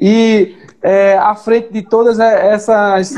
E 0.00 0.56
é, 0.82 1.16
à 1.18 1.34
frente 1.34 1.72
de 1.72 1.82
todas 1.82 2.18
essas, 2.18 3.14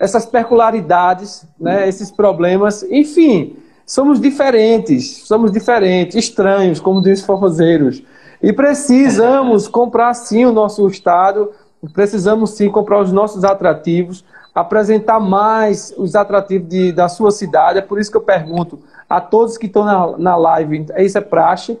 essas 0.00 0.24
peculiaridades, 0.24 1.46
né, 1.60 1.88
esses 1.88 2.10
problemas, 2.10 2.82
enfim, 2.84 3.56
somos 3.84 4.20
diferentes, 4.20 5.26
somos 5.26 5.52
diferentes, 5.52 6.16
estranhos, 6.16 6.80
como 6.80 7.02
diz 7.02 7.20
os 7.20 7.26
forrozeiros. 7.26 8.02
E 8.42 8.52
precisamos 8.52 9.68
comprar 9.68 10.14
sim 10.14 10.44
o 10.44 10.52
nosso 10.52 10.86
Estado, 10.88 11.50
precisamos 11.92 12.50
sim 12.50 12.70
comprar 12.70 13.00
os 13.00 13.12
nossos 13.12 13.44
atrativos, 13.44 14.24
apresentar 14.54 15.18
mais 15.18 15.94
os 15.96 16.14
atrativos 16.14 16.68
de, 16.68 16.92
da 16.92 17.08
sua 17.08 17.30
cidade. 17.30 17.78
É 17.78 17.82
por 17.82 17.98
isso 17.98 18.10
que 18.10 18.16
eu 18.16 18.22
pergunto 18.22 18.78
a 19.08 19.20
todos 19.20 19.58
que 19.58 19.66
estão 19.66 19.84
na, 19.84 20.18
na 20.18 20.36
live, 20.36 20.86
isso 20.98 21.18
é 21.18 21.20
praxe, 21.20 21.78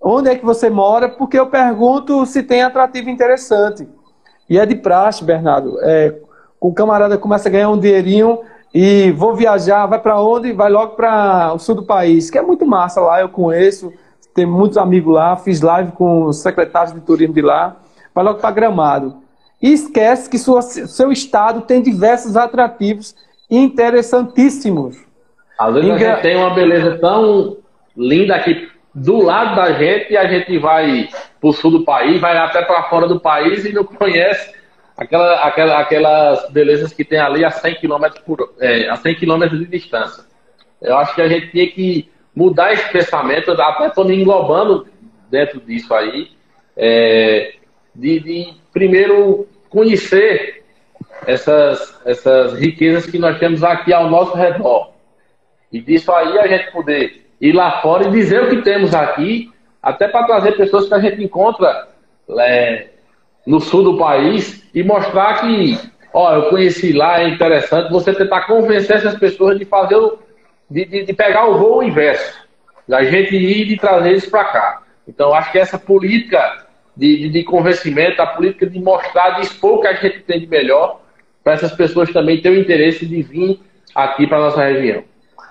onde 0.00 0.28
é 0.30 0.36
que 0.36 0.44
você 0.44 0.70
mora? 0.70 1.08
Porque 1.08 1.38
eu 1.38 1.46
pergunto 1.46 2.24
se 2.26 2.42
tem 2.42 2.62
atrativo 2.62 3.10
interessante. 3.10 3.88
E 4.48 4.58
é 4.58 4.66
de 4.66 4.74
praxe, 4.74 5.24
Bernardo. 5.24 5.78
É, 5.80 6.14
o 6.60 6.72
camarada 6.72 7.16
começa 7.16 7.48
a 7.48 7.52
ganhar 7.52 7.70
um 7.70 7.78
dinheirinho 7.78 8.40
e 8.74 9.10
vou 9.12 9.34
viajar, 9.34 9.86
vai 9.86 9.98
para 10.00 10.20
onde? 10.20 10.52
Vai 10.52 10.70
logo 10.70 10.94
para 10.94 11.52
o 11.54 11.58
sul 11.58 11.74
do 11.74 11.84
país, 11.84 12.30
que 12.30 12.38
é 12.38 12.42
muito 12.42 12.66
massa 12.66 13.00
lá, 13.00 13.20
eu 13.20 13.28
conheço, 13.28 13.92
tem 14.34 14.46
muitos 14.46 14.78
amigos 14.78 15.14
lá, 15.14 15.36
fiz 15.36 15.60
live 15.60 15.92
com 15.92 16.24
os 16.24 16.38
secretários 16.38 16.94
de 16.94 17.00
turismo 17.00 17.34
de 17.34 17.42
lá, 17.42 17.76
vai 18.14 18.24
logo 18.24 18.38
para 18.38 18.50
Gramado. 18.50 19.21
E 19.62 19.72
esquece 19.72 20.28
que 20.28 20.38
sua, 20.38 20.60
seu 20.60 21.12
estado 21.12 21.62
tem 21.62 21.80
diversos 21.80 22.36
atrativos 22.36 23.14
interessantíssimos. 23.48 24.96
Às 25.58 25.74
vezes 25.74 25.90
Ingra... 25.90 26.08
a 26.08 26.14
gente 26.14 26.22
tem 26.22 26.36
uma 26.36 26.52
beleza 26.52 26.98
tão 26.98 27.58
linda 27.96 28.34
aqui 28.34 28.68
do 28.94 29.22
lado 29.22 29.54
da 29.54 29.72
gente 29.72 30.12
e 30.12 30.16
a 30.16 30.26
gente 30.26 30.58
vai 30.58 31.08
para 31.40 31.48
o 31.48 31.52
sul 31.52 31.70
do 31.70 31.84
país, 31.84 32.20
vai 32.20 32.36
até 32.36 32.62
para 32.62 32.82
fora 32.84 33.06
do 33.06 33.20
país 33.20 33.64
e 33.64 33.72
não 33.72 33.84
conhece 33.84 34.52
aquela, 34.96 35.44
aquela, 35.44 35.78
aquelas 35.78 36.50
belezas 36.50 36.92
que 36.92 37.04
tem 37.04 37.18
ali 37.18 37.44
a 37.44 37.50
100 37.50 37.76
km, 37.76 38.06
por, 38.26 38.54
é, 38.60 38.88
a 38.88 38.96
100 38.96 39.14
km 39.16 39.46
de 39.48 39.66
distância. 39.66 40.24
Eu 40.80 40.96
acho 40.98 41.14
que 41.14 41.22
a 41.22 41.28
gente 41.28 41.50
tinha 41.50 41.70
que 41.70 42.10
mudar 42.34 42.72
esse 42.72 42.90
pensamento, 42.90 43.52
até 43.52 43.86
estou 43.86 44.04
me 44.04 44.20
englobando 44.20 44.86
dentro 45.30 45.60
disso 45.60 45.94
aí, 45.94 46.30
é, 46.76 47.54
de, 47.94 48.20
de, 48.20 48.54
primeiro 48.72 49.46
conhecer 49.68 50.64
essas, 51.26 52.00
essas 52.04 52.58
riquezas 52.58 53.06
que 53.06 53.18
nós 53.18 53.38
temos 53.38 53.62
aqui 53.62 53.92
ao 53.92 54.08
nosso 54.08 54.36
redor. 54.36 54.92
E 55.70 55.80
disso 55.80 56.12
aí 56.12 56.38
a 56.38 56.46
gente 56.46 56.70
poder 56.72 57.26
ir 57.40 57.52
lá 57.52 57.80
fora 57.82 58.06
e 58.06 58.10
dizer 58.10 58.42
o 58.42 58.50
que 58.50 58.62
temos 58.62 58.94
aqui, 58.94 59.50
até 59.82 60.06
para 60.06 60.26
trazer 60.26 60.52
pessoas 60.52 60.86
que 60.86 60.94
a 60.94 61.00
gente 61.00 61.22
encontra 61.22 61.88
é, 62.38 62.88
no 63.46 63.60
sul 63.60 63.82
do 63.82 63.98
país 63.98 64.64
e 64.74 64.82
mostrar 64.82 65.40
que, 65.40 65.78
ó, 66.12 66.34
eu 66.34 66.50
conheci 66.50 66.92
lá, 66.92 67.20
é 67.20 67.28
interessante, 67.28 67.90
você 67.90 68.14
tentar 68.14 68.42
convencer 68.42 68.96
essas 68.96 69.16
pessoas 69.18 69.58
de 69.58 69.64
fazer 69.64 69.96
o, 69.96 70.18
de, 70.70 70.84
de, 70.84 71.04
de 71.04 71.12
pegar 71.12 71.46
o 71.46 71.58
voo 71.58 71.82
inverso, 71.82 72.40
da 72.88 73.02
gente 73.04 73.34
ir 73.34 73.72
e 73.72 73.76
trazer 73.78 74.12
isso 74.12 74.30
para 74.30 74.44
cá. 74.44 74.82
Então, 75.06 75.34
acho 75.34 75.50
que 75.50 75.58
essa 75.58 75.78
política 75.78 76.61
de, 76.96 77.28
de, 77.28 77.44
convencimento, 77.44 78.20
a 78.20 78.26
política 78.26 78.66
de 78.66 78.80
mostrar, 78.80 79.40
de 79.40 79.46
expor 79.46 79.74
o 79.74 79.80
que 79.80 79.86
a 79.86 79.94
gente 79.94 80.20
tem 80.20 80.40
de 80.40 80.46
melhor, 80.46 81.00
para 81.42 81.54
essas 81.54 81.72
pessoas 81.72 82.12
também 82.12 82.40
terem 82.40 82.58
o 82.58 82.60
interesse 82.60 83.06
de 83.06 83.22
vir 83.22 83.60
aqui 83.94 84.26
para 84.26 84.38
nossa 84.38 84.62
região. 84.62 85.02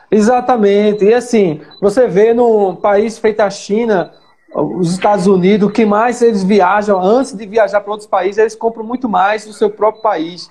Exatamente. 0.09 1.05
E 1.05 1.13
assim, 1.13 1.61
você 1.81 2.07
vê 2.07 2.33
num 2.33 2.75
país 2.75 3.17
feito 3.17 3.39
a 3.39 3.49
China, 3.49 4.11
os 4.53 4.91
Estados 4.91 5.27
Unidos, 5.27 5.71
que 5.71 5.85
mais 5.85 6.21
eles 6.21 6.43
viajam, 6.43 7.01
antes 7.01 7.35
de 7.35 7.45
viajar 7.45 7.81
para 7.81 7.91
outros 7.91 8.07
países, 8.07 8.37
eles 8.37 8.55
compram 8.55 8.83
muito 8.83 9.07
mais 9.07 9.45
do 9.45 9.53
seu 9.53 9.69
próprio 9.69 10.01
país. 10.01 10.49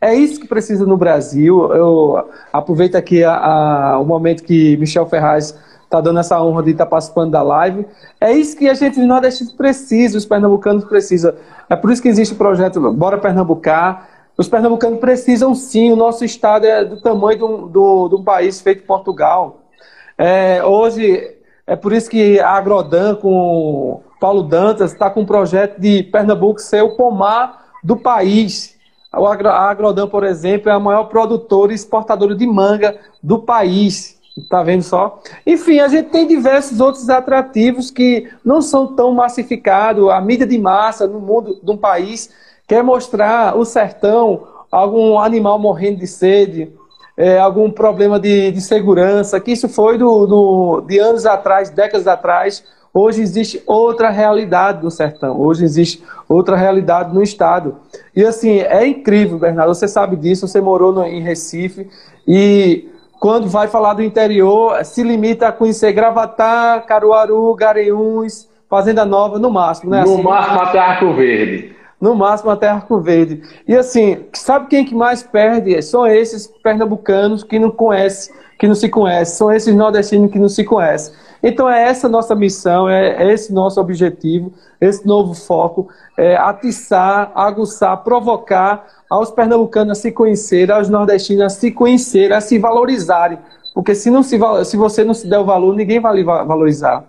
É 0.00 0.14
isso 0.14 0.40
que 0.40 0.48
precisa 0.48 0.84
no 0.84 0.96
Brasil. 0.96 1.72
Eu 1.72 2.28
aproveito 2.52 2.96
aqui 2.96 3.22
a, 3.22 3.36
a, 3.36 3.98
o 4.00 4.04
momento 4.04 4.42
que 4.42 4.76
Michel 4.78 5.06
Ferraz 5.06 5.56
está 5.92 6.00
dando 6.00 6.20
essa 6.20 6.42
honra 6.42 6.62
de 6.62 6.70
estar 6.70 6.86
tá 6.86 6.90
participando 6.90 7.32
da 7.32 7.42
live. 7.42 7.86
É 8.18 8.32
isso 8.32 8.56
que 8.56 8.68
a 8.68 8.72
gente 8.72 8.98
de 8.98 9.06
Nordeste 9.06 9.44
precisa, 9.54 10.16
os 10.16 10.24
pernambucanos 10.24 10.84
precisam. 10.84 11.34
É 11.68 11.76
por 11.76 11.92
isso 11.92 12.00
que 12.00 12.08
existe 12.08 12.32
o 12.32 12.38
projeto 12.38 12.80
Bora 12.92 13.18
Pernambucar. 13.18 14.08
Os 14.36 14.48
pernambucanos 14.48 14.98
precisam 14.98 15.54
sim, 15.54 15.92
o 15.92 15.96
nosso 15.96 16.24
estado 16.24 16.64
é 16.64 16.82
do 16.82 17.00
tamanho 17.02 17.36
de 17.36 17.44
um, 17.44 17.68
do, 17.68 18.16
um 18.18 18.24
país 18.24 18.62
feito 18.62 18.84
Portugal. 18.84 19.60
É, 20.16 20.64
hoje 20.64 21.36
é 21.66 21.76
por 21.76 21.92
isso 21.92 22.08
que 22.08 22.40
a 22.40 22.50
Agrodan, 22.50 23.14
com 23.16 24.00
Paulo 24.18 24.42
Dantas, 24.42 24.92
está 24.92 25.10
com 25.10 25.20
um 25.20 25.26
projeto 25.26 25.78
de 25.78 26.02
Pernambuco 26.04 26.58
ser 26.58 26.80
o 26.80 26.96
pomar 26.96 27.66
do 27.84 27.96
país. 27.96 28.78
A 29.12 29.68
Agrodan, 29.68 30.08
por 30.08 30.24
exemplo, 30.24 30.70
é 30.70 30.72
a 30.72 30.80
maior 30.80 31.04
produtora 31.04 31.70
e 31.70 31.74
exportadora 31.74 32.34
de 32.34 32.46
manga 32.46 32.98
do 33.22 33.38
país. 33.38 34.21
Está 34.36 34.62
vendo 34.62 34.82
só? 34.82 35.20
Enfim, 35.46 35.80
a 35.80 35.88
gente 35.88 36.08
tem 36.08 36.26
diversos 36.26 36.80
outros 36.80 37.10
atrativos 37.10 37.90
que 37.90 38.30
não 38.44 38.62
são 38.62 38.94
tão 38.94 39.12
massificados. 39.12 40.08
A 40.08 40.20
mídia 40.20 40.46
de 40.46 40.58
massa 40.58 41.06
no 41.06 41.20
mundo 41.20 41.58
de 41.62 41.70
um 41.70 41.76
país 41.76 42.30
quer 42.66 42.82
mostrar 42.82 43.56
o 43.56 43.64
sertão, 43.64 44.46
algum 44.70 45.18
animal 45.18 45.58
morrendo 45.58 45.98
de 45.98 46.06
sede, 46.06 46.72
é, 47.14 47.38
algum 47.38 47.70
problema 47.70 48.18
de, 48.18 48.50
de, 48.52 48.60
segurança, 48.62 49.38
que 49.38 49.52
isso 49.52 49.68
foi 49.68 49.98
do, 49.98 50.26
do, 50.26 50.80
de 50.88 50.98
anos 50.98 51.26
atrás, 51.26 51.68
décadas 51.68 52.06
atrás. 52.06 52.64
Hoje 52.94 53.22
existe 53.22 53.62
outra 53.66 54.10
realidade 54.10 54.82
no 54.82 54.90
sertão, 54.90 55.38
hoje 55.38 55.64
existe 55.64 56.02
outra 56.28 56.56
realidade 56.56 57.14
no 57.14 57.22
estado. 57.22 57.76
E 58.14 58.24
assim, 58.24 58.60
é 58.60 58.86
incrível, 58.86 59.38
Bernardo, 59.38 59.74
você 59.74 59.88
sabe 59.88 60.16
disso, 60.16 60.48
você 60.48 60.60
morou 60.60 60.92
no, 60.92 61.04
em 61.04 61.22
Recife 61.22 61.88
e 62.26 62.91
quando 63.22 63.48
vai 63.48 63.68
falar 63.68 63.94
do 63.94 64.02
interior, 64.02 64.84
se 64.84 65.00
limita 65.00 65.46
a 65.46 65.52
conhecer 65.52 65.92
Gravatar, 65.92 66.84
Caruaru, 66.86 67.54
Garanhuns, 67.54 68.48
Fazenda 68.68 69.04
Nova, 69.04 69.38
no 69.38 69.48
máximo, 69.48 69.92
né? 69.92 70.02
No 70.02 70.14
assim, 70.14 70.22
máximo 70.24 70.60
até 70.60 70.78
Arco 70.80 71.12
Verde 71.14 71.76
no 72.00 72.16
máximo 72.16 72.50
até 72.50 72.66
Arco 72.66 72.98
Verde. 72.98 73.40
E 73.68 73.76
assim, 73.76 74.24
sabe 74.32 74.66
quem 74.66 74.84
que 74.84 74.92
mais 74.92 75.22
perde? 75.22 75.80
São 75.82 76.04
esses 76.04 76.48
pernambucanos 76.48 77.44
que 77.44 77.60
não 77.60 77.70
conhecem, 77.70 78.34
que 78.58 78.66
não 78.66 78.74
se 78.74 78.88
conhecem, 78.88 79.36
são 79.36 79.52
esses 79.52 79.72
nordestinos 79.72 80.32
que 80.32 80.38
não 80.40 80.48
se 80.48 80.64
conhecem. 80.64 81.14
Então 81.42 81.68
é 81.68 81.82
essa 81.88 82.08
nossa 82.08 82.34
missão, 82.34 82.88
é, 82.88 83.32
esse 83.32 83.52
nosso 83.52 83.80
objetivo, 83.80 84.52
esse 84.80 85.06
novo 85.06 85.34
foco, 85.34 85.88
é 86.16 86.36
atiçar, 86.36 87.32
aguçar, 87.34 87.96
provocar 88.04 88.86
aos 89.10 89.30
pernambucanos 89.30 89.98
a 89.98 90.00
se 90.00 90.12
conhecerem, 90.12 90.74
aos 90.74 90.88
nordestinos 90.88 91.44
a 91.44 91.48
se 91.48 91.72
conhecerem, 91.72 92.36
a 92.36 92.40
se 92.40 92.58
valorizarem. 92.58 93.38
Porque 93.74 93.94
se, 93.94 94.10
não 94.10 94.22
se, 94.22 94.38
se 94.64 94.76
você 94.76 95.02
não 95.02 95.14
se 95.14 95.26
der 95.26 95.38
o 95.38 95.44
valor, 95.44 95.74
ninguém 95.74 95.98
vai 95.98 96.22
valorizar. 96.22 97.04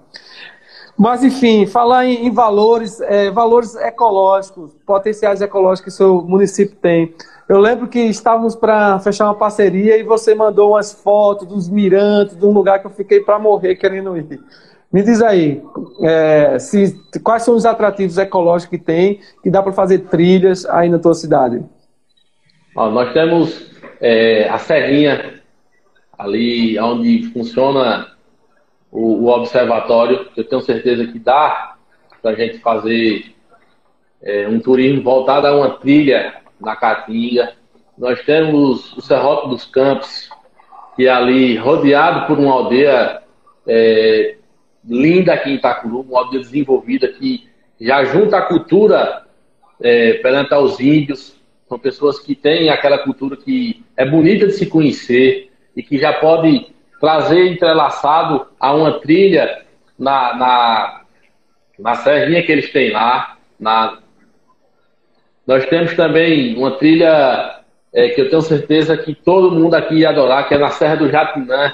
Mas, 0.97 1.23
enfim, 1.23 1.65
falar 1.65 2.05
em, 2.05 2.27
em 2.27 2.31
valores, 2.31 3.01
é, 3.01 3.29
valores 3.31 3.75
ecológicos, 3.75 4.71
potenciais 4.85 5.41
ecológicos 5.41 5.81
que 5.81 5.89
o 5.89 5.97
seu 5.97 6.21
município 6.21 6.75
tem. 6.81 7.13
Eu 7.53 7.59
lembro 7.59 7.87
que 7.87 7.99
estávamos 7.99 8.55
para 8.55 8.97
fechar 8.97 9.25
uma 9.25 9.35
parceria 9.35 9.95
e 9.95 10.01
você 10.01 10.33
mandou 10.33 10.71
umas 10.71 10.91
fotos 10.91 11.47
dos 11.47 11.69
mirantes, 11.69 12.35
de 12.35 12.43
um 12.43 12.49
lugar 12.49 12.79
que 12.79 12.87
eu 12.87 12.89
fiquei 12.89 13.19
para 13.19 13.37
morrer 13.37 13.75
querendo 13.75 14.17
ir. 14.17 14.39
Me 14.91 15.03
diz 15.03 15.21
aí, 15.21 15.61
é, 16.01 16.57
se, 16.57 16.99
quais 17.23 17.43
são 17.43 17.53
os 17.55 17.63
atrativos 17.63 18.17
ecológicos 18.17 18.75
que 18.75 18.83
tem, 18.83 19.19
que 19.43 19.51
dá 19.51 19.61
para 19.61 19.71
fazer 19.71 19.99
trilhas 19.99 20.65
aí 20.65 20.89
na 20.89 20.97
tua 20.97 21.13
cidade? 21.13 21.63
Ó, 22.75 22.89
nós 22.89 23.13
temos 23.13 23.71
é, 24.01 24.49
a 24.49 24.57
Serrinha, 24.57 25.39
ali 26.17 26.79
onde 26.79 27.29
funciona 27.33 28.07
o, 28.91 29.25
o 29.25 29.27
observatório, 29.27 30.27
eu 30.35 30.43
tenho 30.43 30.61
certeza 30.63 31.05
que 31.05 31.19
dá 31.19 31.75
para 32.19 32.31
a 32.31 32.35
gente 32.35 32.57
fazer 32.61 33.25
é, 34.23 34.47
um 34.47 34.59
turismo 34.59 35.03
voltado 35.03 35.45
a 35.45 35.55
uma 35.55 35.69
trilha 35.77 36.41
na 36.63 36.75
Caatinga. 36.75 37.53
Nós 37.97 38.21
temos 38.23 38.95
o 38.97 39.01
Serrote 39.01 39.49
dos 39.49 39.65
Campos, 39.65 40.29
que 40.95 41.07
é 41.07 41.11
ali 41.11 41.57
rodeado 41.57 42.25
por 42.27 42.39
uma 42.39 42.53
aldeia 42.53 43.21
é, 43.67 44.37
linda 44.83 45.33
aqui 45.33 45.51
em 45.51 45.55
Itacuru, 45.55 46.01
uma 46.01 46.19
aldeia 46.19 46.41
desenvolvida 46.41 47.07
que 47.07 47.47
já 47.79 48.03
junta 48.05 48.37
a 48.37 48.41
cultura 48.43 49.23
é, 49.81 50.13
perante 50.13 50.53
aos 50.53 50.79
índios. 50.79 51.35
São 51.67 51.77
pessoas 51.77 52.19
que 52.19 52.35
têm 52.35 52.69
aquela 52.69 52.97
cultura 52.99 53.37
que 53.37 53.83
é 53.95 54.05
bonita 54.05 54.47
de 54.47 54.53
se 54.53 54.65
conhecer 54.65 55.51
e 55.75 55.81
que 55.81 55.97
já 55.97 56.13
pode 56.13 56.67
trazer 56.99 57.47
entrelaçado 57.47 58.47
a 58.59 58.73
uma 58.73 58.99
trilha 58.99 59.63
na, 59.97 60.35
na, 60.35 61.01
na 61.79 61.95
serrinha 61.95 62.43
que 62.43 62.51
eles 62.51 62.71
têm 62.71 62.91
lá. 62.91 63.37
Na... 63.59 64.02
Nós 65.45 65.65
temos 65.65 65.93
também 65.95 66.55
uma 66.55 66.71
trilha 66.71 67.59
é, 67.93 68.09
que 68.09 68.21
eu 68.21 68.29
tenho 68.29 68.41
certeza 68.41 68.97
que 68.97 69.13
todo 69.13 69.51
mundo 69.51 69.75
aqui 69.75 69.95
ia 69.95 70.09
adorar, 70.09 70.47
que 70.47 70.53
é 70.53 70.57
na 70.57 70.69
Serra 70.69 70.95
do 70.95 71.09
Jatinã, 71.09 71.73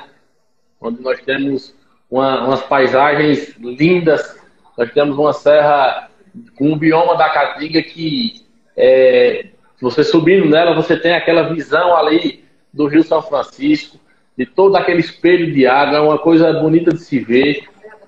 onde 0.82 1.01
nós 1.01 1.22
temos 1.22 1.76
uma, 2.09 2.45
umas 2.45 2.61
paisagens 2.63 3.55
lindas. 3.57 4.38
Nós 4.78 4.91
temos 4.91 5.17
uma 5.17 5.34
serra 5.34 6.09
com 6.57 6.72
um 6.72 6.78
bioma 6.78 7.15
da 7.17 7.30
Caatinga 7.30 7.82
que 7.82 8.45
é, 8.76 9.47
você 9.82 10.03
subindo 10.03 10.49
nela, 10.49 10.76
você 10.76 10.97
tem 10.97 11.13
aquela 11.13 11.53
visão 11.53 11.95
ali 11.95 12.43
do 12.74 12.88
Rio 12.88 13.03
São 13.03 13.22
Francisco, 13.22 13.99
de 14.38 14.45
todo 14.45 14.76
aquele 14.76 14.99
espelho 14.99 15.53
de 15.53 15.67
água, 15.67 15.97
é 15.97 16.01
uma 16.01 16.17
coisa 16.17 16.53
bonita 16.53 16.91
de 16.91 16.99
se 16.99 17.20
ver. 17.20 17.63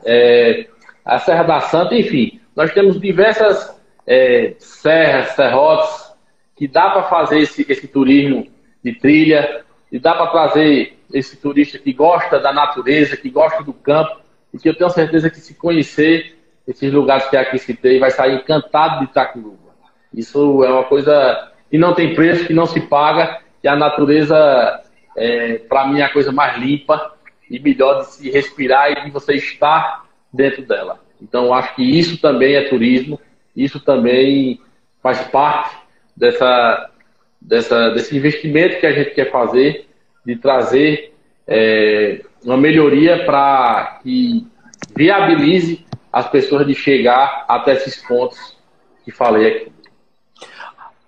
É, 0.06 0.68
a 1.04 1.20
Serra 1.20 1.44
da 1.44 1.60
Santa, 1.62 1.96
enfim, 1.96 2.40
nós 2.56 2.74
temos 2.74 3.00
diversas 3.00 3.81
é, 4.12 4.56
serras, 4.60 5.30
serrotes, 5.30 6.14
que 6.58 6.68
dá 6.68 6.90
para 6.90 7.04
fazer 7.04 7.40
esse, 7.40 7.66
esse 7.70 7.88
turismo 7.88 8.46
de 8.84 8.94
trilha, 8.94 9.64
e 9.90 9.98
dá 9.98 10.14
para 10.14 10.28
trazer 10.28 11.00
esse 11.14 11.38
turista 11.38 11.80
que 11.80 11.94
gosta 11.94 12.38
da 12.38 12.52
natureza, 12.52 13.16
que 13.16 13.30
gosta 13.30 13.64
do 13.64 13.72
campo, 13.72 14.20
e 14.54 14.58
que 14.58 14.68
eu 14.68 14.76
tenho 14.76 14.90
certeza 14.90 15.30
que 15.30 15.40
se 15.40 15.54
conhecer 15.54 16.38
esses 16.68 16.92
lugares 16.92 17.30
que 17.30 17.38
aqui 17.38 17.58
citei, 17.58 18.00
vai 18.00 18.12
sair 18.12 18.36
encantado 18.36 19.00
de 19.00 19.06
Itacuruba. 19.06 19.72
Isso 20.14 20.62
é 20.66 20.70
uma 20.70 20.84
coisa 20.84 21.50
que 21.70 21.78
não 21.78 21.94
tem 21.94 22.14
preço, 22.14 22.48
que 22.48 22.54
não 22.54 22.66
se 22.66 22.82
paga, 22.82 23.40
e 23.64 23.68
a 23.68 23.78
natureza, 23.78 24.82
é, 25.16 25.54
para 25.70 25.88
mim, 25.88 26.02
é 26.02 26.04
a 26.04 26.12
coisa 26.12 26.34
mais 26.34 26.58
limpa 26.58 27.14
e 27.50 27.60
melhor 27.60 28.02
de 28.02 28.08
se 28.08 28.30
respirar 28.30 28.92
e 28.92 29.06
de 29.06 29.10
você 29.10 29.36
estar 29.36 30.06
dentro 30.34 30.64
dela. 30.64 31.00
Então, 31.22 31.54
acho 31.54 31.76
que 31.76 31.84
isso 31.84 32.20
também 32.20 32.56
é 32.56 32.68
turismo, 32.68 33.18
isso 33.56 33.80
também 33.80 34.60
faz 35.02 35.22
parte 35.28 35.76
dessa, 36.16 36.90
dessa, 37.40 37.90
desse 37.90 38.16
investimento 38.16 38.80
que 38.80 38.86
a 38.86 38.94
gente 38.94 39.12
quer 39.12 39.32
fazer, 39.32 39.88
de 40.26 40.36
trazer 40.36 41.14
é, 41.48 42.22
uma 42.44 42.58
melhoria 42.58 43.26
para 43.26 44.00
que 44.04 44.48
viabilize 44.96 45.86
as 46.12 46.30
pessoas 46.30 46.68
de 46.68 46.76
chegar 46.76 47.46
até 47.48 47.74
esses 47.74 47.98
pontos 47.98 48.58
que 49.04 49.12
falei 49.12 49.48
aqui. 49.48 49.72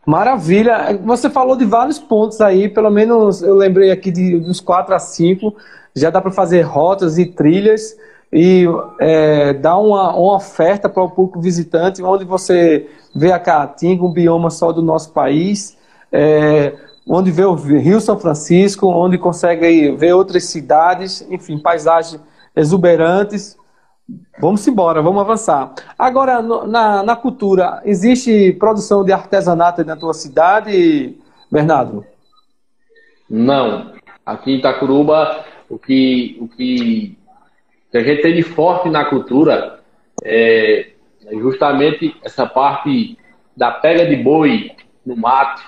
Maravilha. 0.06 1.00
Você 1.04 1.30
falou 1.30 1.56
de 1.56 1.66
vários 1.66 1.98
pontos 1.98 2.41
aí, 2.41 2.68
pelo 2.68 2.89
menos 2.89 3.41
eu 3.41 3.56
lembrei 3.56 3.91
aqui 3.91 4.12
de 4.12 4.36
uns 4.36 4.60
4 4.60 4.94
a 4.94 5.00
5. 5.00 5.56
Já 5.96 6.10
dá 6.10 6.20
para 6.20 6.32
fazer 6.32 6.62
rotas 6.62 7.18
e 7.18 7.26
trilhas 7.26 7.96
e 8.34 8.66
é, 9.00 9.54
dar 9.54 9.78
uma, 9.78 10.16
uma 10.16 10.36
oferta 10.36 10.90
para 10.90 11.04
o 11.04 11.12
público 11.12 11.40
visitante, 11.40 12.02
onde 12.02 12.26
você 12.26 12.90
vê 13.16 13.32
a 13.32 13.40
Caatinga, 13.40 14.04
um 14.04 14.12
bioma 14.12 14.50
só 14.50 14.72
do 14.72 14.82
nosso 14.82 15.12
país, 15.14 15.78
é, 16.12 16.74
onde 17.08 17.30
vê 17.30 17.46
o 17.46 17.54
Rio 17.54 18.02
São 18.02 18.20
Francisco, 18.20 18.88
onde 18.88 19.20
consegue 19.20 19.92
ver 19.92 20.14
outras 20.14 20.46
cidades, 20.46 21.22
enfim, 21.30 21.60
paisagens 21.60 22.20
exuberantes. 22.56 23.56
Vamos 24.40 24.68
embora, 24.68 25.02
vamos 25.02 25.22
avançar. 25.22 25.74
Agora, 25.98 26.42
na, 26.42 27.04
na 27.04 27.16
cultura, 27.16 27.82
existe 27.86 28.52
produção 28.54 29.04
de 29.04 29.14
artesanato 29.14 29.86
na 29.86 29.96
tua 29.96 30.14
cidade, 30.14 31.16
Bernardo? 31.52 32.04
Não. 33.30 33.94
Aqui 34.26 34.52
em 34.52 34.58
Itacuruba, 34.58 35.46
o 35.70 35.78
que, 35.78 36.38
o 36.42 36.48
que 36.48 37.18
que 37.94 37.98
a 38.00 38.04
gente 38.04 38.24
tem 38.24 38.34
de 38.34 38.41
forte 38.41 38.89
na 38.89 39.06
cultura 39.06 39.80
é 40.24 40.88
justamente 41.34 42.16
essa 42.24 42.44
parte 42.48 43.16
da 43.56 43.70
pega 43.70 44.08
de 44.08 44.16
boi 44.16 44.72
no 45.06 45.16
mato, 45.16 45.62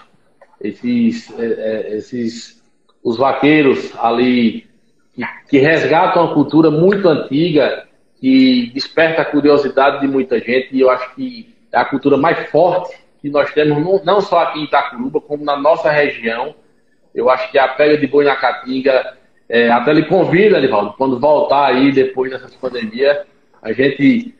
esses, 0.59 1.31
é, 1.39 1.45
é, 1.45 1.97
esses 1.97 2.63
os 3.03 3.15
vaqueiros 3.15 3.93
ali 3.99 4.65
que, 5.13 5.23
que 5.47 5.59
resgatam 5.59 6.25
a 6.25 6.33
cultura 6.33 6.71
muito 6.71 7.07
antiga, 7.07 7.87
que 8.19 8.71
desperta 8.73 9.21
a 9.21 9.25
curiosidade 9.25 10.01
de 10.01 10.07
muita 10.07 10.39
gente, 10.39 10.69
e 10.71 10.81
eu 10.81 10.89
acho 10.89 11.13
que 11.13 11.55
é 11.71 11.77
a 11.77 11.85
cultura 11.85 12.17
mais 12.17 12.49
forte 12.49 12.97
que 13.21 13.29
nós 13.29 13.53
temos, 13.53 14.03
não 14.03 14.19
só 14.19 14.39
aqui 14.39 14.61
em 14.61 14.63
Itacuruba, 14.63 15.21
como 15.21 15.45
na 15.45 15.55
nossa 15.55 15.91
região. 15.91 16.55
Eu 17.13 17.29
acho 17.29 17.51
que 17.51 17.59
a 17.59 17.67
pega 17.67 17.99
de 17.99 18.07
boi 18.07 18.25
na 18.25 18.35
Caatinga 18.35 19.14
é, 19.47 19.69
até 19.69 19.91
ele 19.91 20.03
convida, 20.05 20.57
Livaldo, 20.57 20.93
quando 20.97 21.19
voltar 21.19 21.67
aí 21.67 21.91
depois 21.91 22.31
dessa 22.31 22.49
pandemia, 22.59 23.23
a 23.61 23.71
gente 23.71 24.33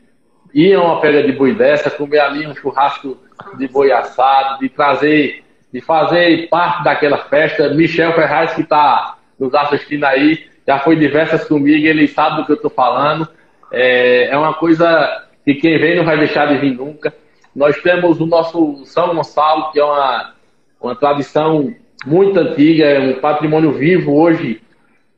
ir 0.52 0.74
a 0.74 0.82
uma 0.82 1.00
pega 1.00 1.22
de 1.22 1.32
boi 1.32 1.54
dessa, 1.54 1.90
comer 1.90 2.18
ali 2.18 2.46
um 2.46 2.54
churrasco 2.54 3.16
de 3.56 3.68
boi 3.68 3.92
assado, 3.92 4.58
de 4.60 4.68
trazer, 4.68 5.44
de 5.72 5.80
fazer 5.80 6.48
parte 6.48 6.82
daquela 6.82 7.18
festa. 7.18 7.68
Michel 7.70 8.14
Ferraz, 8.14 8.54
que 8.54 8.62
está 8.62 9.16
nos 9.38 9.54
assistindo 9.54 10.04
aí, 10.04 10.46
já 10.66 10.80
foi 10.80 10.96
diversas 10.96 11.44
comigo, 11.44 11.86
ele 11.86 12.08
sabe 12.08 12.38
do 12.38 12.46
que 12.46 12.52
eu 12.52 12.56
estou 12.56 12.70
falando. 12.70 13.28
É, 13.70 14.28
é 14.28 14.36
uma 14.36 14.54
coisa 14.54 15.24
que 15.44 15.54
quem 15.54 15.78
vem 15.78 15.96
não 15.96 16.04
vai 16.04 16.18
deixar 16.18 16.46
de 16.46 16.58
vir 16.58 16.74
nunca. 16.74 17.14
Nós 17.54 17.80
temos 17.80 18.20
o 18.20 18.26
nosso 18.26 18.84
São 18.86 19.14
Gonçalo, 19.14 19.70
que 19.70 19.78
é 19.78 19.84
uma, 19.84 20.34
uma 20.80 20.96
tradição 20.96 21.72
muito 22.04 22.38
antiga, 22.38 22.84
é 22.84 22.98
um 22.98 23.20
patrimônio 23.20 23.72
vivo 23.72 24.18
hoje 24.18 24.60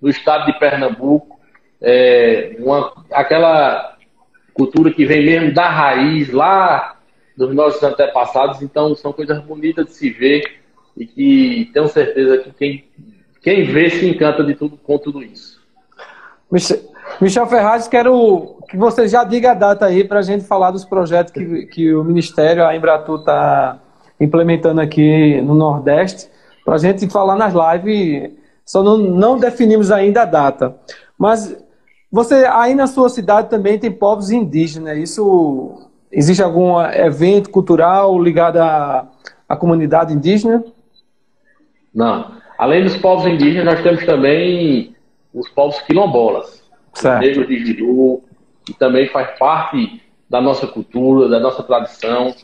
no 0.00 0.08
estado 0.08 0.46
de 0.46 0.58
Pernambuco, 0.58 1.38
é, 1.80 2.56
uma, 2.58 2.92
aquela 3.12 3.96
cultura 4.54 4.92
que 4.92 5.06
vem 5.06 5.24
mesmo 5.24 5.54
da 5.54 5.68
raiz, 5.68 6.32
lá 6.32 6.96
dos 7.36 7.54
nossos 7.54 7.82
antepassados, 7.82 8.60
então 8.62 8.94
são 8.96 9.12
coisas 9.12 9.40
bonitas 9.42 9.86
de 9.86 9.94
se 9.94 10.10
ver 10.10 10.42
e 10.96 11.06
que 11.06 11.70
tenho 11.72 11.86
certeza 11.86 12.38
que 12.38 12.52
quem, 12.52 12.84
quem 13.40 13.64
vê 13.64 13.88
se 13.90 14.08
encanta 14.08 14.42
de 14.42 14.54
tudo 14.54 14.76
com 14.76 14.98
tudo 14.98 15.22
isso. 15.22 15.58
Michel 17.20 17.46
Ferraz, 17.46 17.86
quero 17.86 18.56
que 18.68 18.76
você 18.76 19.06
já 19.06 19.22
diga 19.22 19.52
a 19.52 19.54
data 19.54 19.86
aí 19.86 20.02
para 20.02 20.18
a 20.18 20.22
gente 20.22 20.44
falar 20.44 20.72
dos 20.72 20.84
projetos 20.84 21.32
que, 21.32 21.66
que 21.66 21.94
o 21.94 22.02
Ministério, 22.02 22.66
a 22.66 22.74
Embratu, 22.74 23.16
está 23.16 23.78
implementando 24.20 24.80
aqui 24.80 25.40
no 25.40 25.54
Nordeste, 25.54 26.28
para 26.64 26.74
a 26.74 26.78
gente 26.78 27.08
falar 27.08 27.36
nas 27.36 27.54
lives 27.54 28.32
só 28.68 28.82
não, 28.82 28.98
não 28.98 29.38
definimos 29.38 29.90
ainda 29.90 30.22
a 30.22 30.26
data. 30.26 30.76
Mas 31.18 31.56
você 32.12 32.44
aí 32.44 32.74
na 32.74 32.86
sua 32.86 33.08
cidade 33.08 33.48
também 33.48 33.78
tem 33.78 33.90
povos 33.90 34.30
indígenas. 34.30 34.98
Isso 34.98 35.88
existe 36.12 36.42
algum 36.42 36.78
evento 36.78 37.48
cultural 37.48 38.22
ligado 38.22 38.58
à, 38.58 39.08
à 39.48 39.56
comunidade 39.56 40.12
indígena? 40.12 40.62
Não. 41.94 42.36
Além 42.58 42.82
dos 42.82 42.94
povos 42.98 43.24
indígenas, 43.26 43.64
nós 43.64 43.82
temos 43.82 44.04
também 44.04 44.94
os 45.32 45.48
povos 45.48 45.80
quilombolas, 45.80 46.62
certo. 46.92 47.22
os 47.22 47.26
negros 47.26 47.48
de 47.48 47.64
Jiru, 47.64 48.22
que 48.66 48.74
também 48.74 49.08
faz 49.08 49.38
parte 49.38 50.02
da 50.28 50.42
nossa 50.42 50.66
cultura, 50.66 51.26
da 51.26 51.40
nossa 51.40 51.62
tradição, 51.62 52.34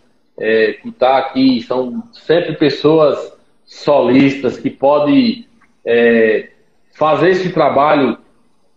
é, 0.41 0.73
que 0.81 0.89
está 0.89 1.19
aqui, 1.19 1.61
são 1.61 2.03
sempre 2.15 2.55
pessoas 2.55 3.37
solistas 3.67 4.57
que 4.57 4.71
podem 4.71 5.47
é, 5.85 6.49
fazer 6.95 7.31
esse 7.31 7.53
trabalho 7.53 8.19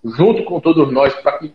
junto 0.03 0.43
com 0.43 0.60
todos 0.60 0.91
nós 0.91 1.14
para 1.16 1.38
que 1.39 1.53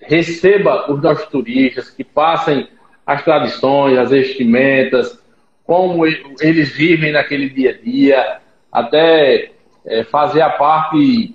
receba 0.00 0.90
os 0.90 1.02
nossos 1.02 1.26
turistas, 1.26 1.90
que 1.90 2.04
passem 2.04 2.68
as 3.06 3.22
tradições, 3.24 3.98
as 3.98 4.10
vestimentas, 4.10 5.20
como 5.64 6.06
eles 6.06 6.70
vivem 6.76 7.12
naquele 7.12 7.48
dia 7.48 7.70
a 7.70 7.82
dia, 7.84 8.40
até 8.70 9.50
é, 9.84 10.04
fazer 10.04 10.42
a 10.42 10.50
parte 10.50 11.34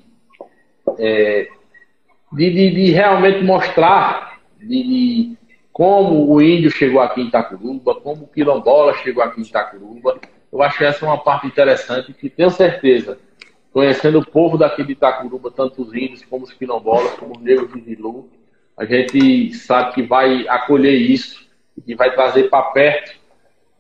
é, 0.98 1.48
de, 2.32 2.50
de, 2.50 2.72
de, 2.72 2.92
realmente 2.92 3.44
mostrar 3.44 4.40
de, 4.60 4.84
de, 4.84 5.38
como 5.74 6.32
o 6.32 6.42
índio 6.42 6.72
chegou 6.72 7.02
aqui 7.02 7.22
em 7.22 7.28
Itacuruba, 7.28 7.96
como 7.96 8.24
o 8.24 8.28
quilombola 8.28 8.94
chegou 8.96 9.24
aqui 9.24 9.42
em 9.42 9.44
Itacuruba. 9.44 10.20
Eu 10.52 10.62
acho 10.62 10.78
que 10.78 10.84
essa 10.84 11.06
é 11.06 11.08
uma 11.08 11.18
parte 11.18 11.48
interessante 11.48 12.14
que 12.14 12.30
tenho 12.30 12.50
certeza 12.50 13.18
conhecendo 13.72 14.20
o 14.20 14.26
povo 14.26 14.58
daqui 14.58 14.84
de 14.84 14.94
Itacuruba, 14.94 15.52
tanto 15.52 15.82
os 15.82 15.94
índios 15.94 16.24
como 16.26 16.44
os 16.44 16.54
quilombolas, 16.54 17.14
como 17.14 17.38
os 17.38 17.42
negros 17.42 17.74
de 17.74 17.82
Zilu, 17.82 18.30
a 18.78 18.86
gente 18.86 19.54
sabe 19.54 19.94
que 19.94 20.02
vai 20.04 20.48
acolher 20.48 20.94
isso 20.94 21.48
e 21.78 21.82
que 21.82 21.96
vai 21.96 22.14
trazer 22.14 22.50
para 22.50 22.64
perto 22.72 23.12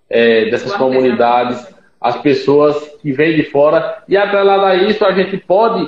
é, 0.09 0.49
dessas 0.49 0.75
comunidades 0.75 1.65
as 1.99 2.17
pessoas 2.21 2.77
que 3.01 3.11
vêm 3.11 3.35
de 3.35 3.43
fora. 3.43 4.03
E 4.07 4.17
atrelado 4.17 4.65
a 4.65 4.75
isso, 4.75 5.05
a 5.05 5.11
gente 5.11 5.37
pode 5.37 5.87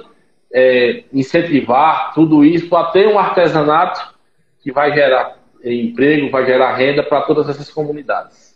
é, 0.54 1.04
incentivar 1.12 2.14
tudo 2.14 2.46
isso 2.46 2.70
ter 2.92 3.08
um 3.08 3.18
artesanato 3.18 4.14
que 4.62 4.72
vai 4.72 4.94
gerar 4.94 5.38
emprego, 5.64 6.30
vai 6.30 6.46
gerar 6.46 6.76
renda 6.76 7.02
para 7.04 7.22
todas 7.22 7.50
essas 7.50 7.70
comunidades. 7.70 8.54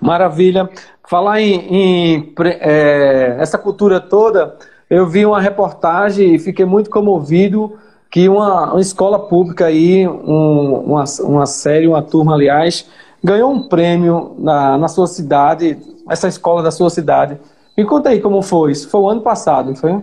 Maravilha. 0.00 0.68
Falar 1.08 1.40
em, 1.40 1.54
em 1.54 2.34
é, 2.60 3.36
essa 3.38 3.58
cultura 3.58 4.00
toda, 4.00 4.56
eu 4.90 5.06
vi 5.06 5.24
uma 5.24 5.40
reportagem 5.40 6.34
e 6.34 6.38
fiquei 6.38 6.64
muito 6.64 6.90
comovido 6.90 7.78
que 8.10 8.28
uma, 8.28 8.72
uma 8.72 8.80
escola 8.80 9.28
pública 9.28 9.66
aí, 9.66 10.06
um, 10.08 10.80
uma, 10.80 11.04
uma 11.20 11.46
série, 11.46 11.86
uma 11.86 12.02
turma, 12.02 12.34
aliás, 12.34 12.90
ganhou 13.22 13.52
um 13.52 13.68
prêmio 13.68 14.34
na, 14.36 14.76
na 14.76 14.88
sua 14.88 15.06
cidade, 15.06 15.78
essa 16.08 16.26
escola 16.26 16.60
da 16.60 16.72
sua 16.72 16.90
cidade. 16.90 17.38
Me 17.78 17.84
conta 17.84 18.08
aí 18.08 18.20
como 18.20 18.42
foi 18.42 18.72
isso. 18.72 18.90
Foi 18.90 19.00
o 19.00 19.08
ano 19.08 19.20
passado, 19.20 19.68
não 19.68 19.76
foi? 19.76 20.02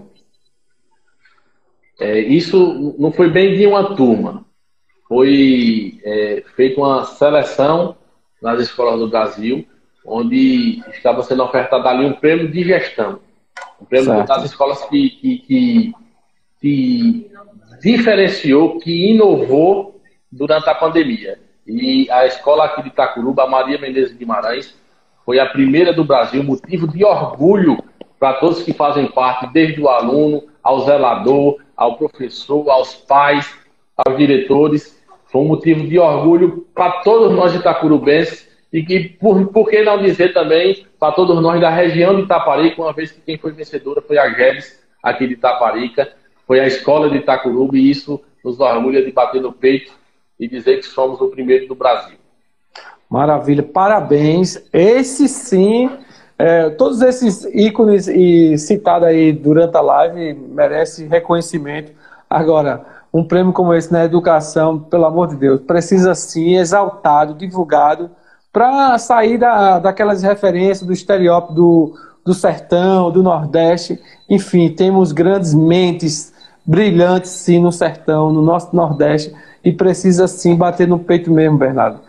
É, 1.99 2.19
isso 2.19 2.95
não 2.97 3.11
foi 3.11 3.29
bem 3.29 3.57
de 3.57 3.67
uma 3.67 3.93
turma. 3.93 4.45
Foi 5.09 5.99
é, 6.03 6.43
feita 6.55 6.79
uma 6.79 7.03
seleção 7.03 7.97
nas 8.41 8.61
escolas 8.61 8.99
do 8.99 9.09
Brasil, 9.09 9.65
onde 10.05 10.81
estava 10.93 11.23
sendo 11.23 11.43
ofertado 11.43 11.85
ali 11.87 12.05
um 12.05 12.13
prêmio 12.13 12.49
de 12.49 12.63
gestão. 12.63 13.19
Prêmio 13.85 14.05
certo. 14.05 14.27
das 14.27 14.45
escolas 14.45 14.83
que, 14.85 15.09
que, 15.09 15.37
que, 15.39 15.93
que 16.59 17.31
diferenciou, 17.81 18.79
que 18.79 19.11
inovou 19.11 20.01
durante 20.31 20.69
a 20.69 20.75
pandemia. 20.75 21.39
E 21.65 22.09
a 22.09 22.25
escola 22.25 22.65
aqui 22.65 22.81
de 22.81 22.89
Itacuruba, 22.89 23.43
a 23.43 23.49
Maria 23.49 23.77
Menezes 23.77 24.15
Guimarães, 24.15 24.75
foi 25.25 25.39
a 25.39 25.45
primeira 25.45 25.93
do 25.93 26.05
Brasil, 26.05 26.43
motivo 26.43 26.87
de 26.87 27.03
orgulho 27.03 27.77
para 28.19 28.35
todos 28.35 28.63
que 28.63 28.73
fazem 28.73 29.07
parte, 29.07 29.51
desde 29.51 29.81
o 29.81 29.89
aluno, 29.89 30.43
ao 30.63 30.85
zelador, 30.85 31.57
ao 31.75 31.97
professor, 31.97 32.69
aos 32.69 32.95
pais, 32.95 33.53
aos 33.97 34.17
diretores. 34.17 34.97
Foi 35.25 35.41
um 35.41 35.47
motivo 35.47 35.85
de 35.85 35.99
orgulho 35.99 36.65
para 36.73 37.03
todos 37.03 37.35
nós 37.35 37.53
Itacurubenses 37.53 38.46
e 38.71 38.83
que, 38.83 39.09
por, 39.09 39.47
por 39.47 39.69
que 39.69 39.83
não 39.83 40.01
dizer 40.01 40.33
também, 40.33 40.85
para 40.99 41.13
todos 41.13 41.41
nós 41.41 41.59
da 41.61 41.69
região 41.69 42.15
de 42.15 42.23
Itaparica, 42.23 42.81
uma 42.81 42.93
vez 42.93 43.11
que 43.11 43.21
quem 43.21 43.37
foi 43.37 43.51
vencedora 43.51 44.01
foi 44.01 44.17
a 44.17 44.29
GEBS, 44.29 44.79
aqui 45.01 45.27
de 45.27 45.33
Itaparica, 45.33 46.09
foi 46.45 46.59
a 46.59 46.67
escola 46.67 47.09
de 47.09 47.17
Itacuruba, 47.17 47.77
e 47.77 47.89
isso 47.89 48.21
nos 48.43 48.59
orgulha 48.59 49.03
de 49.03 49.11
bater 49.11 49.41
no 49.41 49.51
peito 49.51 49.91
e 50.39 50.47
dizer 50.47 50.77
que 50.77 50.85
somos 50.85 51.19
o 51.19 51.27
primeiro 51.27 51.67
do 51.67 51.75
Brasil. 51.75 52.17
Maravilha, 53.09 53.63
parabéns. 53.63 54.61
Esse 54.71 55.27
sim, 55.27 55.89
é, 56.37 56.69
todos 56.69 57.01
esses 57.01 57.45
ícones 57.53 58.07
e 58.07 58.57
citados 58.57 59.07
aí 59.07 59.31
durante 59.31 59.75
a 59.77 59.81
live 59.81 60.33
merece 60.33 61.05
reconhecimento. 61.07 61.91
Agora, 62.29 62.85
um 63.13 63.23
prêmio 63.23 63.53
como 63.53 63.73
esse 63.73 63.91
na 63.91 64.03
educação, 64.03 64.77
pelo 64.77 65.05
amor 65.05 65.27
de 65.27 65.37
Deus, 65.37 65.61
precisa 65.61 66.13
sim 66.13 66.57
exaltado, 66.57 67.33
divulgado, 67.33 68.11
para 68.57 68.97
sair 68.97 69.37
da, 69.37 69.77
daquelas 69.77 70.23
referências 70.23 70.81
do 70.81 70.91
estereótipo 70.91 71.53
do, 71.53 71.93
do 72.25 72.33
sertão, 72.33 73.11
do 73.11 73.21
Nordeste. 73.21 74.01
Enfim, 74.27 74.69
temos 74.69 75.11
grandes 75.11 75.53
mentes 75.53 76.33
brilhantes 76.65 77.29
sim 77.29 77.59
no 77.59 77.71
sertão, 77.71 78.33
no 78.33 78.41
nosso 78.41 78.75
Nordeste, 78.75 79.31
e 79.63 79.71
precisa 79.71 80.27
sim 80.27 80.55
bater 80.55 80.87
no 80.87 80.97
peito 80.97 81.31
mesmo, 81.31 81.55
Bernardo. 81.55 81.99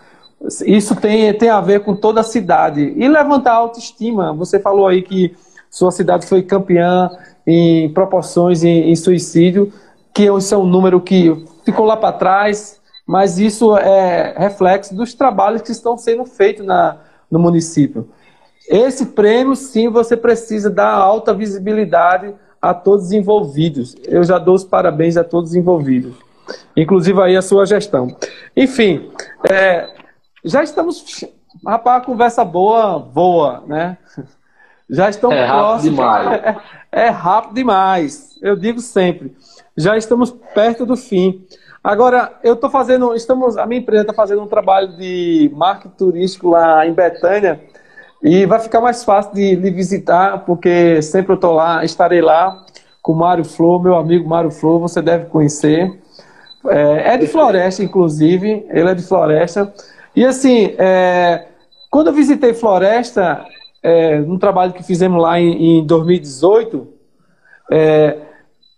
Isso 0.64 0.96
tem, 0.96 1.34
tem 1.34 1.50
a 1.50 1.60
ver 1.60 1.80
com 1.80 1.94
toda 1.94 2.22
a 2.22 2.24
cidade. 2.24 2.94
E 2.96 3.06
levantar 3.06 3.52
a 3.52 3.56
autoestima. 3.56 4.32
Você 4.32 4.58
falou 4.58 4.86
aí 4.86 5.02
que 5.02 5.36
sua 5.70 5.90
cidade 5.90 6.26
foi 6.26 6.40
campeã 6.40 7.10
em 7.46 7.92
proporções 7.92 8.64
em, 8.64 8.90
em 8.90 8.96
suicídio, 8.96 9.70
que 10.14 10.24
isso 10.24 10.54
é 10.54 10.56
um 10.56 10.66
número 10.66 10.98
que 10.98 11.44
ficou 11.62 11.84
lá 11.84 11.94
para 11.94 12.12
trás, 12.12 12.77
mas 13.08 13.38
isso 13.38 13.74
é 13.74 14.34
reflexo 14.36 14.94
dos 14.94 15.14
trabalhos 15.14 15.62
que 15.62 15.72
estão 15.72 15.96
sendo 15.96 16.26
feitos 16.26 16.66
na, 16.66 16.98
no 17.30 17.38
município. 17.38 18.10
Esse 18.68 19.06
prêmio, 19.06 19.56
sim, 19.56 19.88
você 19.88 20.14
precisa 20.14 20.68
dar 20.68 20.92
alta 20.92 21.32
visibilidade 21.32 22.34
a 22.60 22.74
todos 22.74 23.06
os 23.06 23.12
envolvidos. 23.12 23.96
Eu 24.04 24.22
já 24.24 24.38
dou 24.38 24.54
os 24.54 24.62
parabéns 24.62 25.16
a 25.16 25.24
todos 25.24 25.52
os 25.52 25.56
envolvidos, 25.56 26.14
inclusive 26.76 27.18
aí 27.22 27.34
a 27.34 27.40
sua 27.40 27.64
gestão. 27.64 28.14
Enfim, 28.54 29.10
é, 29.50 29.88
já 30.44 30.62
estamos. 30.62 31.24
Rapaz, 31.66 32.02
a 32.02 32.04
conversa 32.04 32.44
boa, 32.44 32.98
voa, 32.98 33.64
né? 33.66 33.96
Já 34.90 35.08
estamos 35.08 35.34
é 35.34 35.46
próximos. 35.46 35.98
Rápido 35.98 36.30
demais. 36.30 36.60
É, 36.92 37.06
é 37.06 37.08
rápido 37.08 37.54
demais. 37.54 38.38
Eu 38.42 38.54
digo 38.54 38.80
sempre. 38.80 39.34
Já 39.74 39.96
estamos 39.96 40.30
perto 40.54 40.84
do 40.84 40.94
fim. 40.94 41.46
Agora, 41.88 42.32
eu 42.44 42.52
estou 42.52 42.68
fazendo, 42.68 43.14
estamos, 43.14 43.56
a 43.56 43.64
minha 43.64 43.80
empresa 43.80 44.02
está 44.02 44.12
fazendo 44.12 44.42
um 44.42 44.46
trabalho 44.46 44.94
de 44.98 45.50
marketing 45.54 45.94
turístico 45.96 46.50
lá 46.50 46.86
em 46.86 46.92
Betânia 46.92 47.62
e 48.22 48.44
vai 48.44 48.60
ficar 48.60 48.82
mais 48.82 49.02
fácil 49.02 49.32
de, 49.32 49.56
de 49.56 49.70
visitar, 49.70 50.44
porque 50.44 51.00
sempre 51.00 51.32
eu 51.32 51.36
estou 51.36 51.54
lá, 51.54 51.82
estarei 51.82 52.20
lá 52.20 52.62
com 53.00 53.12
o 53.12 53.16
Mário 53.16 53.42
Flor, 53.42 53.82
meu 53.82 53.96
amigo 53.96 54.28
Mário 54.28 54.50
Flor, 54.50 54.78
você 54.78 55.00
deve 55.00 55.30
conhecer. 55.30 55.98
É, 56.66 57.14
é 57.14 57.16
de 57.16 57.26
Floresta, 57.26 57.82
inclusive, 57.82 58.66
ele 58.68 58.90
é 58.90 58.94
de 58.94 59.02
Floresta. 59.02 59.72
E 60.14 60.26
assim, 60.26 60.74
é, 60.76 61.46
quando 61.90 62.08
eu 62.08 62.12
visitei 62.12 62.52
Floresta, 62.52 63.46
é, 63.82 64.18
num 64.18 64.38
trabalho 64.38 64.74
que 64.74 64.82
fizemos 64.82 65.22
lá 65.22 65.40
em, 65.40 65.78
em 65.78 65.86
2018, 65.86 66.86
é, 67.72 68.27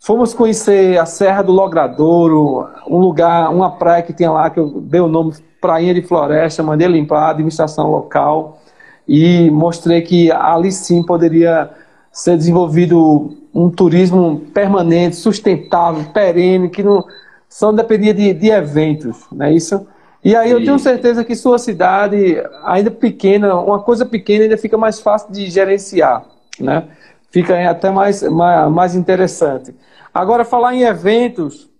fomos 0.00 0.32
conhecer 0.32 0.98
a 0.98 1.04
Serra 1.04 1.42
do 1.42 1.52
Logradouro, 1.52 2.68
um 2.88 2.98
lugar, 2.98 3.50
uma 3.50 3.70
praia 3.70 4.02
que 4.02 4.12
tinha 4.12 4.30
lá, 4.30 4.48
que 4.48 4.58
eu 4.58 4.80
dei 4.80 5.00
o 5.00 5.08
nome 5.08 5.34
Prainha 5.60 5.92
de 5.92 6.02
Floresta, 6.02 6.62
mandei 6.62 6.88
limpar 6.88 7.24
a 7.24 7.30
administração 7.30 7.90
local 7.90 8.60
e 9.06 9.50
mostrei 9.50 10.00
que 10.00 10.32
ali 10.32 10.72
sim 10.72 11.02
poderia 11.02 11.70
ser 12.10 12.36
desenvolvido 12.36 13.36
um 13.54 13.68
turismo 13.68 14.40
permanente, 14.54 15.16
sustentável, 15.16 16.04
perene, 16.12 16.70
que 16.70 16.82
não 16.82 17.04
só 17.48 17.70
dependia 17.70 18.14
de, 18.14 18.32
de 18.32 18.48
eventos, 18.48 19.26
não 19.30 19.46
é 19.46 19.52
isso? 19.52 19.86
E 20.24 20.36
aí 20.36 20.50
eu 20.50 20.62
tenho 20.62 20.78
certeza 20.78 21.24
que 21.24 21.34
sua 21.34 21.58
cidade, 21.58 22.36
ainda 22.64 22.90
pequena, 22.90 23.54
uma 23.54 23.80
coisa 23.80 24.06
pequena 24.06 24.44
ainda 24.44 24.56
fica 24.56 24.78
mais 24.78 25.00
fácil 25.00 25.32
de 25.32 25.50
gerenciar, 25.50 26.24
né? 26.58 26.84
Fica 27.30 27.70
até 27.70 27.90
mais, 27.90 28.22
mais, 28.22 28.94
interessante. 28.94 29.74
Agora, 30.12 30.44
falar 30.44 30.74
em 30.74 30.82
eventos, 30.82 31.70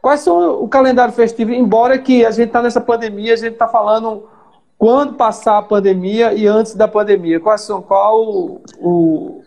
quais 0.00 0.20
são 0.20 0.62
o 0.62 0.68
calendário 0.68 1.14
festivo? 1.14 1.52
Embora 1.52 1.98
que 1.98 2.24
a 2.24 2.30
gente 2.30 2.48
está 2.48 2.60
nessa 2.60 2.80
pandemia, 2.80 3.34
a 3.34 3.36
gente 3.36 3.52
está 3.52 3.68
falando 3.68 4.28
quando 4.76 5.14
passar 5.14 5.58
a 5.58 5.62
pandemia 5.62 6.32
e 6.34 6.46
antes 6.46 6.74
da 6.74 6.88
pandemia. 6.88 7.38
Quais 7.38 7.60
são, 7.60 7.80
qual 7.80 8.20
o, 8.20 8.62
o 8.80 9.42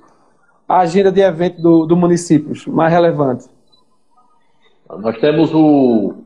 a 0.68 0.80
agenda 0.80 1.12
de 1.12 1.22
evento 1.22 1.62
do, 1.62 1.86
do 1.86 1.96
município 1.96 2.54
mais 2.72 2.92
relevante? 2.92 3.46
Nós 4.90 5.18
temos 5.20 5.54
o 5.54 6.26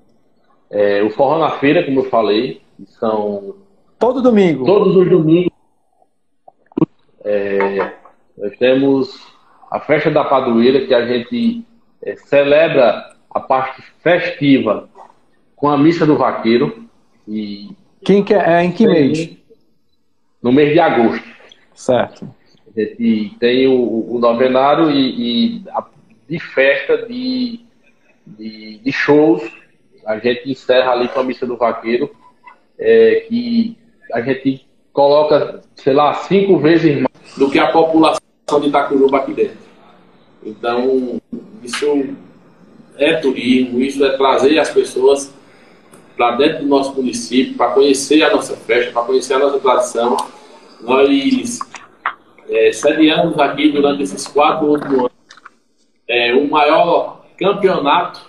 é, 0.70 1.02
o 1.02 1.10
Forró 1.10 1.40
na 1.40 1.58
Feira, 1.58 1.84
como 1.84 2.02
eu 2.02 2.10
falei, 2.10 2.62
são. 3.00 3.56
Todo 3.98 4.22
domingo. 4.22 4.66
Todos 4.66 4.96
os 4.96 5.10
domingos. 5.10 5.52
É, 7.24 7.99
temos 8.60 9.10
a 9.72 9.80
festa 9.80 10.12
da 10.12 10.24
padroeira, 10.24 10.86
que 10.86 10.94
a 10.94 11.08
gente 11.08 11.66
é, 12.04 12.16
celebra 12.16 13.16
a 13.32 13.40
parte 13.40 13.82
festiva 14.04 14.90
com 15.56 15.70
a 15.70 15.78
missa 15.78 16.06
do 16.06 16.18
vaqueiro. 16.18 16.86
E 17.28 17.70
Quem 18.04 18.24
que 18.24 18.34
é, 18.34 18.60
é 18.60 18.64
em 18.64 18.72
que 18.72 18.86
mês? 18.86 19.38
No 20.42 20.52
mês 20.52 20.74
de 20.74 20.80
agosto. 20.80 21.28
Certo. 21.74 22.30
A 22.76 22.80
gente 22.80 23.36
tem 23.40 23.68
o, 23.68 24.16
o 24.16 24.20
novenário 24.20 24.92
e, 24.92 25.62
e 25.62 25.64
a, 25.70 25.84
de 26.28 26.40
festa 26.40 26.98
de, 27.08 27.62
de, 28.26 28.78
de 28.78 28.92
shows 28.92 29.42
a 30.10 30.18
gente 30.18 30.50
encerra 30.50 30.92
ali 30.92 31.08
com 31.08 31.20
a 31.20 31.24
missa 31.24 31.46
do 31.46 31.56
vaqueiro, 31.56 32.10
é, 32.80 33.26
que 33.30 33.78
a 34.12 34.22
gente 34.22 34.68
coloca, 34.92 35.62
sei 35.76 35.94
lá, 35.94 36.16
cinco 36.16 36.58
vezes 36.58 36.96
mais 36.96 37.38
do 37.38 37.50
que 37.52 37.60
a 37.60 37.72
população 37.72 38.29
de 38.58 38.70
Itacuruba 38.70 39.18
aqui 39.18 39.34
dentro. 39.34 39.58
Então, 40.44 41.20
isso 41.62 42.16
é 42.98 43.16
turismo, 43.16 43.82
isso 43.82 44.04
é 44.06 44.16
trazer 44.16 44.58
as 44.60 44.70
pessoas 44.70 45.34
para 46.16 46.36
dentro 46.38 46.64
do 46.64 46.68
nosso 46.68 46.96
município, 46.96 47.56
para 47.56 47.72
conhecer 47.72 48.24
a 48.24 48.32
nossa 48.32 48.56
festa, 48.56 48.92
para 48.92 49.04
conhecer 49.04 49.34
a 49.34 49.40
nossa 49.40 49.60
tradição. 49.60 50.16
Nós 50.82 51.60
é, 52.50 52.72
sediamos 52.72 53.38
aqui 53.38 53.72
durante 53.72 54.04
esses 54.04 54.26
quatro 54.28 54.68
últimos 54.68 55.00
anos 55.00 55.12
é, 56.10 56.34
o 56.34 56.50
maior 56.50 57.24
campeonato 57.38 58.22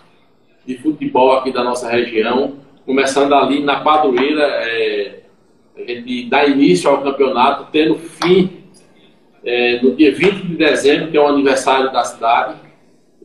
de 0.67 0.77
futebol 0.77 1.33
aqui 1.33 1.51
da 1.51 1.65
nossa 1.65 1.89
região, 1.91 2.59
começando 2.85 3.35
ali 3.35 3.63
na 3.63 3.81
Padroeira, 3.81 4.43
é, 4.43 5.21
a 5.77 5.81
gente 5.81 6.29
dá 6.29 6.45
início 6.45 6.91
ao 6.91 7.03
campeonato, 7.03 7.69
tendo 7.73 7.97
fim 7.97 8.60
é, 9.45 9.81
no 9.83 9.95
dia 9.95 10.15
20 10.15 10.47
de 10.47 10.57
dezembro, 10.57 11.11
que 11.11 11.17
é 11.17 11.21
o 11.21 11.27
aniversário 11.27 11.93
da 11.93 12.03
cidade, 12.05 12.57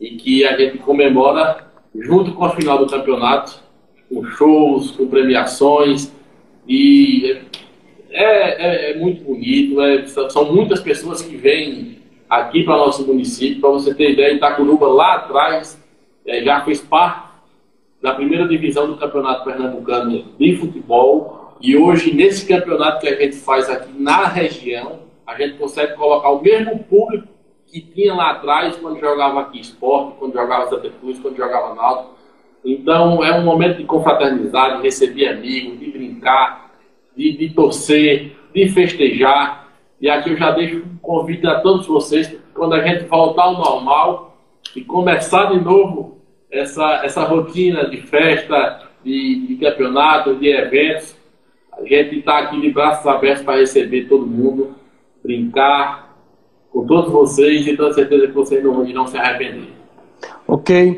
e 0.00 0.16
que 0.16 0.44
a 0.44 0.56
gente 0.56 0.78
comemora 0.78 1.66
junto 1.94 2.32
com 2.32 2.44
o 2.44 2.50
final 2.50 2.78
do 2.78 2.86
campeonato, 2.86 3.60
com 4.12 4.24
shows, 4.24 4.90
com 4.92 5.06
premiações, 5.06 6.12
e 6.68 7.38
é, 8.10 8.90
é, 8.90 8.90
é 8.92 8.96
muito 8.98 9.24
bonito, 9.24 9.80
é, 9.80 10.06
são 10.06 10.52
muitas 10.52 10.80
pessoas 10.80 11.22
que 11.22 11.36
vêm 11.36 11.98
aqui 12.28 12.64
para 12.64 12.76
nosso 12.76 13.06
município, 13.06 13.60
para 13.60 13.70
você 13.70 13.94
ter 13.94 14.12
ideia, 14.12 14.34
Itacuruba 14.34 14.86
lá 14.88 15.14
atrás 15.14 15.80
é, 16.26 16.42
já 16.42 16.60
fez 16.62 16.80
parte 16.80 17.26
da 18.02 18.14
primeira 18.14 18.46
divisão 18.46 18.88
do 18.88 18.96
Campeonato 18.96 19.44
Pernambucano 19.44 20.24
de 20.38 20.56
Futebol. 20.56 21.56
E 21.60 21.76
hoje, 21.76 22.14
nesse 22.14 22.46
campeonato 22.46 23.00
que 23.00 23.08
a 23.08 23.14
gente 23.14 23.36
faz 23.36 23.70
aqui 23.70 23.90
na 23.98 24.26
região, 24.26 25.05
a 25.26 25.34
gente 25.34 25.58
consegue 25.58 25.94
colocar 25.94 26.30
o 26.30 26.42
mesmo 26.42 26.78
público 26.84 27.28
que 27.66 27.80
tinha 27.80 28.14
lá 28.14 28.30
atrás, 28.30 28.76
quando 28.76 29.00
jogava 29.00 29.40
aqui 29.40 29.60
esporte, 29.60 30.16
quando 30.18 30.34
jogava 30.34 30.68
Santa 30.68 30.88
Cruz, 30.88 31.18
quando 31.18 31.36
jogava 31.36 31.74
Náutico. 31.74 32.16
Então, 32.64 33.24
é 33.24 33.36
um 33.36 33.44
momento 33.44 33.78
de 33.78 33.84
confraternizar, 33.84 34.76
de 34.76 34.82
receber 34.82 35.28
amigos, 35.28 35.78
de 35.78 35.90
brincar, 35.90 36.72
de, 37.16 37.36
de 37.36 37.50
torcer, 37.50 38.36
de 38.54 38.68
festejar. 38.68 39.68
E 40.00 40.08
aqui 40.08 40.30
eu 40.30 40.36
já 40.36 40.52
deixo 40.52 40.78
um 40.78 40.96
convite 40.98 41.46
a 41.46 41.60
todos 41.60 41.86
vocês, 41.86 42.38
quando 42.54 42.74
a 42.74 42.82
gente 42.82 43.04
voltar 43.04 43.44
ao 43.44 43.58
normal 43.58 44.36
e 44.74 44.82
começar 44.82 45.46
de 45.46 45.60
novo 45.60 46.18
essa, 46.50 47.04
essa 47.04 47.24
rotina 47.24 47.88
de 47.88 47.98
festa, 47.98 48.88
de, 49.04 49.46
de 49.46 49.56
campeonato, 49.56 50.34
de 50.34 50.48
eventos, 50.48 51.16
a 51.72 51.82
gente 51.82 52.18
está 52.18 52.38
aqui 52.38 52.60
de 52.60 52.70
braços 52.70 53.06
abertos 53.06 53.44
para 53.44 53.58
receber 53.58 54.08
todo 54.08 54.26
mundo, 54.26 54.74
brincar 55.26 56.16
com 56.70 56.86
todos 56.86 57.10
vocês 57.10 57.66
e 57.66 57.76
tenho 57.76 57.92
certeza 57.92 58.26
que 58.28 58.32
vocês 58.32 58.62
não 58.62 58.84
não 58.84 59.06
se 59.06 59.16
arrepender. 59.16 59.72
Ok. 60.46 60.96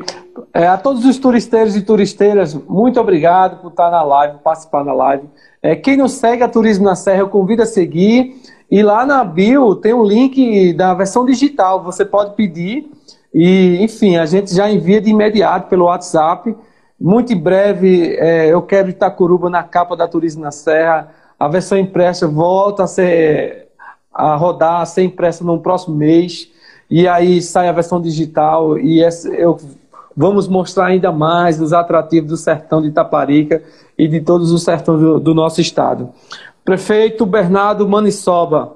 É, 0.53 0.67
a 0.67 0.77
todos 0.77 1.05
os 1.05 1.17
turisteiros 1.17 1.75
e 1.75 1.81
turisteiras, 1.81 2.53
muito 2.53 2.99
obrigado 2.99 3.61
por 3.61 3.69
estar 3.69 3.89
na 3.89 4.03
live, 4.03 4.37
participar 4.43 4.83
da 4.83 4.93
live. 4.93 5.23
É, 5.61 5.75
quem 5.75 5.97
não 5.97 6.07
segue 6.07 6.43
a 6.43 6.47
Turismo 6.47 6.85
na 6.85 6.95
Serra, 6.95 7.21
eu 7.21 7.29
convido 7.29 7.63
a 7.63 7.65
seguir. 7.65 8.35
E 8.71 8.83
lá 8.83 9.05
na 9.05 9.23
bio 9.23 9.75
tem 9.75 9.93
um 9.93 10.03
link 10.03 10.73
da 10.73 10.93
versão 10.93 11.25
digital. 11.25 11.83
Você 11.83 12.05
pode 12.05 12.35
pedir 12.35 12.89
e, 13.33 13.77
enfim, 13.81 14.17
a 14.17 14.25
gente 14.25 14.53
já 14.53 14.69
envia 14.69 15.01
de 15.01 15.09
imediato 15.09 15.67
pelo 15.67 15.85
WhatsApp. 15.85 16.55
Muito 16.99 17.33
em 17.33 17.37
breve 17.37 18.15
é, 18.17 18.47
eu 18.47 18.61
quero 18.61 18.89
Itacuruba 18.89 19.49
na 19.49 19.63
capa 19.63 19.95
da 19.95 20.07
Turismo 20.07 20.43
na 20.43 20.51
Serra. 20.51 21.11
A 21.39 21.47
versão 21.47 21.77
impressa 21.77 22.27
volta 22.27 22.83
a 22.83 22.87
ser 22.87 23.68
a 24.19 24.35
rodar, 24.35 24.81
a 24.81 24.85
ser 24.85 25.11
no 25.41 25.59
próximo 25.59 25.95
mês. 25.95 26.49
E 26.89 27.07
aí 27.07 27.41
sai 27.41 27.69
a 27.69 27.71
versão 27.71 28.01
digital 28.01 28.77
e 28.77 29.03
essa, 29.03 29.29
eu 29.29 29.57
vamos 30.17 30.47
mostrar 30.47 30.87
ainda 30.87 31.11
mais 31.11 31.61
os 31.61 31.71
atrativos 31.71 32.29
do 32.29 32.37
sertão 32.37 32.81
de 32.81 32.89
Itaparica 32.89 33.63
e 33.97 34.07
de 34.07 34.19
todos 34.19 34.51
os 34.51 34.63
sertões 34.63 34.99
do, 34.99 35.19
do 35.19 35.33
nosso 35.33 35.61
estado. 35.61 36.09
Prefeito 36.65 37.25
Bernardo 37.25 37.87
Manissoba, 37.87 38.73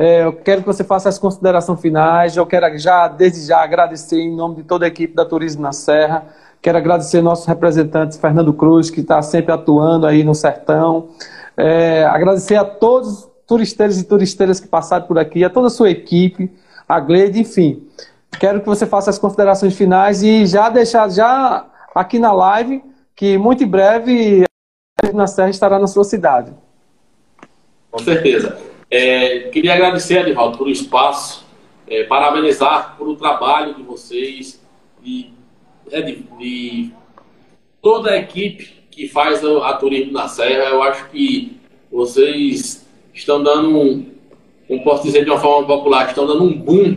é, 0.00 0.24
eu 0.24 0.32
quero 0.32 0.60
que 0.60 0.66
você 0.66 0.84
faça 0.84 1.08
as 1.08 1.18
considerações 1.18 1.80
finais. 1.80 2.36
Eu 2.36 2.46
quero 2.46 2.78
já, 2.78 3.08
desde 3.08 3.46
já, 3.46 3.62
agradecer 3.62 4.18
em 4.20 4.34
nome 4.34 4.54
de 4.56 4.62
toda 4.62 4.84
a 4.84 4.88
equipe 4.88 5.12
da 5.12 5.24
Turismo 5.24 5.60
na 5.60 5.72
Serra. 5.72 6.24
Quero 6.62 6.78
agradecer 6.78 7.20
nossos 7.20 7.46
representantes, 7.46 8.16
Fernando 8.16 8.52
Cruz, 8.52 8.90
que 8.90 9.00
está 9.00 9.20
sempre 9.22 9.52
atuando 9.52 10.06
aí 10.06 10.22
no 10.22 10.34
sertão. 10.34 11.08
É, 11.56 12.04
agradecer 12.04 12.54
a 12.54 12.64
todos 12.64 13.08
os 13.08 13.27
turisteiros 13.48 13.98
e 13.98 14.04
turisteiras 14.04 14.60
que 14.60 14.68
passaram 14.68 15.06
por 15.06 15.18
aqui, 15.18 15.42
a 15.42 15.48
toda 15.48 15.68
a 15.68 15.70
sua 15.70 15.90
equipe, 15.90 16.50
a 16.86 17.00
Gleide, 17.00 17.40
enfim. 17.40 17.82
Quero 18.38 18.60
que 18.60 18.66
você 18.66 18.86
faça 18.86 19.08
as 19.08 19.18
considerações 19.18 19.74
finais 19.74 20.22
e 20.22 20.44
já 20.44 20.68
deixar 20.68 21.10
já 21.10 21.66
aqui 21.94 22.18
na 22.18 22.30
live 22.30 22.82
que 23.16 23.38
muito 23.38 23.64
em 23.64 23.66
breve 23.66 24.44
na 25.14 25.26
Serra 25.26 25.48
estará 25.48 25.78
na 25.78 25.86
sua 25.86 26.04
cidade. 26.04 26.52
Com 27.90 27.98
certeza. 27.98 28.58
É, 28.90 29.48
queria 29.50 29.74
agradecer, 29.74 30.20
Edivaldo, 30.20 30.58
pelo 30.58 30.70
espaço, 30.70 31.46
é, 31.86 32.04
parabenizar 32.04 32.96
por 32.96 33.08
o 33.08 33.16
trabalho 33.16 33.74
de 33.74 33.82
vocês, 33.82 34.62
de, 35.02 35.30
é, 35.90 36.02
de, 36.02 36.22
de, 36.38 36.92
toda 37.80 38.10
a 38.10 38.16
equipe 38.18 38.84
que 38.90 39.08
faz 39.08 39.42
a, 39.44 39.70
a 39.70 39.74
Turismo 39.74 40.12
na 40.12 40.28
Serra. 40.28 40.64
Eu 40.64 40.82
acho 40.82 41.08
que 41.08 41.58
vocês 41.90 42.87
estão 43.18 43.42
dando 43.42 43.76
um, 43.76 44.06
como 44.66 44.84
posso 44.84 45.02
dizer 45.04 45.24
de 45.24 45.30
uma 45.30 45.38
forma 45.38 45.66
popular, 45.66 46.06
estão 46.06 46.26
dando 46.26 46.44
um 46.44 46.52
boom 46.52 46.96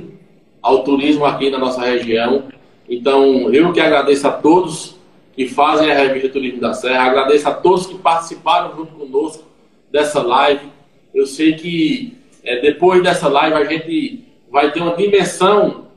ao 0.61 0.83
turismo 0.83 1.25
aqui 1.25 1.49
na 1.49 1.57
nossa 1.57 1.81
região. 1.81 2.43
Então, 2.87 3.51
eu 3.53 3.71
que 3.71 3.79
agradeço 3.79 4.27
a 4.27 4.31
todos 4.31 4.99
que 5.33 5.47
fazem 5.47 5.89
a 5.89 5.95
revista 5.95 6.29
Turismo 6.29 6.59
da 6.59 6.73
Serra, 6.73 7.03
agradeço 7.03 7.47
a 7.47 7.53
todos 7.53 7.87
que 7.87 7.97
participaram 7.97 8.75
junto 8.75 8.93
conosco 8.93 9.43
dessa 9.91 10.21
live. 10.21 10.65
Eu 11.13 11.25
sei 11.25 11.53
que 11.53 12.17
é, 12.43 12.59
depois 12.59 13.01
dessa 13.01 13.27
live 13.27 13.55
a 13.55 13.65
gente 13.65 14.25
vai 14.51 14.71
ter 14.71 14.81
uma 14.81 14.95
dimensão 14.95 15.87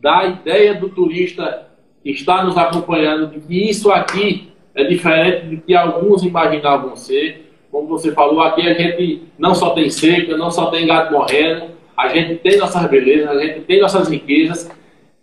da 0.00 0.26
ideia 0.26 0.74
do 0.74 0.88
turista 0.88 1.68
que 2.02 2.10
está 2.10 2.42
nos 2.42 2.56
acompanhando, 2.56 3.28
de 3.28 3.40
que 3.40 3.70
isso 3.70 3.90
aqui 3.90 4.48
é 4.74 4.84
diferente 4.84 5.46
do 5.46 5.62
que 5.62 5.74
alguns 5.74 6.22
imaginavam 6.22 6.96
ser. 6.96 7.49
Como 7.70 7.86
você 7.86 8.12
falou, 8.12 8.40
aqui 8.40 8.68
a 8.68 8.74
gente 8.74 9.22
não 9.38 9.54
só 9.54 9.70
tem 9.70 9.88
seca, 9.88 10.36
não 10.36 10.50
só 10.50 10.66
tem 10.66 10.86
gato 10.86 11.12
morrendo, 11.12 11.66
a 11.96 12.08
gente 12.08 12.36
tem 12.36 12.58
nossas 12.58 12.84
belezas, 12.88 13.28
a 13.28 13.40
gente 13.40 13.60
tem 13.60 13.80
nossas 13.80 14.08
riquezas 14.08 14.70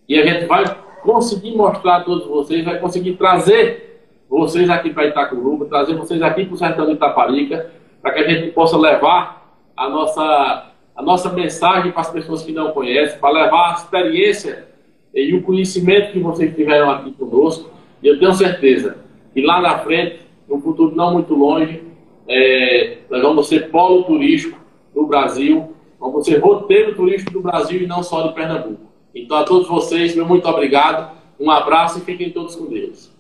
e 0.08 0.18
a 0.18 0.26
gente 0.26 0.46
vai 0.46 0.64
conseguir 1.02 1.56
mostrar 1.56 1.98
a 1.98 2.04
todos 2.04 2.28
vocês, 2.28 2.64
vai 2.64 2.80
conseguir 2.80 3.14
trazer 3.14 3.88
vocês 4.30 4.70
aqui 4.70 4.92
para 4.92 5.08
Itacuruba, 5.08 5.66
trazer 5.66 5.96
vocês 5.96 6.22
aqui 6.22 6.46
para 6.46 6.54
o 6.54 6.58
sertão 6.58 6.86
de 6.86 6.94
Itaparica, 6.94 7.72
para 8.02 8.12
que 8.12 8.20
a 8.20 8.28
gente 8.28 8.52
possa 8.52 8.78
levar 8.78 9.58
a 9.76 9.90
nossa, 9.90 10.72
a 10.96 11.02
nossa 11.02 11.32
mensagem 11.32 11.92
para 11.92 12.02
as 12.02 12.12
pessoas 12.12 12.44
que 12.44 12.52
não 12.52 12.72
conhecem, 12.72 13.20
para 13.20 13.30
levar 13.30 13.72
a 13.72 13.74
experiência 13.74 14.68
e 15.14 15.34
o 15.34 15.44
conhecimento 15.44 16.12
que 16.12 16.20
vocês 16.20 16.56
tiveram 16.56 16.92
aqui 16.92 17.12
conosco. 17.12 17.72
E 18.04 18.08
eu 18.08 18.20
tenho 18.20 18.34
certeza 18.34 18.98
que 19.34 19.42
lá 19.42 19.62
na 19.62 19.80
frente, 19.80 20.20
no 20.48 20.60
futuro 20.62 20.96
não 20.96 21.14
muito 21.14 21.34
longe, 21.34 21.87
é, 22.28 22.98
nós 23.10 23.22
vamos 23.22 23.48
ser 23.48 23.70
polo 23.72 24.04
turístico 24.04 24.60
do 24.94 25.06
Brasil 25.06 25.76
Vamos 26.00 26.26
ser 26.26 26.38
roteiro 26.38 26.96
turístico 26.96 27.34
do 27.34 27.42
Brasil 27.42 27.82
e 27.82 27.88
não 27.88 28.04
só 28.04 28.28
de 28.28 28.34
Pernambuco. 28.34 28.82
Então, 29.14 29.38
a 29.38 29.44
todos 29.44 29.68
vocês, 29.68 30.16
meu 30.16 30.28
muito 30.28 30.48
obrigado. 30.48 31.12
Um 31.40 31.50
abraço 31.50 31.98
e 32.00 32.02
fiquem 32.02 32.30
todos 32.30 32.56
com 32.56 32.66
Deus. 32.66 33.12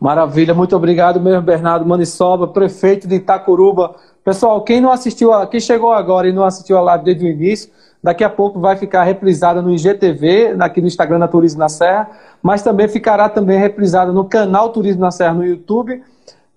Maravilha, 0.00 0.54
muito 0.54 0.74
obrigado 0.74 1.20
mesmo, 1.20 1.42
Bernardo 1.42 1.86
Manissoba, 1.86 2.48
prefeito 2.48 3.06
de 3.06 3.16
Itacuruba. 3.16 3.96
Pessoal, 4.24 4.62
quem 4.62 4.80
não 4.80 4.90
assistiu, 4.90 5.32
a, 5.32 5.46
quem 5.46 5.60
chegou 5.60 5.92
agora 5.92 6.28
e 6.28 6.32
não 6.32 6.44
assistiu 6.44 6.76
a 6.76 6.80
live 6.80 7.04
desde 7.04 7.24
o 7.24 7.28
início, 7.28 7.70
daqui 8.02 8.24
a 8.24 8.28
pouco 8.28 8.60
vai 8.60 8.76
ficar 8.76 9.04
reprisada 9.04 9.62
no 9.62 9.72
IGTV, 9.72 10.56
aqui 10.60 10.80
no 10.80 10.86
Instagram 10.86 11.18
da 11.18 11.28
Turismo 11.28 11.60
na 11.60 11.68
Serra, 11.68 12.10
mas 12.42 12.62
também 12.62 12.88
ficará 12.88 13.28
também 13.28 13.58
reprisada 13.58 14.12
no 14.12 14.24
canal 14.24 14.70
Turismo 14.70 15.00
na 15.00 15.10
Serra 15.10 15.34
no 15.34 15.44
YouTube 15.44 16.02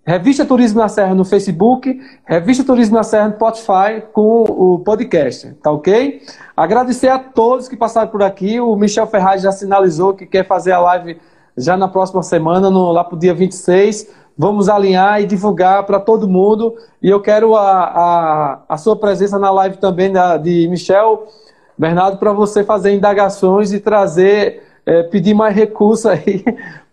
Revista 0.10 0.44
Turismo 0.44 0.80
na 0.80 0.90
Serra 0.90 1.14
no 1.14 1.24
Facebook, 1.24 2.02
Revista 2.26 2.64
Turismo 2.64 2.96
na 2.96 3.04
Serra 3.04 3.28
no 3.28 3.36
Spotify 3.36 4.02
com 4.12 4.42
o 4.42 4.80
podcast, 4.80 5.54
tá 5.62 5.72
ok? 5.72 6.24
Agradecer 6.58 7.10
a 7.10 7.20
todos 7.20 7.68
que 7.68 7.78
passaram 7.78 8.08
por 8.08 8.24
aqui. 8.24 8.60
O 8.60 8.76
Michel 8.76 9.06
Ferraz 9.06 9.44
já 9.44 9.52
sinalizou 9.52 10.16
que 10.16 10.26
quer 10.26 10.48
fazer 10.48 10.72
a 10.72 10.80
live 10.80 11.22
já 11.56 11.78
na 11.78 11.88
próxima 11.88 12.24
semana, 12.24 12.72
no, 12.72 12.92
lá 12.92 13.04
para 13.04 13.16
o 13.16 13.20
dia 13.20 13.36
26. 13.36 14.10
Vamos 14.36 14.68
alinhar 14.68 15.22
e 15.22 15.28
divulgar 15.28 15.84
para 15.84 16.00
todo 16.00 16.28
mundo. 16.28 16.74
E 17.04 17.08
eu 17.08 17.22
quero 17.22 17.56
a, 17.56 17.70
a, 17.70 18.60
a 18.68 18.78
sua 18.78 18.96
presença 18.96 19.38
na 19.38 19.52
live 19.52 19.78
também 19.78 20.12
da, 20.12 20.38
de 20.38 20.68
Michel 20.70 21.28
Bernardo 21.78 22.18
para 22.18 22.34
você 22.34 22.64
fazer 22.64 22.96
indagações 22.96 23.72
e 23.72 23.80
trazer, 23.80 24.64
é, 24.88 25.04
pedir 25.04 25.36
mais 25.36 25.56
recursos 25.56 26.08
aí 26.08 26.44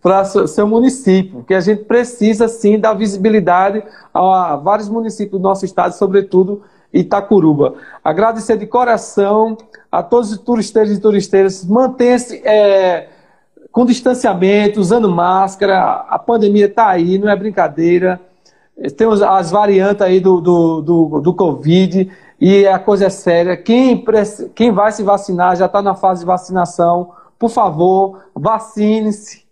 para 0.07 0.25
seu 0.25 0.69
município, 0.69 1.43
que 1.43 1.53
a 1.53 1.59
gente 1.59 1.83
precisa 1.83 2.47
sim 2.47 2.79
dar 2.79 2.95
visibilidade 2.95 3.83
a 4.15 4.55
vários 4.55 4.89
municípios 4.89 5.33
do 5.33 5.43
nosso 5.43 5.65
estado, 5.65 5.95
sobretudo 5.95 6.63
Itacuruba. 6.95 7.75
Agradecer 8.05 8.57
de 8.57 8.69
coração 8.69 9.59
a 9.91 10.05
todos 10.05 10.31
os 10.31 10.39
turisteiros 10.39 10.97
e 10.97 11.01
turisteiras, 11.01 11.65
mantenha-se 11.65 12.41
é, 12.45 13.09
com 13.73 13.85
distanciamento, 13.85 14.79
usando 14.79 15.11
máscara, 15.11 16.07
a 16.09 16.21
pandemia 16.21 16.67
está 16.67 16.89
aí, 16.89 17.19
não 17.19 17.29
é 17.29 17.35
brincadeira. 17.35 18.21
Temos 18.97 19.21
as 19.21 19.51
variantes 19.51 20.03
aí 20.03 20.21
do, 20.21 20.41
do, 20.41 20.83
do, 20.83 21.21
do 21.21 21.35
Covid 21.35 22.09
e 22.41 22.65
a 22.65 22.79
coisa 22.79 23.07
é 23.07 23.11
séria. 23.11 23.57
Quem, 23.57 24.05
quem 24.55 24.71
vai 24.71 24.93
se 24.93 25.03
vacinar 25.03 25.57
já 25.57 25.67
está 25.67 25.83
na 25.83 25.97
fase 25.97 26.21
de 26.21 26.27
vacinação. 26.27 27.11
Por 27.37 27.51
favor, 27.51 28.21
vacine-se 28.37 29.46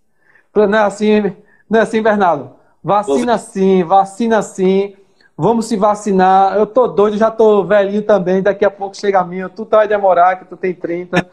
não 0.54 0.78
é 0.78 0.82
assim, 0.82 1.34
não 1.68 1.80
é 1.80 1.82
assim, 1.82 2.02
Bernardo? 2.02 2.50
Vacina 2.82 3.38
sim, 3.38 3.82
vacina 3.82 4.42
sim. 4.42 4.94
Vamos 5.36 5.66
se 5.66 5.76
vacinar. 5.76 6.56
Eu 6.56 6.66
tô 6.66 6.86
doido, 6.86 7.16
já 7.16 7.30
tô 7.30 7.64
velhinho 7.64 8.02
também. 8.02 8.42
Daqui 8.42 8.64
a 8.64 8.70
pouco 8.70 8.96
chega 8.96 9.20
a 9.20 9.24
minha. 9.24 9.48
Tu 9.48 9.64
vai 9.64 9.88
demorar, 9.88 10.36
que 10.36 10.44
tu 10.44 10.56
tem 10.56 10.72
30. 10.72 11.26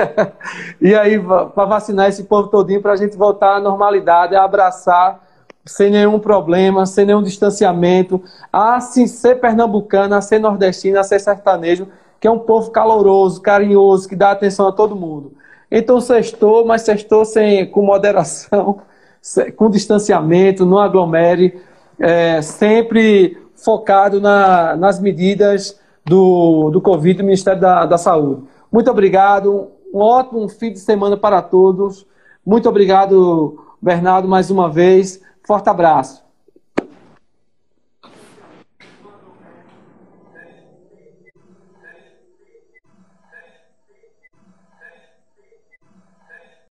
e 0.80 0.94
aí, 0.94 1.18
para 1.18 1.64
vacinar 1.64 2.08
esse 2.08 2.24
povo 2.24 2.48
todinho, 2.48 2.80
para 2.80 2.92
a 2.92 2.96
gente 2.96 3.16
voltar 3.16 3.56
à 3.56 3.60
normalidade, 3.60 4.34
abraçar 4.34 5.20
sem 5.66 5.90
nenhum 5.90 6.18
problema, 6.18 6.86
sem 6.86 7.04
nenhum 7.04 7.22
distanciamento, 7.22 8.22
a 8.50 8.80
sim, 8.80 9.06
ser 9.06 9.38
pernambucano, 9.40 10.14
a 10.14 10.20
ser 10.20 10.38
nordestino, 10.38 10.98
a 10.98 11.04
ser 11.04 11.18
sertanejo, 11.20 11.88
que 12.18 12.26
é 12.26 12.30
um 12.30 12.38
povo 12.38 12.70
caloroso, 12.70 13.40
carinhoso, 13.40 14.08
que 14.08 14.16
dá 14.16 14.30
atenção 14.30 14.66
a 14.66 14.72
todo 14.72 14.96
mundo. 14.96 15.32
Então, 15.70 16.00
sextou, 16.00 16.66
mas 16.66 16.82
sextou 16.82 17.24
sem, 17.24 17.66
com 17.66 17.82
moderação, 17.82 18.80
com 19.56 19.70
distanciamento, 19.70 20.64
não 20.64 20.78
aglomere, 20.78 21.60
é, 21.98 22.40
sempre 22.40 23.36
focado 23.54 24.20
na, 24.20 24.76
nas 24.76 25.00
medidas 25.00 25.78
do, 26.04 26.70
do 26.70 26.80
Covid 26.80 27.18
do 27.18 27.24
Ministério 27.24 27.60
da, 27.60 27.84
da 27.84 27.98
Saúde. 27.98 28.42
Muito 28.72 28.90
obrigado, 28.90 29.68
um 29.92 30.00
ótimo 30.00 30.48
fim 30.48 30.72
de 30.72 30.78
semana 30.78 31.16
para 31.16 31.42
todos. 31.42 32.06
Muito 32.44 32.68
obrigado, 32.68 33.58
Bernardo, 33.80 34.28
mais 34.28 34.50
uma 34.50 34.70
vez. 34.70 35.20
Forte 35.42 35.68
abraço. 35.68 36.27